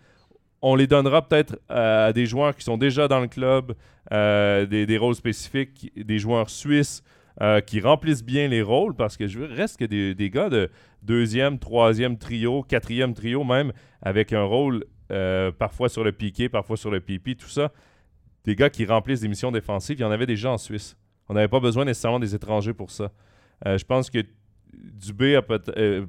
[0.62, 3.74] on les donnera peut-être euh, à des joueurs qui sont déjà dans le club,
[4.12, 7.02] euh, des, des rôles spécifiques, des joueurs suisses
[7.66, 10.68] qui remplissent bien les rôles parce que je reste que des, des gars de
[11.02, 14.84] deuxième, troisième trio, quatrième trio même, avec un rôle
[15.58, 17.72] parfois sur le piqué, parfois sur le pipi, tout ça.
[18.44, 20.98] Des gars qui remplissent des missions défensives, il y en avait déjà en Suisse.
[21.30, 23.10] On n'avait pas besoin nécessairement des étrangers pour ça.
[23.64, 24.18] Je pense que
[24.72, 25.72] Dubé a peut-être.
[25.76, 26.06] euh,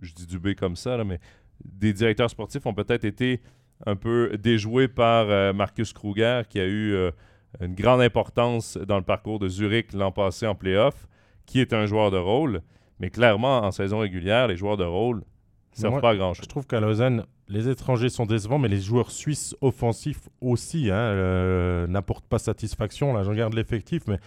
[0.00, 1.20] je dis Dubé comme ça, là, mais
[1.64, 3.40] des directeurs sportifs ont peut-être été
[3.86, 7.10] un peu déjoués par euh, Marcus Kruger, qui a eu euh,
[7.60, 11.06] une grande importance dans le parcours de Zurich l'an passé en playoff,
[11.46, 12.62] qui est un joueur de rôle.
[13.00, 15.22] Mais clairement, en saison régulière, les joueurs de rôle ne
[15.72, 16.44] servent Moi, pas à grand-chose.
[16.44, 20.94] Je trouve qu'à Lausanne, les étrangers sont décevants, mais les joueurs suisses offensifs aussi hein,
[20.94, 23.12] euh, n'apportent pas satisfaction.
[23.12, 24.18] Là, je regarde l'effectif, mais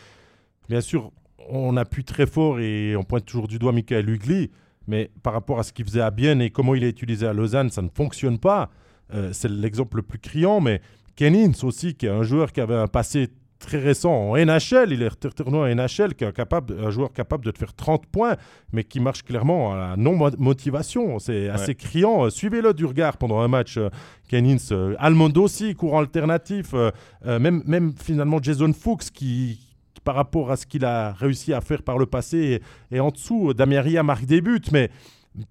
[0.67, 1.11] bien sûr,
[1.49, 4.51] on appuie très fort et on pointe toujours du doigt Michael Hugli,
[4.87, 7.33] mais par rapport à ce qu'il faisait à Bienne et comment il est utilisé à
[7.33, 8.69] Lausanne, ça ne fonctionne pas.
[9.13, 10.81] Euh, c'est l'exemple le plus criant, mais
[11.15, 15.01] Kennins aussi, qui est un joueur qui avait un passé très récent en NHL, il
[15.01, 18.05] est retourné en NHL, qui est un, capable, un joueur capable de te faire 30
[18.05, 18.35] points,
[18.71, 21.19] mais qui marche clairement à la non-motivation.
[21.19, 22.25] C'est assez criant.
[22.25, 23.89] Euh, Suivez-le du regard pendant un match, euh,
[24.27, 24.57] Kennins.
[24.71, 26.73] Euh, Almondo aussi, courant alternatif.
[27.25, 29.59] même, même finalement Jason Fuchs, qui,
[30.05, 32.61] par rapport à ce qu'il a réussi à faire par le passé,
[32.91, 33.53] est en dessous.
[33.53, 34.89] Damien Ria marque des buts, mais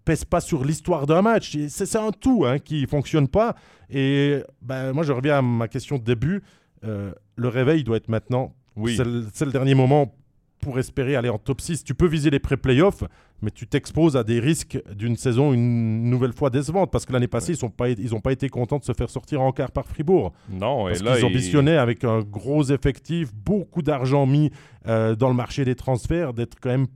[0.04, 1.54] pèse pas sur l'histoire d'un match.
[1.56, 3.54] Et C'est un tout hein, qui fonctionne pas.
[3.90, 6.42] Et ben, moi, je reviens à ma question de début.
[6.84, 8.54] Euh, le réveil doit être maintenant.
[8.76, 8.96] Oui.
[8.96, 10.14] C'est le, c'est le dernier moment
[10.60, 11.84] pour espérer aller en top 6.
[11.84, 13.04] Tu peux viser les pré-playoffs,
[13.44, 16.90] mais tu t'exposes à des risques d'une saison une nouvelle fois décevante.
[16.90, 19.10] Parce que l'année passée, ils n'ont pas, ils ont pas été contents de se faire
[19.10, 20.32] sortir en quart par Fribourg.
[20.50, 24.50] Non, Parce et là, qu'ils il- ambitionnaient avec un gros effectif, beaucoup d'argent mis
[24.88, 26.86] euh, dans le marché des transferts, d'être quand même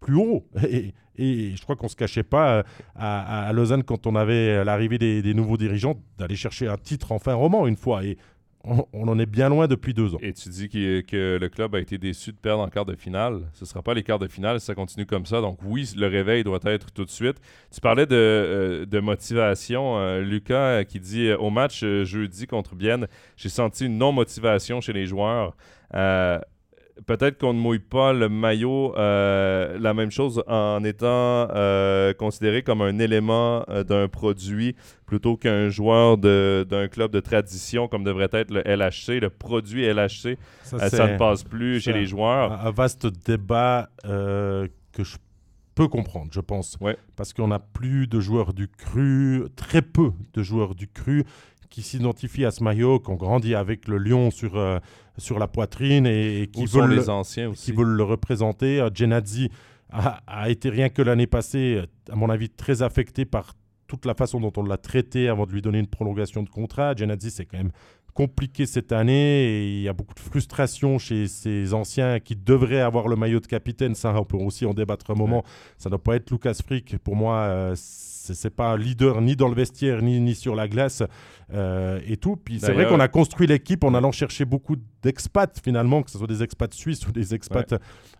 [0.00, 0.44] plus haut.
[0.68, 2.62] Et, et je crois qu'on ne se cachait pas euh,
[2.96, 7.12] à, à Lausanne quand on avait l'arrivée des, des nouveaux dirigeants d'aller chercher un titre
[7.12, 8.04] en fin roman une fois.
[8.04, 8.16] Et
[8.64, 10.18] on, en est bien loin depuis deux ans.
[10.20, 13.40] Et tu dis que le club a été déçu de perdre en quart de finale.
[13.54, 15.40] Ce ne sera pas les quarts de finale ça continue comme ça.
[15.40, 17.36] Donc oui, le réveil doit être tout de suite.
[17.72, 19.98] Tu parlais de, euh, motivation.
[19.98, 23.06] euh, Lucas euh, qui dit au match jeudi contre Bienne,
[23.36, 25.56] j'ai senti une non-motivation chez les joueurs.
[27.06, 32.62] Peut-être qu'on ne mouille pas le maillot euh, la même chose en étant euh, considéré
[32.62, 38.28] comme un élément euh, d'un produit plutôt qu'un joueur d'un club de tradition comme devrait
[38.32, 39.20] être le LHC.
[39.20, 42.52] Le produit LHC, Ça, ne passe plus chez les joueurs.
[42.52, 45.16] un, un vaste débat euh, que je
[45.74, 46.76] peux comprendre, je pense.
[46.80, 46.96] Ouais.
[47.16, 51.24] Parce qu'on n'a plus de joueurs du cru, très peu de joueurs du cru
[51.70, 54.78] qui s'identifient à ce maillot, qui ont grandi avec le lion sur, euh,
[55.20, 57.66] sur la poitrine et, et qui veulent le- les anciens aussi?
[57.70, 58.80] qui veulent le représenter.
[58.80, 59.50] Euh, Genadzi
[59.90, 63.54] a, a été rien que l'année passée, euh, à mon avis, très affecté par
[63.86, 66.94] toute la façon dont on l'a traité avant de lui donner une prolongation de contrat.
[66.96, 67.72] Genadzi, c'est quand même
[68.14, 72.80] compliqué cette année et il y a beaucoup de frustration chez ces anciens qui devraient
[72.80, 73.94] avoir le maillot de capitaine.
[73.94, 75.44] Ça, on peut aussi en débattre un moment.
[75.78, 76.98] Ça ne doit pas être Lucas Frick.
[76.98, 81.02] Pour moi, euh, c'est pas leader ni dans le vestiaire ni, ni sur la glace
[81.52, 82.36] euh, et tout.
[82.36, 86.18] Puis c'est vrai qu'on a construit l'équipe en allant chercher beaucoup d'expats finalement, que ce
[86.18, 87.74] soit des expats suisses ou des expats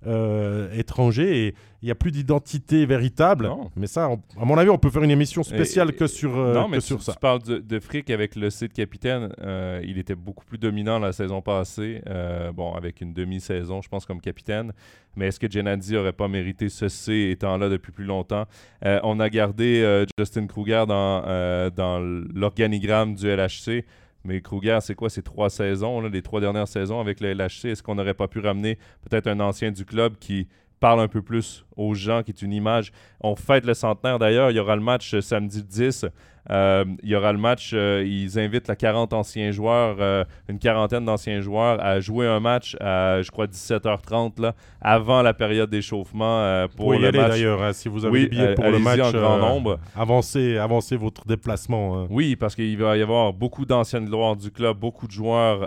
[0.07, 1.47] euh, étrangers.
[1.48, 3.47] Et il n'y a plus d'identité véritable.
[3.47, 3.70] Non.
[3.77, 6.36] Mais ça, on- à mon avis, on peut faire une émission spéciale Et- que sur,
[6.39, 7.12] euh, non, mais que tu, sur ça.
[7.12, 9.32] tu parles de, de Frick avec le C de capitaine.
[9.40, 12.02] euh, il était beaucoup plus dominant la saison passée.
[12.07, 14.73] euh, bon, avec une demi-saison, je pense, comme capitaine.
[15.16, 18.44] Mais est-ce que Genadi aurait pas mérité ce C étant là depuis plus longtemps?
[18.85, 23.85] On a gardé Justin Kruger dans, dans l'organigramme du LHC
[24.24, 27.66] Mais Kruger, c'est quoi ces trois saisons, les trois dernières saisons avec le LHC?
[27.66, 28.76] Est-ce qu'on n'aurait pas pu ramener
[29.09, 30.47] peut-être un ancien du club qui
[30.81, 32.90] parle un peu plus aux gens, qui est une image.
[33.20, 34.51] On fête le centenaire d'ailleurs.
[34.51, 36.07] Il y aura le match euh, samedi 10.
[36.51, 37.73] Euh, il y aura le match.
[37.74, 42.77] Euh, ils invitent la 40 anciens joueurs, une quarantaine d'anciens joueurs, à jouer un match
[42.81, 47.31] à, je crois, 17h30 là, avant la période d'échauffement pour le match.
[47.31, 49.78] d'ailleurs, hein, si vous avez oui, des billets pour le match en grand nombre.
[49.94, 51.98] Avancez, avancez votre déplacement.
[51.98, 52.07] Hein.
[52.11, 55.61] Oui, parce qu'il va y avoir beaucoup d'anciennes gloires du club, beaucoup de joueurs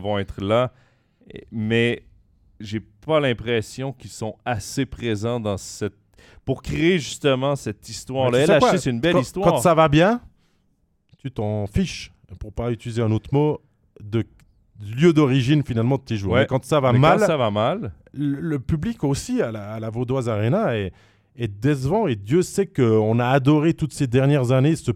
[0.00, 0.70] vont être là.
[1.50, 2.04] Mais
[2.60, 5.94] j'ai pas l'impression qu'ils sont assez présents dans cette
[6.44, 8.46] pour créer justement cette histoire-là.
[8.46, 9.48] LHC, c'est une belle histoire.
[9.48, 10.20] Quand ça va bien,
[11.18, 13.60] tu t'en fiches, pour pas utiliser un autre mot,
[14.02, 14.24] de
[14.80, 16.40] lieu d'origine finalement de tes joueurs.
[16.40, 17.92] Mais quand ça va mal, ça va mal.
[18.12, 20.92] Le, public aussi à la, Vaudoise Arena est,
[21.36, 24.92] est, décevant et Dieu sait qu'on a adoré toutes ces dernières années ce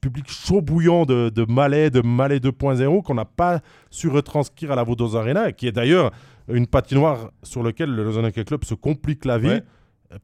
[0.00, 3.60] public chaud bouillant de, de Malais, de Malais 2.0 qu'on n'a pas
[3.90, 6.10] su retranscrire à la Vaudoise Arena et qui est d'ailleurs
[6.48, 9.60] une patinoire sur laquelle le Lausanne Hockey Club se complique la vie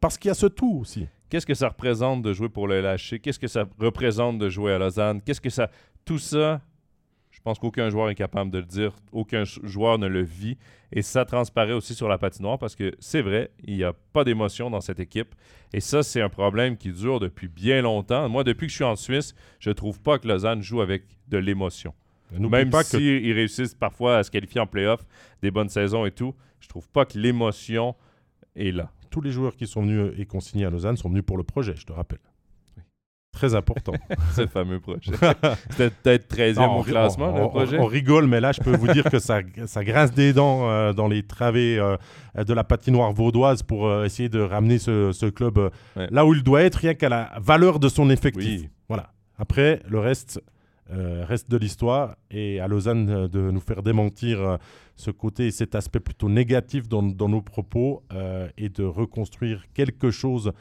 [0.01, 1.07] parce qu'il y a ce tout aussi.
[1.31, 3.21] Qu'est-ce que ça représente de jouer pour le LHC?
[3.21, 5.21] Qu'est-ce que ça représente de jouer à Lausanne?
[5.23, 5.71] Qu'est-ce que ça.
[6.05, 6.61] Tout ça,
[7.41, 8.93] je pense qu'aucun joueur est capable de le dire.
[9.13, 10.59] Aucun joueur ne le vit.
[10.93, 14.25] Et ça transparaît aussi sur la patinoire parce que c'est vrai, il n'y a pas
[14.25, 15.35] d'émotion dans cette équipe.
[15.73, 18.29] Et ça, c'est un problème qui dure depuis bien longtemps.
[18.29, 21.05] Moi, depuis que je suis en Suisse, je ne trouve pas que Lausanne joue avec
[21.29, 21.95] de l'émotion.
[22.31, 25.01] Même s'ils réussissent parfois à se qualifier en playoff,
[25.41, 27.95] des bonnes saisons et tout, je trouve pas que l'émotion
[28.55, 28.93] est là.
[29.09, 31.75] Tous les joueurs qui sont venus et consignés à Lausanne sont venus pour le projet,
[31.75, 32.21] je te rappelle.
[33.33, 33.93] Très important.
[34.35, 35.13] Ce fameux projet.
[35.71, 37.79] C'était peut-être 13e au classement, le projet.
[37.79, 40.93] On, rigole, mais là, je peux vous dire que ça, ça grince des dents euh,
[40.93, 41.97] dans les travées euh,
[42.45, 46.63] de la patinoire vaudoise pour euh, essayer de ramener ce, club là où il doit
[46.63, 48.63] être, rien qu'à la valeur de son effectif.
[48.89, 49.13] Voilà.
[49.39, 50.43] Après, le reste,
[50.91, 54.59] reste de l'histoire et à Lausanne de nous faire démentir
[54.97, 58.03] ce côté et cet aspect plutôt négatif dans, nos propos
[58.59, 60.53] et de reconstruire quelque chose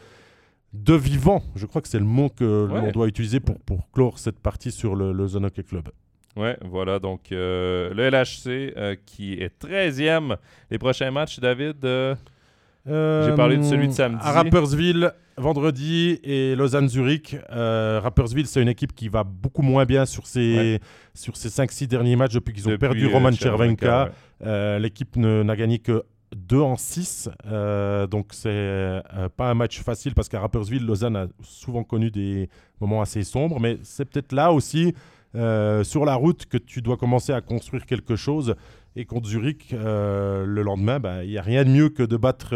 [0.73, 1.43] de vivant.
[1.55, 4.71] Je crois que c'est le mot que l'on doit utiliser pour, pour clore cette partie
[4.71, 5.89] sur le, le Zone Hockey Club.
[6.35, 10.37] Ouais, voilà, donc le LHC qui est 13e.
[10.69, 11.77] Les prochains matchs, David
[12.85, 14.21] J'ai parlé de celui de samedi.
[14.23, 17.37] À Rappersville, vendredi et Lausanne-Zurich.
[17.51, 20.79] Euh, Rappersville, c'est une équipe qui va beaucoup moins bien sur ses,
[21.13, 24.11] sur ses 5-6 derniers matchs depuis qu'ils ont perdu euh, Roman Chervenka.
[24.45, 26.03] Euh, l'équipe n'a gagné que
[26.35, 27.29] 2 en 6.
[28.09, 29.01] donc, c'est
[29.37, 32.49] pas un match facile parce qu'à Rappersville, Lausanne a souvent connu des
[32.79, 33.59] moments assez sombres.
[33.59, 34.93] Mais c'est peut-être là aussi,
[35.33, 38.55] sur la route, que tu dois commencer à construire quelque chose.
[38.95, 42.53] Et contre Zurich, le lendemain, bah, il n'y a rien de mieux que de battre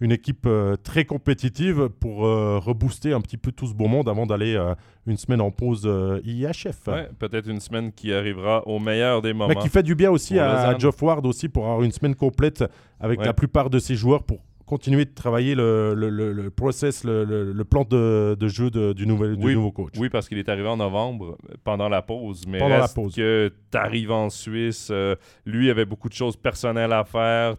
[0.00, 4.08] une équipe euh, très compétitive pour euh, rebooster un petit peu tout ce beau monde
[4.08, 4.74] avant d'aller euh,
[5.06, 5.88] une semaine en pause
[6.24, 6.86] IHF.
[6.86, 9.48] Ouais, peut-être une semaine qui arrivera au meilleur des moments.
[9.48, 12.64] Mais qui fait du bien aussi à, Geoff Ward aussi pour avoir une semaine complète
[13.00, 17.62] avec la plupart de ses joueurs pour continuer de travailler le, le, le, process, le,
[17.64, 19.94] plan de, de jeu du, nouvel, du nouveau coach.
[19.96, 22.44] Oui, parce qu'il est arrivé en novembre pendant la pause.
[22.46, 23.14] Mais pendant la pause.
[23.14, 24.92] que tu arrives en Suisse,
[25.44, 27.54] lui avait beaucoup de choses personnelles à faire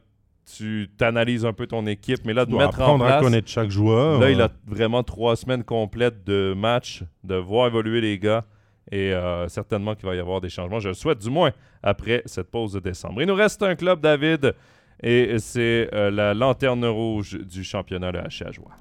[0.56, 3.14] tu t'analyses un peu ton équipe, mais là, de mettre en place...
[3.14, 4.20] à connaître chaque joueur.
[4.20, 8.46] Là, il a vraiment trois semaines complètes de match, de voir évoluer les gars,
[8.92, 10.80] et euh, certainement qu'il va y avoir des changements.
[10.80, 11.52] Je le souhaite, du moins,
[11.84, 13.22] après cette pause de décembre.
[13.22, 14.54] Il nous reste un club, David,
[15.02, 18.76] et c'est euh, la lanterne rouge du championnat, Joie.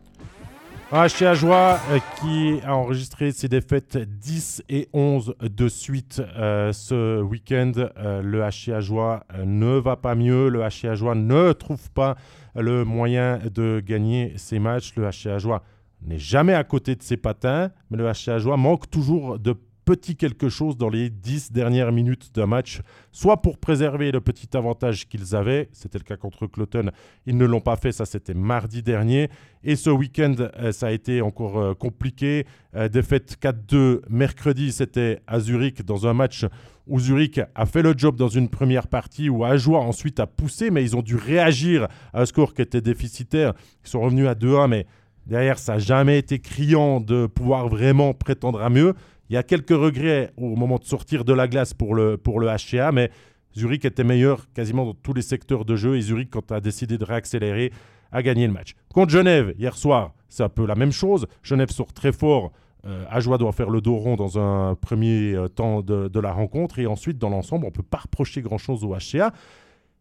[0.92, 7.20] HCA Joie euh, qui a enregistré ses défaites 10 et 11 de suite euh, ce
[7.22, 7.72] week-end.
[7.76, 10.48] Euh, le HCA Joie ne va pas mieux.
[10.48, 12.14] Le HCA Joie ne trouve pas
[12.54, 14.92] le moyen de gagner ses matchs.
[14.94, 15.64] Le HCA Joie
[16.02, 19.56] n'est jamais à côté de ses patins, mais le HCA Joie manque toujours de
[19.86, 22.80] petit quelque chose dans les 10 dernières minutes d'un match,
[23.12, 26.90] soit pour préserver le petit avantage qu'ils avaient, c'était le cas contre Cloton,
[27.24, 29.30] ils ne l'ont pas fait, ça c'était mardi dernier,
[29.62, 35.20] et ce week-end euh, ça a été encore euh, compliqué, euh, défaite 4-2 mercredi, c'était
[35.28, 36.44] à Zurich dans un match
[36.88, 40.70] où Zurich a fait le job dans une première partie, où Ajoie ensuite a poussé,
[40.70, 43.54] mais ils ont dû réagir à un score qui était déficitaire,
[43.84, 44.86] ils sont revenus à 2-1, mais
[45.26, 48.94] derrière ça n'a jamais été criant de pouvoir vraiment prétendre à mieux.
[49.28, 52.40] Il y a quelques regrets au moment de sortir de la glace pour le, pour
[52.40, 53.10] le HCA, mais
[53.56, 56.98] Zurich était meilleur quasiment dans tous les secteurs de jeu et Zurich, quand a décidé
[56.98, 57.72] de réaccélérer,
[58.12, 58.74] a gagné le match.
[58.94, 61.26] Contre Genève, hier soir, c'est un peu la même chose.
[61.42, 62.52] Genève sort très fort.
[62.84, 66.32] Euh, Ajoie doit faire le dos rond dans un premier euh, temps de, de, la
[66.32, 69.32] rencontre et ensuite, dans l'ensemble, on ne peut pas reprocher grand-chose au HCA.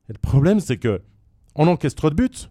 [0.07, 1.02] Le problème, c'est que
[1.56, 2.49] on encaisse trop de buts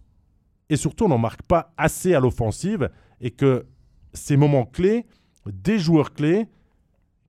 [0.69, 2.89] et surtout, on n'en marque pas assez à l'offensive
[3.21, 3.65] et que
[4.13, 5.05] ces moments clés,
[5.45, 6.47] des joueurs clés,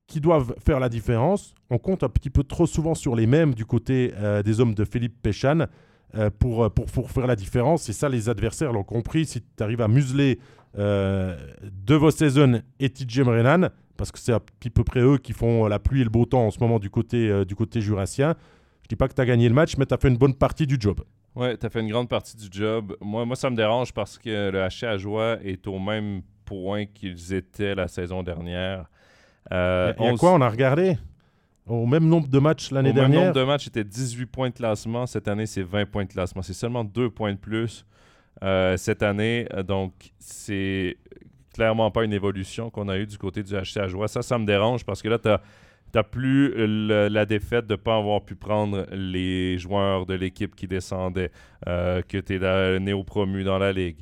[0.07, 3.53] qui doivent faire la différence on compte un petit peu trop souvent sur les mêmes
[3.53, 5.65] du côté euh, des hommes de Philippe Péchan
[6.15, 7.89] euh, pour, pour, pour, faire la différence.
[7.89, 9.25] Et ça, les adversaires l'ont compris.
[9.25, 10.39] Si tu arrives à museler
[10.75, 13.67] De Vos Saison et TJ Renan,
[13.97, 16.45] parce que c'est à peu près eux qui font la pluie et le beau temps
[16.45, 18.35] en ce moment du côté, du côté jurassien,
[18.83, 20.35] je dis pas que tu as gagné le match, mais tu as fait une bonne
[20.35, 21.01] partie du job.
[21.35, 22.95] Ouais, tu as fait une grande partie du job.
[23.01, 26.85] Moi, moi, ça me dérange parce que le HC à joie est au même point
[26.85, 28.85] qu'ils étaient la saison dernière.
[29.51, 30.33] Euh, et quoi?
[30.33, 30.97] On a regardé
[31.65, 33.09] au même nombre de matchs l'année dernière.
[33.09, 35.05] Le même nombre de matchs, c'était 18 points de classement.
[35.05, 36.41] Cette année, c'est 20 points de classement.
[36.41, 37.85] C'est seulement 2 points de plus
[38.43, 39.47] euh, cette année.
[39.67, 40.97] Donc, c'est
[41.53, 44.07] clairement pas une évolution qu'on a eue du côté du HC.
[44.07, 45.29] Ça, ça me dérange parce que là, tu
[45.93, 46.53] n'as plus
[47.09, 51.31] la défaite de ne pas avoir pu prendre les joueurs de l'équipe qui descendaient,
[51.67, 53.97] euh, que tu es néo-promu dans la ligue.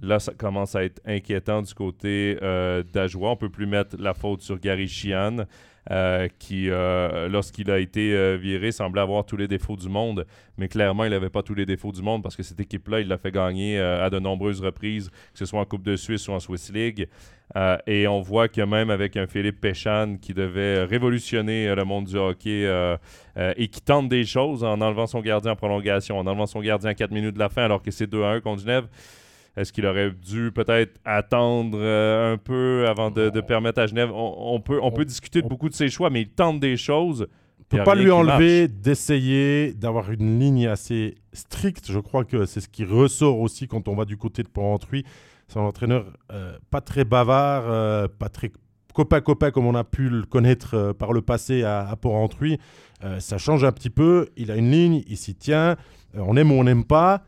[0.00, 3.28] Là, ça commence à être inquiétant du côté euh, d'Ajoie.
[3.30, 5.46] On ne peut plus mettre la faute sur Gary Sheehan,
[5.90, 10.26] euh, qui, euh, lorsqu'il a été euh, viré, semblait avoir tous les défauts du monde.
[10.56, 13.08] Mais clairement, il n'avait pas tous les défauts du monde parce que cette équipe-là, il
[13.08, 16.32] l'a fait gagner à de nombreuses reprises, que ce soit en Coupe de Suisse ou
[16.32, 17.08] en Swiss League.
[17.86, 22.16] et on voit que même avec un Philippe Péchan qui devait révolutionner le monde du
[22.16, 22.66] hockey
[23.36, 26.90] et qui tente des choses en enlevant son gardien en prolongation, en enlevant son gardien
[26.90, 28.86] à 4 minutes de la fin alors que c'est 2 à 1 contre Genève.
[29.56, 34.10] Est-ce qu'il aurait dû peut-être attendre euh, un peu avant de, permettre à Genève?
[34.12, 37.28] On, peut, on, peut discuter de beaucoup de ses choix, mais il tente des choses.
[37.60, 41.90] On ne peut pas lui enlever d'essayer d'avoir une ligne assez stricte.
[41.90, 45.04] Je crois que c'est ce qui ressort aussi quand on va du côté de Port-Entruy.
[45.46, 48.50] C'est un entraîneur euh, pas très bavard, euh, pas très
[48.92, 53.72] copain-copain comme on a pu le connaître par le passé à, à ça change un
[53.72, 54.28] petit peu.
[54.36, 55.76] Il a une ligne, il s'y tient.
[56.14, 57.24] on aime ou on n'aime pas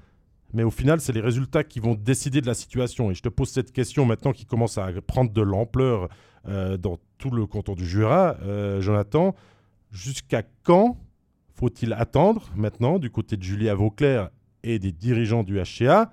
[0.52, 3.10] mais au final, c'est les résultats qui vont décider de la situation.
[3.10, 6.09] Et je te pose cette question maintenant qui commence à prendre de l'ampleur
[6.48, 8.36] euh, dans tout le canton du Jura.
[8.43, 9.35] Euh, Jonathan,
[9.90, 10.98] jusqu'à quand
[11.55, 14.31] faut-il attendre maintenant du côté de Julie Vauclair
[14.62, 16.12] et des dirigeants du HCA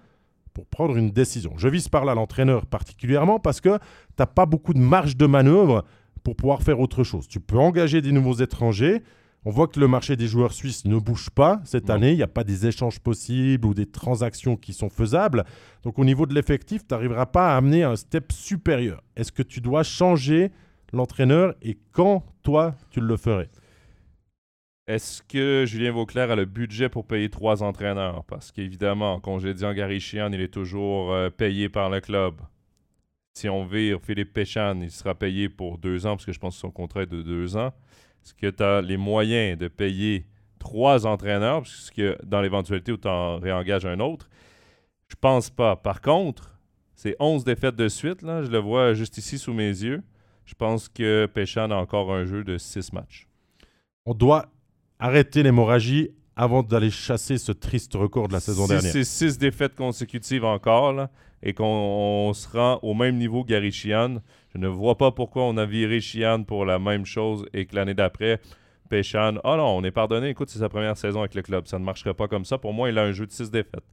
[0.53, 1.53] pour prendre une décision?
[1.57, 3.83] Je vise par là l'entraîneur particulièrement parce que tu
[4.19, 5.85] n'as pas beaucoup de marge de manœuvre
[6.23, 7.27] pour pouvoir faire autre chose.
[7.27, 9.03] Tu peux engager des nouveaux étrangers,
[9.45, 12.11] on voit que le marché des joueurs suisses ne bouge pas cette année.
[12.11, 15.43] Il n'y a pas des échanges possibles ou des transactions qui sont faisables.
[15.83, 19.03] Donc au niveau de l'effectif, tu n'arriveras pas à amener un step supérieur.
[19.15, 20.51] Est-ce que tu dois changer
[20.93, 23.49] l'entraîneur et quand toi tu le ferais?
[24.85, 28.25] Est-ce que Julien Vauclair a le budget pour payer trois entraîneurs?
[28.25, 32.35] Parce qu'évidemment, en congédiant Gary Chian, il est toujours euh, payé par le club.
[33.33, 36.55] Si on vire Philippe Péchan, il sera payé pour deux ans, parce que je pense
[36.55, 37.73] que son contrat est de deux ans.
[38.23, 40.25] Est-ce que tu as les moyens de payer
[40.59, 44.29] trois entraîneurs, puisque dans l'éventualité où tu en réengages un autre?
[45.07, 45.75] Je pense pas.
[45.75, 46.57] Par contre,
[46.95, 50.01] c'est 11 défaites de suite, là, je le vois juste ici sous mes yeux.
[50.45, 53.27] Je pense que Péchan a encore un jeu de six matchs.
[54.05, 54.47] On doit
[54.99, 58.91] arrêter l'hémorragie avant d'aller chasser ce triste record de la saison dernière.
[58.91, 63.71] Si c'est six défaites consécutives encore, là, et qu'on se rend au même niveau Gary
[63.71, 64.15] Chian,
[64.53, 67.75] je ne vois pas pourquoi on a viré Chian pour la même chose et que
[67.75, 68.39] l'année d'après,
[68.89, 71.65] Péchan, oh non, on est pardonné, écoute, c'est sa première saison avec le club.
[71.67, 72.57] Ça ne marcherait pas comme ça.
[72.59, 73.83] Pour moi, il a un jeu de six défaites.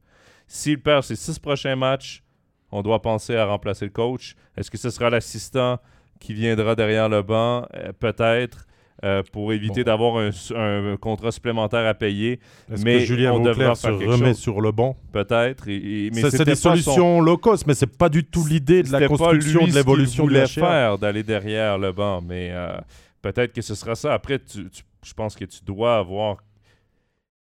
[0.47, 2.23] S'il perd ses six prochains matchs,
[2.71, 4.35] on doit penser à remplacer le coach.
[4.55, 5.79] Est-ce que ce sera l'assistant
[6.19, 7.65] qui viendra derrière le banc?
[7.73, 8.67] Euh, peut-être.
[9.03, 12.39] Euh, pour éviter d'avoir un, contrat supplémentaire à payer.
[12.69, 14.95] Que Julien Vauclair se remet sur le banc?
[15.11, 15.63] Peut-être.
[15.65, 19.73] C'est des solutions low cost, mais c'est pas du tout l'idée de la construction, de
[19.73, 22.77] l'évolution de la faire d'aller derrière le banc, mais euh,
[23.23, 24.13] peut-être que ce sera ça.
[24.13, 26.37] Après, je pense que tu dois avoir...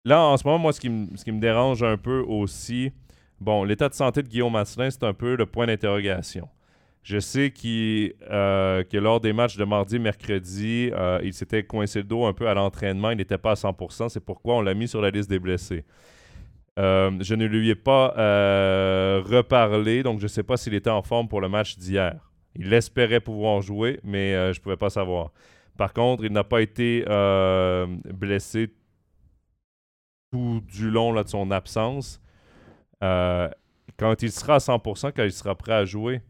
[0.06, 2.92] Là, en ce moment, moi, ce qui, ce qui me dérange un peu aussi,
[3.42, 6.48] bon, l'état de santé de Guillaume Asselin, c'est un peu le point d'interrogation.
[7.08, 7.54] Je sais
[8.30, 12.26] euh, que lors des matchs de mardi et mercredi, euh, il s'était coincé le dos
[12.26, 13.12] un peu à l'entraînement.
[13.12, 14.10] Il n'était pas à 100%.
[14.10, 15.86] C'est pourquoi on l'a mis sur la liste des blessés.
[16.78, 18.10] Euh, je ne lui ai pas
[19.22, 22.20] reparlé, donc je ne sais pas s'il était en forme pour le match d'hier.
[22.58, 25.32] Il espérait pouvoir jouer, mais je ne pouvais pas savoir.
[25.78, 27.06] Par contre, il n'a pas été
[28.14, 28.74] blessé
[30.34, 32.20] tout du long de son absence.
[33.00, 36.22] quand il sera à 100%, quand il sera prêt à jouer,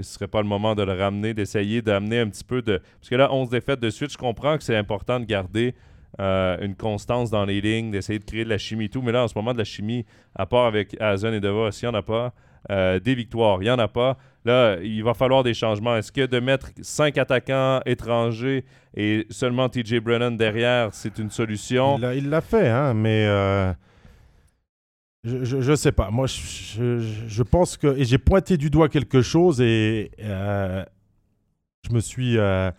[0.00, 2.78] ce serait pas le moment de le ramener, d'essayer d'amener un petit peu de.
[3.00, 5.74] Parce que là, 11 défaites de suite, je comprends que c'est important de garder
[6.20, 9.02] euh, une constance dans les lignes, d'essayer de créer de la chimie et tout.
[9.02, 10.04] Mais là, en ce moment, de la chimie,
[10.34, 12.32] à part avec Hazen et Deva, s'il n'y en a pas,
[12.70, 14.16] euh, des victoires, il n'y en a pas.
[14.44, 15.96] Là, il va falloir des changements.
[15.96, 18.64] Est-ce que de mettre cinq attaquants étrangers
[18.96, 22.00] et seulement TJ Brennan derrière, c'est une solution?
[22.14, 23.26] Il l'a fait, hein, mais.
[23.28, 23.72] Euh,
[25.24, 26.10] je, ne sais pas.
[26.10, 27.98] Moi, je, pense que.
[27.98, 30.84] Et j'ai pointé du doigt quelque chose et euh,
[31.88, 32.70] je me suis euh,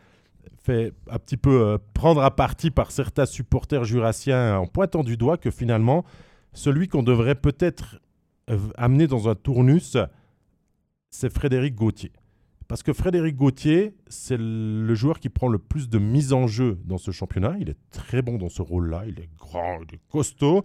[0.63, 5.17] fait un petit peu euh, prendre à partie par certains supporters jurassiens en pointant du
[5.17, 6.05] doigt que finalement,
[6.53, 7.99] celui qu'on devrait peut-être
[8.77, 9.97] amener dans un tournus,
[11.09, 12.11] c'est Frédéric Gauthier.
[12.67, 16.80] Parce que Frédéric Gauthier, c'est le joueur qui prend le plus de mise en jeu
[16.84, 17.55] dans ce championnat.
[17.59, 19.05] Il est très bon dans ce rôle-là.
[19.07, 20.63] Il est grand, il est costaud.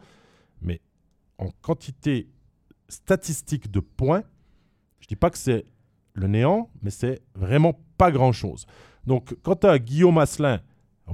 [0.60, 0.80] Mais
[1.40, 2.28] en quantité
[2.88, 4.22] statistique de points,
[5.00, 5.64] je dis pas que c'est
[6.12, 8.66] le néant, mais c'est vraiment pas grand-chose.
[9.06, 10.60] Donc, quant à Guillaume Asselin,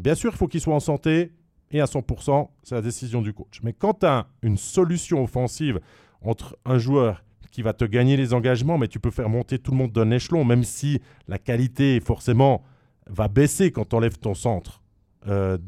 [0.01, 1.33] bien sûr, il faut qu'il soit en santé
[1.71, 3.61] et à 100%, c'est la décision du coach.
[3.63, 5.81] Mais quant à une solution offensive
[6.21, 9.71] entre un joueur qui va te gagner les engagements, mais tu peux faire monter tout
[9.71, 12.65] le monde d'un échelon, même si la qualité, forcément,
[13.07, 14.83] va baisser quand tu enlèves ton centre
[15.29, 15.59] euh.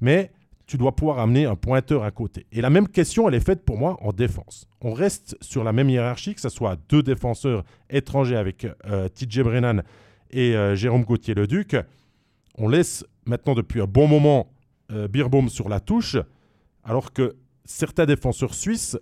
[0.00, 0.32] Mais
[0.66, 2.46] tu dois pouvoir amener un pointeur à côté.
[2.50, 4.66] Et la même question, elle est faite pour moi en défense.
[4.80, 9.40] On reste sur la même hiérarchie, que ce soit deux défenseurs étrangers avec euh, TJ
[9.40, 9.82] Brennan
[10.30, 11.76] et euh, Jérôme Gauthier-Leduc.
[12.58, 14.48] On laisse maintenant depuis un bon moment
[14.90, 16.16] euh, Birbaum sur la touche,
[16.82, 18.98] alors que certains défenseurs suisses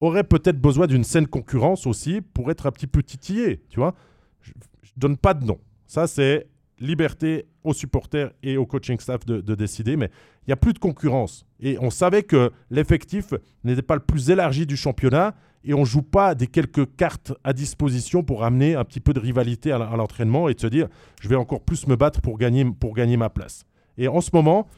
[0.00, 3.94] auraient peut-être besoin d'une saine concurrence aussi pour être un petit peu titillés, tu vois.
[4.42, 5.58] Je, ne donne pas de nom.
[5.86, 6.46] Ça, c'est
[6.80, 10.10] liberté aux supporters et au coaching staff de, de décider, mais
[10.42, 11.44] il n'y a plus de concurrence.
[11.60, 13.34] Et on savait que l'effectif
[13.64, 15.34] n'était pas le plus élargi du championnat
[15.64, 19.20] et on joue pas des quelques cartes à disposition pour amener un petit peu de
[19.20, 20.88] rivalité à l'entraînement et de se dire
[21.20, 23.64] je vais encore plus me battre pour gagner, pour gagner ma place.
[23.96, 24.68] Et en ce moment,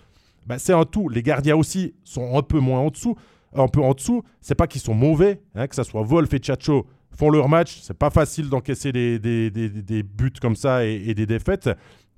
[0.46, 1.08] bah, c'est un tout.
[1.08, 3.16] Les gardiens aussi sont un peu moins en dessous.
[3.52, 6.40] Un peu en dessous, c'est pas qu'ils sont mauvais, hein, que ce soit Wolf et
[6.42, 7.80] Chacho font leur match.
[7.82, 11.70] C'est pas facile d'encaisser des, des, des, buts comme ça et, des défaites.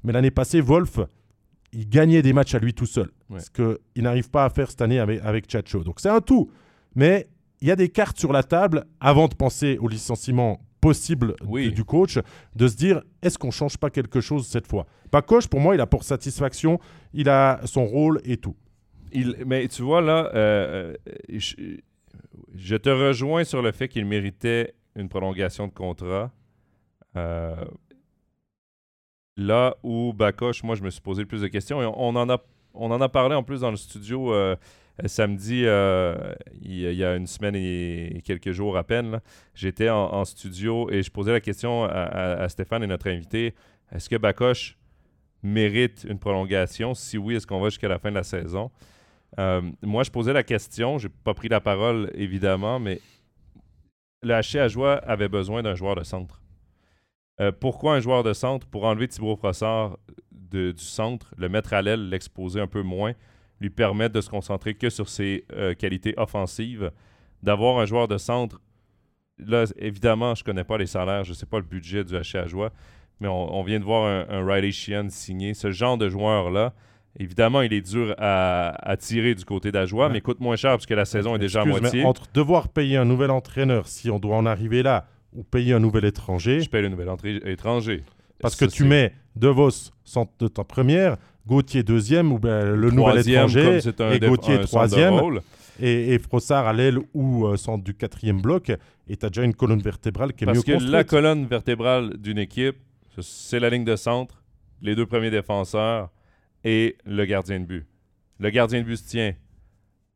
[0.05, 1.01] Mais l'année passée, Wolf,
[1.73, 3.10] il gagnait des matchs à lui tout seul.
[3.39, 5.82] Ce qu'il n'arrive pas à faire cette année avec, avec Chacho.
[5.85, 6.51] Donc c'est un tout.
[6.94, 7.28] Mais
[7.60, 11.85] il y a des cartes sur la table avant de penser au licenciement possible du
[11.85, 12.19] coach,
[12.56, 14.86] de se dire est-ce qu'on change pas quelque chose cette fois?
[15.27, 16.78] Coach pour moi, il a pour satisfaction,
[17.14, 18.56] il a son rôle et tout.
[19.12, 21.77] Il, mais tu vois, là, euh, euh,
[22.55, 26.31] je, te rejoins sur le fait qu'il méritait une prolongation de contrat.
[27.16, 27.64] Euh,
[29.36, 31.78] là où Bakoche, moi, je me suis posé le plus de questions.
[31.78, 34.56] On, en, a, parlé en plus dans le studio euh,
[35.06, 39.20] samedi, euh, il, y a une semaine et quelques jours à peine,
[39.55, 43.55] j'étais en, studio et je posais la question à, Stéphane et notre invité
[43.94, 44.78] est-ce que Bakoche
[45.43, 46.94] mérite une prolongation?
[46.94, 48.70] Si oui, est-ce qu'on va jusqu'à la fin de la saison?
[49.36, 53.01] Moi, je posais la question, j'ai pas pris la parole évidemment, mais
[54.23, 56.40] le HC avait besoin d'un joueur de centre.
[57.61, 58.66] pourquoi un joueur de centre?
[58.66, 59.99] Pour enlever Thibaut Frossard
[60.31, 63.15] du centre, le mettre à l'aile, l'exposer un peu moins
[63.62, 66.90] lui permettre de se concentrer que sur ses euh, qualités offensives.
[67.43, 68.61] D'avoir un joueur de centre,
[69.39, 72.15] là, évidemment, je ne connais pas les salaires, je ne sais pas le budget du
[72.15, 72.47] HC à
[73.20, 75.55] mais on, vient de voir un, Riley Sheehan signer.
[75.55, 76.74] Ce genre de joueur-là,
[77.18, 80.94] évidemment, il est dur à, tirer du côté d'Ajoie, mais coûte moins cher parce que
[80.94, 82.05] la saison est déjà à moitié.
[82.05, 85.80] entre devoir payer un nouvel entraîneur, si on doit en arriver là, ou payer un
[85.80, 86.60] nouvel étranger.
[86.60, 87.09] Je paye le nouvel
[87.44, 88.02] étranger.
[88.40, 89.70] Parce que tu mets De Vos
[90.05, 91.16] centre de ta première,
[91.47, 93.78] Gauthier deuxième, ou ben, le nouvel étranger,
[94.12, 95.14] et Gauthier troisième,
[95.80, 98.70] et, et, Frossard à l'aile ou euh, centre du quatrième bloc,
[99.09, 100.76] et tu as déjà une colonne vertébrale qui est mieux construite.
[100.76, 102.76] Parce que la colonne vertébrale d'une équipe,
[103.20, 104.43] c'est la ligne de centre,
[104.82, 106.10] les deux premiers défenseurs
[106.64, 107.86] et le gardien de but.
[108.39, 109.34] Le gardien de but se tient.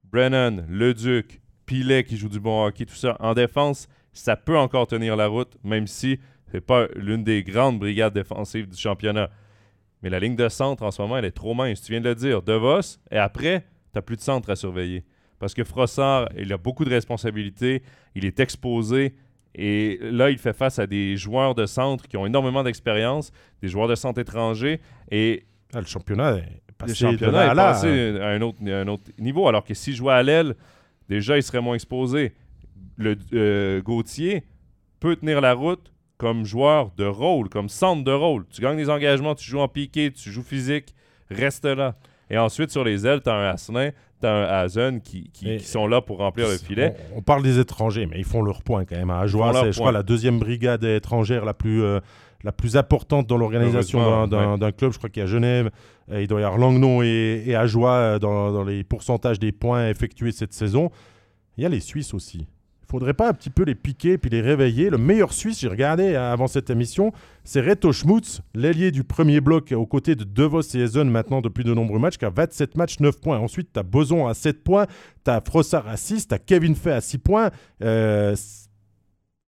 [0.04, 3.16] Brennan, Leduc, Pilet qui joue du bon hockey, tout ça.
[3.20, 6.20] En défense, ça peut encore tenir la route, même si
[6.50, 9.30] c'est pas l'une des grandes brigades défensives du championnat.
[10.02, 11.82] Mais la ligne de centre en ce moment, elle est trop mince.
[11.82, 12.42] Tu viens de le dire.
[12.42, 15.04] De Vos, et après, tu plus de centre à surveiller.
[15.38, 17.82] Parce que Frossard, il a beaucoup de responsabilités.
[18.14, 19.14] Il est exposé.
[19.54, 23.32] Et là, il fait face à des joueurs de centre qui ont énormément d'expérience,
[23.62, 24.80] des joueurs de centre étrangers.
[25.10, 29.48] Et ah, le championnat est passé, à, un autre, un autre niveau.
[29.48, 30.54] Alors que s'il jouait à l'aile,
[31.08, 32.34] déjà, il serait moins exposé.
[32.96, 34.44] Le euh, Gauthier
[35.00, 38.46] peut tenir la route comme joueur de rôle, comme centre de rôle.
[38.50, 40.94] Tu gagnes des engagements, tu joues en piqué, tu joues physique,
[41.30, 41.96] reste là.
[42.30, 43.90] Et ensuite, sur les ailes, tu as un Asselin,
[44.20, 46.94] tu as un Hazen qui, qui, sont là pour remplir le filet.
[47.14, 49.10] On, parle des étrangers, mais ils font leur point quand même.
[49.10, 52.00] À Ajoie, c'est, je crois, la deuxième brigade étrangère la plus, euh,
[52.46, 54.92] la plus importante dans l'organisation d'un, club.
[54.92, 55.70] Je crois qu'il y a Genève,
[56.10, 59.52] euh, il doit y avoir Langnon et, et Ajoie euh, dans, dans les pourcentages des
[59.52, 60.90] points effectués cette saison.
[61.58, 62.46] Il y a les Suisses aussi
[62.88, 64.90] faudrait pas un petit peu les piquer puis les réveiller.
[64.90, 67.12] Le meilleur Suisse, j'ai regardé hein, avant cette émission,
[67.44, 71.64] c'est Reto Schmutz, l'ailier du premier bloc aux côtés de Devos et Ezen maintenant depuis
[71.64, 73.38] de nombreux matchs, qui a 27 matchs, 9 points.
[73.38, 74.86] Ensuite, tu as Boson à 7 points,
[75.24, 77.50] tu as Frossard à 6, tu as Kevin Fay à 6 points.
[77.80, 78.36] Il euh,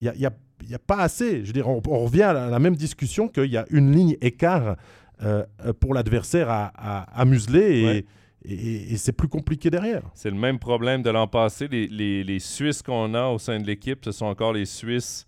[0.00, 0.28] y, a, il
[0.66, 1.42] n'y a pas assez.
[1.42, 4.76] Je veux dire, on, revient à la, même discussion qu'il y a une ligne écart
[5.22, 5.44] euh,
[5.80, 8.04] pour l'adversaire à, à, museler
[8.44, 10.02] et, et, c'est plus compliqué derrière.
[10.14, 11.68] C'est le même problème de l'an passé.
[11.68, 15.26] Les, les, les Suisses qu'on a au sein de l'équipe, ce sont encore les Suisses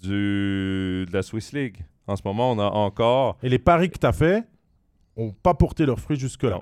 [0.00, 1.78] du, de la Swiss League.
[2.06, 3.36] En ce moment, on a encore.
[3.42, 4.46] Et les paris que tu as faits
[5.16, 6.60] n'ont pas porté leurs fruits jusque-là.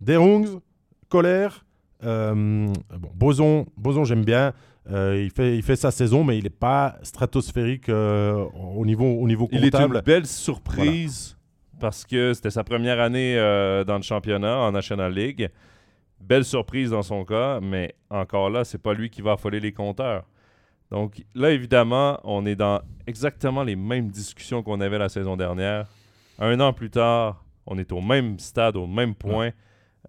[0.00, 0.60] Derungs,
[1.08, 1.64] Colère,
[2.04, 4.52] euh, bon, Boson, Boson j'aime bien.
[4.90, 9.04] Euh, il, fait, il fait sa saison, mais il n'est pas stratosphérique euh, au, niveau,
[9.04, 9.66] au niveau comptable.
[9.66, 11.36] Il est une belle surprise
[11.80, 13.36] parce que c'était sa première année
[13.86, 15.50] dans le championnat en National League.
[16.20, 19.72] Belle surprise dans son cas, mais encore là, c'est pas lui qui va affoler les
[19.72, 20.24] compteurs.
[20.90, 25.86] Donc là, évidemment, on est dans exactement les mêmes discussions qu'on avait la saison dernière.
[26.38, 29.50] Un an plus tard, on est au même stade, au même point.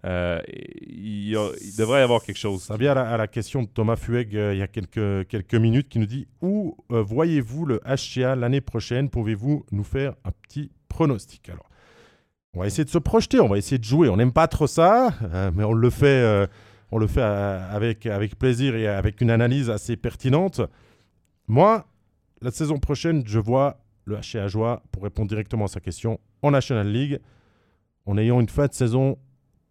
[0.04, 1.34] Euh, il,
[1.76, 2.62] devrait y avoir quelque chose.
[2.62, 5.88] Ça vient à la, question de Thomas Fueg euh, il y a quelques, quelques minutes
[5.88, 9.10] qui nous dit Où euh, voyez-vous le HCA l'année prochaine?
[9.10, 11.48] Pouvez-vous nous faire un petit pronostic?
[11.48, 11.68] Alors,
[12.54, 14.08] on va essayer de se projeter, on va essayer de jouer.
[14.08, 15.12] On n'aime pas trop ça,
[15.54, 16.48] mais on le fait,
[16.90, 20.62] on le fait avec, avec plaisir et avec une analyse assez pertinente.
[21.46, 21.86] Moi,
[22.40, 26.50] la saison prochaine, je vois le HCA Joie, pour répondre directement à sa question, en
[26.50, 27.20] National League,
[28.06, 29.18] en ayant une fin de saison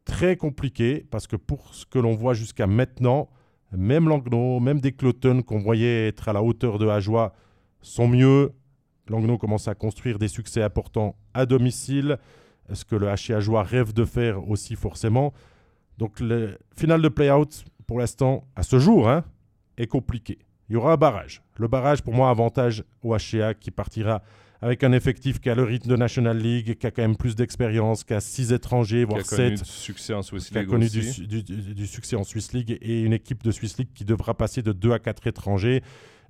[0.07, 3.29] très compliqué parce que pour ce que l'on voit jusqu'à maintenant,
[3.71, 7.33] même Langnau, même des Cloton qu'on voyait être à la hauteur de Ajoie
[7.81, 8.53] sont mieux.
[9.09, 12.17] Langnau commence à construire des succès importants à domicile,
[12.71, 15.33] ce que le HC Ajoie rêve de faire aussi forcément?
[15.97, 19.25] Donc le final de play-out, pour l'instant, à ce jour, hein,
[19.77, 20.39] est compliqué.
[20.69, 21.41] Il y aura un barrage.
[21.57, 24.21] Le barrage, pour moi, avantage au HCA qui partira
[24.61, 27.35] avec un effectif qui a le rythme de National League, qui a quand même plus
[27.35, 29.55] d'expérience, qui a six étrangers, voire sept.
[29.55, 30.53] Qui a connu du succès en Swiss League.
[30.53, 34.05] Qui a connu du, succès en Swiss League et une équipe de Swiss League qui
[34.05, 35.83] devra passer de deux à quatre étrangers.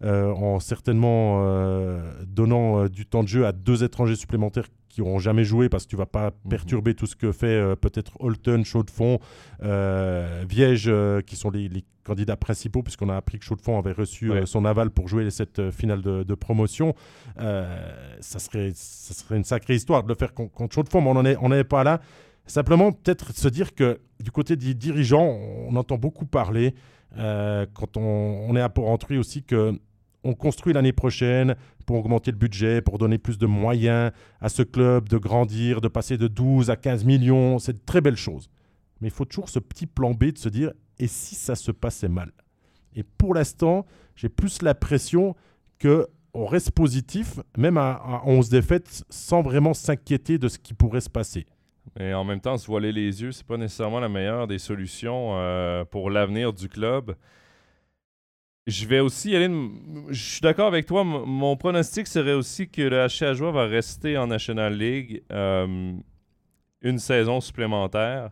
[0.03, 4.67] Euh, en certainement euh, donnant euh, du temps de jeu à deux étrangers supplémentaires
[4.97, 6.49] qui n'auront jamais joué parce que tu vas pas mhm.
[6.49, 9.19] perturber tout ce que fait peut-être Holton, Chaud de Fond,
[10.49, 10.91] Viège,
[11.25, 11.69] qui sont les,
[12.03, 15.29] candidats principaux, puisqu'on a appris que Chaud de Fond avait reçu son aval pour jouer
[15.29, 16.95] cette finale de, promotion.
[17.37, 21.09] ça, serait, ça serait une sacrée histoire de le faire contre Chaud de Fond, mais
[21.09, 21.13] on
[21.49, 21.99] n'en est, est pas là.
[22.47, 25.37] Simplement, peut-être se dire que du côté des dirigeants,
[25.67, 26.73] on entend beaucoup parler.
[27.15, 29.77] quand on, on, est à Port-Entruy aussi que
[30.27, 31.55] on construit l'année prochaine
[31.85, 35.87] pour augmenter le budget, pour donner plus de moyens à ce club de grandir, de
[35.87, 37.59] passer de 12 à 15 millions.
[37.59, 38.49] C'est une très belle chose.
[38.99, 41.71] Mais il faut toujours ce petit plan B de se dire et si ça se
[41.71, 42.31] passait mal?
[42.95, 43.85] Et pour l'instant,
[44.15, 45.35] j'ai plus l'impression
[45.79, 51.01] que on reste positif, même à, 11 défaites, sans vraiment s'inquiéter de ce qui pourrait
[51.01, 51.47] se passer.
[51.99, 55.31] Et en même temps, se voiler les yeux, c'est pas nécessairement la meilleure des solutions
[55.33, 57.15] euh, pour l'avenir du club.
[58.67, 59.49] Je vais aussi aller.
[60.09, 61.05] Je suis d'accord avec toi.
[61.05, 65.93] mon pronostic serait aussi que le HC Ajoie va rester en National League euh,
[66.81, 68.31] une saison supplémentaire.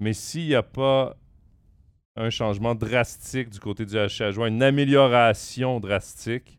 [0.00, 1.16] Mais s'il n'y a pas
[2.16, 6.58] un changement drastique du côté du HC Ajoie, une amélioration drastique,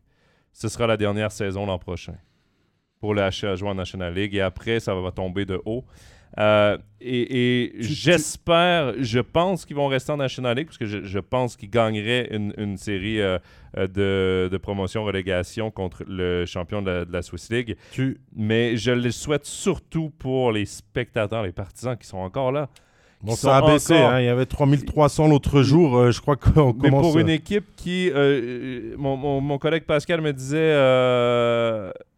[0.52, 2.16] ce sera la dernière saison l'an prochain
[3.00, 4.34] pour le HC Ajoie en National League.
[4.34, 5.84] Et après, ça va tomber de haut.
[6.38, 11.56] Euh, et, j'espère, je pense qu'ils vont rester en National League parce que je, pense
[11.56, 13.38] qu'ils gagneraient une, série euh,
[13.76, 17.76] euh, de, promotion-relégation contre le champion de la, Swiss League.
[18.34, 22.68] Mais je le souhaite surtout pour les spectateurs, les partisans qui sont encore là.
[23.22, 24.20] Bon, ça a baissé, hein.
[24.20, 26.82] il y avait 3300 l'autre jour, je crois qu'on commence...
[26.82, 28.10] Mais pour une équipe qui...
[28.98, 30.74] Mon, mon, mon, collègue Pascal me disait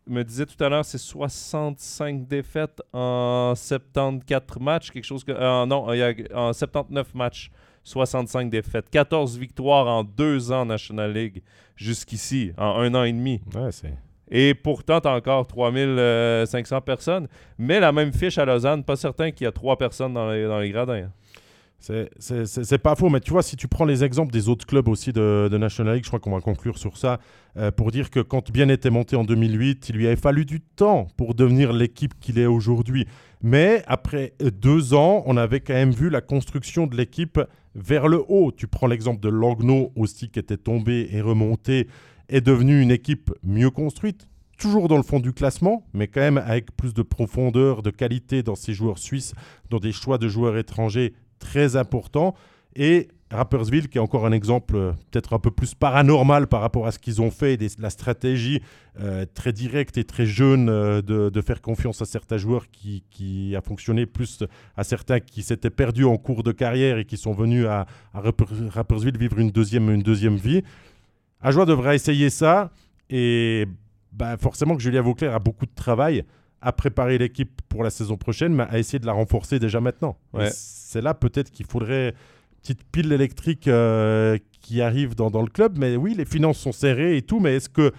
[0.08, 5.32] me disait tout à l'heure, c'est 65 défaites en 74 matchs, quelque chose que.
[5.32, 7.50] Euh, non, il y a, en 79 matchs,
[7.84, 8.90] 65 défaites.
[8.90, 11.42] 14 victoires en deux ans en National League
[11.76, 13.40] jusqu'ici, en un an et demi.
[13.54, 13.94] Ouais, c'est.
[14.30, 17.28] Et pourtant, tu as encore 3500 personnes.
[17.56, 20.44] Mais la même fiche à Lausanne, pas certain qu'il y a trois personnes dans les,
[20.44, 21.08] dans les gradins.
[21.80, 25.12] C'est pas faux, mais tu vois, si tu prends les exemples des autres clubs aussi
[25.12, 27.20] de, National League, je crois qu'on va conclure sur ça,
[27.56, 30.60] euh, pour dire que quand Bien était monté en 2008, il lui avait fallu du
[30.60, 33.06] temps pour devenir l'équipe qu'il est aujourd'hui.
[33.42, 37.40] Mais après deux ans, on avait quand même vu la construction de l'équipe
[37.76, 38.50] vers le haut.
[38.50, 41.86] Tu prends l'exemple de Logno aussi, qui était tombé et remonté,
[42.28, 44.28] est devenu une équipe mieux construite,
[44.58, 48.42] toujours dans le fond du classement, mais quand même avec plus de profondeur, de qualité
[48.42, 49.34] dans ses joueurs suisses,
[49.70, 52.34] dans des choix de joueurs étrangers très important.
[52.76, 56.86] Et Rappersville, qui est encore un exemple euh, peut-être un peu plus paranormal par rapport
[56.86, 58.62] à ce qu'ils ont fait, la stratégie
[59.00, 63.60] euh, très directe et très jeune euh, de, faire confiance à certains joueurs qui, a
[63.60, 64.44] fonctionné, plus
[64.76, 69.18] à certains qui s'étaient perdus en cours de carrière et qui sont venus à, Rappersville
[69.18, 70.62] vivre une deuxième, une deuxième vie.
[71.40, 72.70] Ajoie devrait essayer ça.
[73.10, 73.66] Et
[74.12, 76.24] bah, forcément que Julien Vauclair a beaucoup de travail
[76.60, 80.16] à préparer l'équipe pour la saison prochaine, mais à essayer de la renforcer déjà maintenant.
[80.50, 85.48] C'est là peut-être qu'il faudrait une petite pile électrique euh, qui arrive dans, dans, le
[85.48, 85.78] club.
[85.78, 87.92] Mais oui, les finances sont serrées et tout, mais est-ce que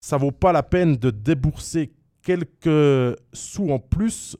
[0.00, 1.92] ça vaut pas la peine de débourser
[2.22, 4.36] quelques sous en plus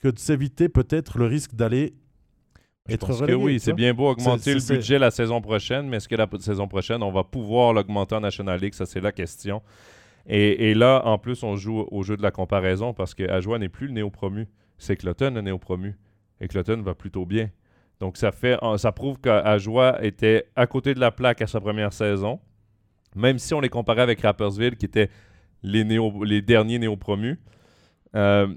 [0.00, 1.94] que de s'éviter peut-être le risque d'aller
[2.88, 6.14] être relégué, oui, c'est bien beau augmenter le budget la saison prochaine, mais est-ce que
[6.14, 8.74] la saison prochaine, on va pouvoir l'augmenter en National League?
[8.74, 9.62] Ça, c'est la question.
[10.30, 13.70] Et, là, en plus, on joue au jeu de la comparaison parce que Ajoie n'est
[13.70, 14.46] plus le néo-promu.
[14.76, 15.96] C'est Cloton le néo-promu.
[16.40, 17.48] Et Cloton va plutôt bien.
[17.98, 21.94] Donc, ça, fait, ça prouve qu'Ajoie était à côté de la plaque à sa première
[21.94, 22.40] saison.
[23.16, 25.08] Même si on les comparait avec Rappersville, qui étaient
[25.62, 27.40] les derniers néo-promus.
[28.14, 28.48] Euh,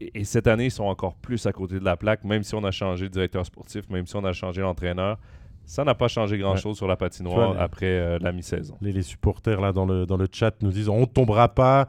[0.00, 2.62] et cette année, ils sont encore plus à côté de la plaque, même si on
[2.64, 5.18] a changé de directeur sportif, même si on a changé l'entraîneur.
[5.66, 8.76] Ça n'a pas changé grand-chose sur la patinoire après euh, la mi-saison.
[8.80, 11.88] Les, supporters là dans le, dans le chat nous disent on ne tombera pas.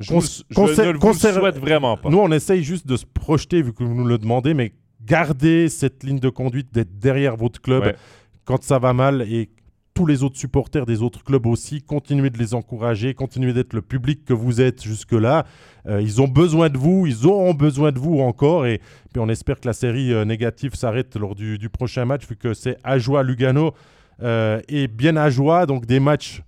[0.00, 2.08] Je, ne le souhaite vraiment pas.
[2.08, 4.72] Nous, on essaye juste de se projeter, vu que vous nous le demandez, mais
[5.04, 7.94] gardez cette ligne de conduite d'être derrière votre club
[8.44, 9.50] quand ça va mal et
[9.94, 13.80] tous les autres supporters des autres clubs aussi, continuez de les encourager, continuez d'être le
[13.80, 15.46] public que vous êtes jusque-là.
[15.86, 18.66] Euh, ils ont besoin de vous, ils auront besoin de vous encore.
[18.66, 18.80] Et
[19.12, 22.54] puis on espère que la série euh, négative s'arrête lors du, prochain match, vu que
[22.54, 23.72] c'est Ajoie-Lugano
[24.22, 26.42] euh, et bien Ajoie, donc des matchs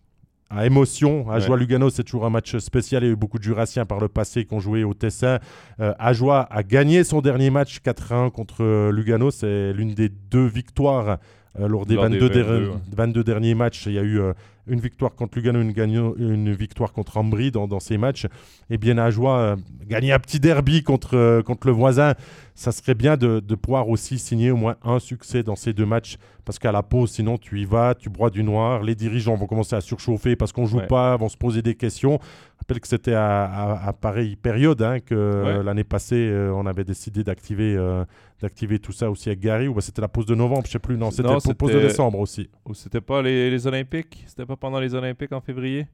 [0.50, 1.30] à émotion.
[1.30, 3.04] Ajoie-Lugano, c'est toujours un match spécial.
[3.04, 5.40] Il y a eu beaucoup de Jurassiens par le passé qui ont joué au Tessin.
[5.78, 9.32] Ajoie a gagné son dernier match 4-1 contre Lugano.
[9.32, 11.18] C'est l'une des deux victoires
[11.60, 14.32] euh, lors des, 22, derniers matchs, il y a eu euh,
[14.66, 18.26] une victoire contre Lugano, une, une victoire contre Ambry dans, ces matchs.
[18.68, 19.56] Et bien à joie, euh,
[19.86, 22.14] gagner un petit derby contre, contre le voisin,
[22.54, 26.16] ça serait bien de, pouvoir aussi signer au moins un succès dans ces deux matchs.
[26.44, 28.82] Parce qu'à la pause, sinon, tu y vas, tu broies du noir.
[28.82, 31.74] Les dirigeants vont commencer à surchauffer parce qu'on ne joue pas, vont se poser des
[31.74, 32.20] questions.
[32.22, 37.76] Je rappelle que c'était à, pareille période hein, que l'année passée, on avait décidé d'activer
[38.40, 40.78] d'activer tout ça aussi avec Gary ou bah, c'était la pause de novembre, je sais
[40.78, 40.96] plus.
[40.96, 42.50] Non, c'était la pause de décembre aussi.
[42.64, 44.24] Ou c'était pas les, Olympiques?
[44.26, 45.86] C'était pas pendant les Olympiques en février?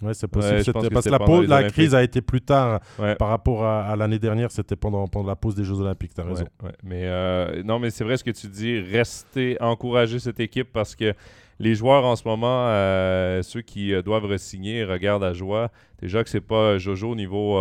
[0.00, 0.62] Ouais, c'est possible.
[0.92, 2.80] parce que la, pause, la crise a été plus tard
[3.18, 4.52] par rapport à, l'année dernière.
[4.52, 6.14] C'était pendant, pendant la pause des Jeux Olympiques.
[6.14, 6.44] Tu as raison.
[6.84, 8.78] Mais euh, non, mais c'est vrai ce que tu dis.
[8.78, 11.14] Rester, encourager cette équipe parce que
[11.58, 15.72] les joueurs en ce moment, euh, ceux qui euh, doivent re-signer, regardent à joie.
[16.00, 17.58] Déjà que c'est pas Jojo au niveau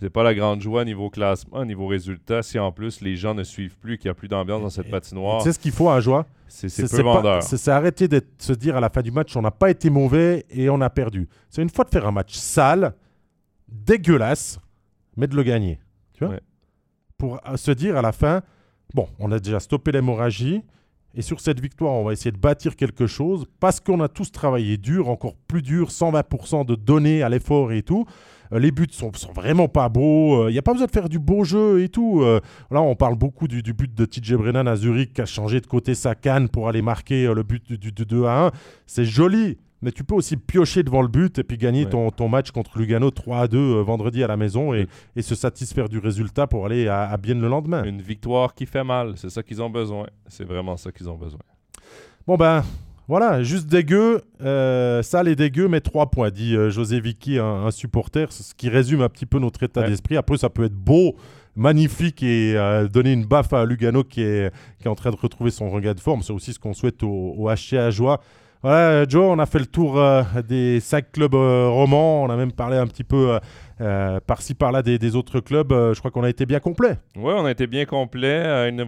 [0.00, 3.42] c'est pas la grande joie niveau classement, niveau résultat, si en plus les gens ne
[3.42, 5.40] suivent plus, qu'il n'y a plus d'ambiance dans cette patinoire.
[5.42, 6.26] C'est ce qu'il faut à joie?
[6.48, 7.42] C'est peu vendeur.
[7.42, 10.44] C'est arrêter de se dire à la fin du match, on n'a pas été mauvais
[10.50, 11.28] et on a perdu.
[11.48, 12.94] C'est une fois de faire un match sale,
[13.68, 14.58] dégueulasse,
[15.16, 15.80] mais de le gagner.
[16.12, 16.36] Tu vois?
[17.16, 18.42] Pour euh, se dire à la fin,
[18.94, 20.62] bon, on a déjà stoppé l'hémorragie.
[21.14, 24.30] Et sur cette victoire, on va essayer de bâtir quelque chose parce qu'on a tous
[24.30, 28.04] travaillé dur, encore plus dur, 120% de données à l'effort et tout.
[28.52, 30.44] Euh, les buts sont, sont vraiment pas beaux.
[30.44, 32.22] Il euh, n'y a pas besoin de faire du beau jeu et tout.
[32.22, 32.40] Euh,
[32.70, 35.66] là, on parle beaucoup du, but de TJ Brennan à Zurich qui a changé de
[35.66, 38.50] côté sa canne pour aller marquer le but du, 2 à 1.
[38.86, 39.58] C'est joli.
[39.82, 42.78] Mais tu peux aussi piocher devant le but et puis gagner ton, ton, match contre
[42.78, 46.64] Lugano 3 à 2 vendredi à la maison et, et, se satisfaire du résultat pour
[46.64, 47.84] aller à, à Bienne le lendemain.
[47.84, 50.06] Une victoire qui fait mal, c'est ça qu'ils ont besoin.
[50.28, 51.40] C'est vraiment ça qu'ils ont besoin.
[52.26, 52.64] Bon ben,
[53.08, 57.70] voilà, juste dégueu, euh, sale et dégueu, mais trois points, dit euh, José Vicky, un,
[57.70, 60.16] supporter, ce qui résume un petit peu notre état d'esprit.
[60.16, 61.16] Après, ça peut être beau,
[61.54, 65.16] magnifique et euh, donner une baffe à Lugano qui est, qui est en train de
[65.16, 66.22] retrouver son regard de forme.
[66.22, 68.20] C'est aussi ce qu'on souhaite au, au HCA Joie.
[68.66, 72.24] Voilà, Joe, on a fait le tour euh, des cinq clubs romans.
[72.24, 73.38] On a même parlé un petit peu
[73.80, 76.98] euh, par-ci par-là des, autres clubs, euh, je crois qu'on a été bien complet.
[77.14, 78.42] Oui, on a été bien complet.
[78.44, 78.84] Euh, il, ne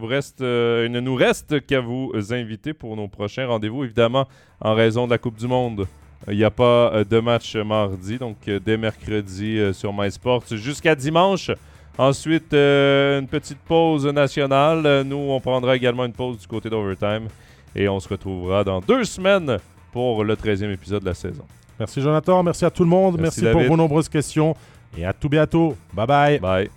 [0.86, 4.26] il ne nous reste qu'à vous inviter pour nos prochains rendez-vous, évidemment,
[4.60, 5.86] en raison de la Coupe du Monde.
[6.26, 11.52] Il n'y a pas de match mardi, donc dès mercredi sur MySports jusqu'à dimanche.
[11.96, 15.04] Ensuite, une petite pause nationale.
[15.04, 17.28] Nous, on prendra également une pause du côté d'Overtime.
[17.78, 19.58] Et on se retrouvera dans deux semaines
[19.92, 21.44] pour le 13e épisode de la saison.
[21.78, 24.56] Merci Jonathan, merci à tout le monde, merci, merci pour vos nombreuses questions.
[24.96, 25.76] Et à tout bientôt.
[25.92, 26.38] Bye bye.
[26.40, 26.70] Bye.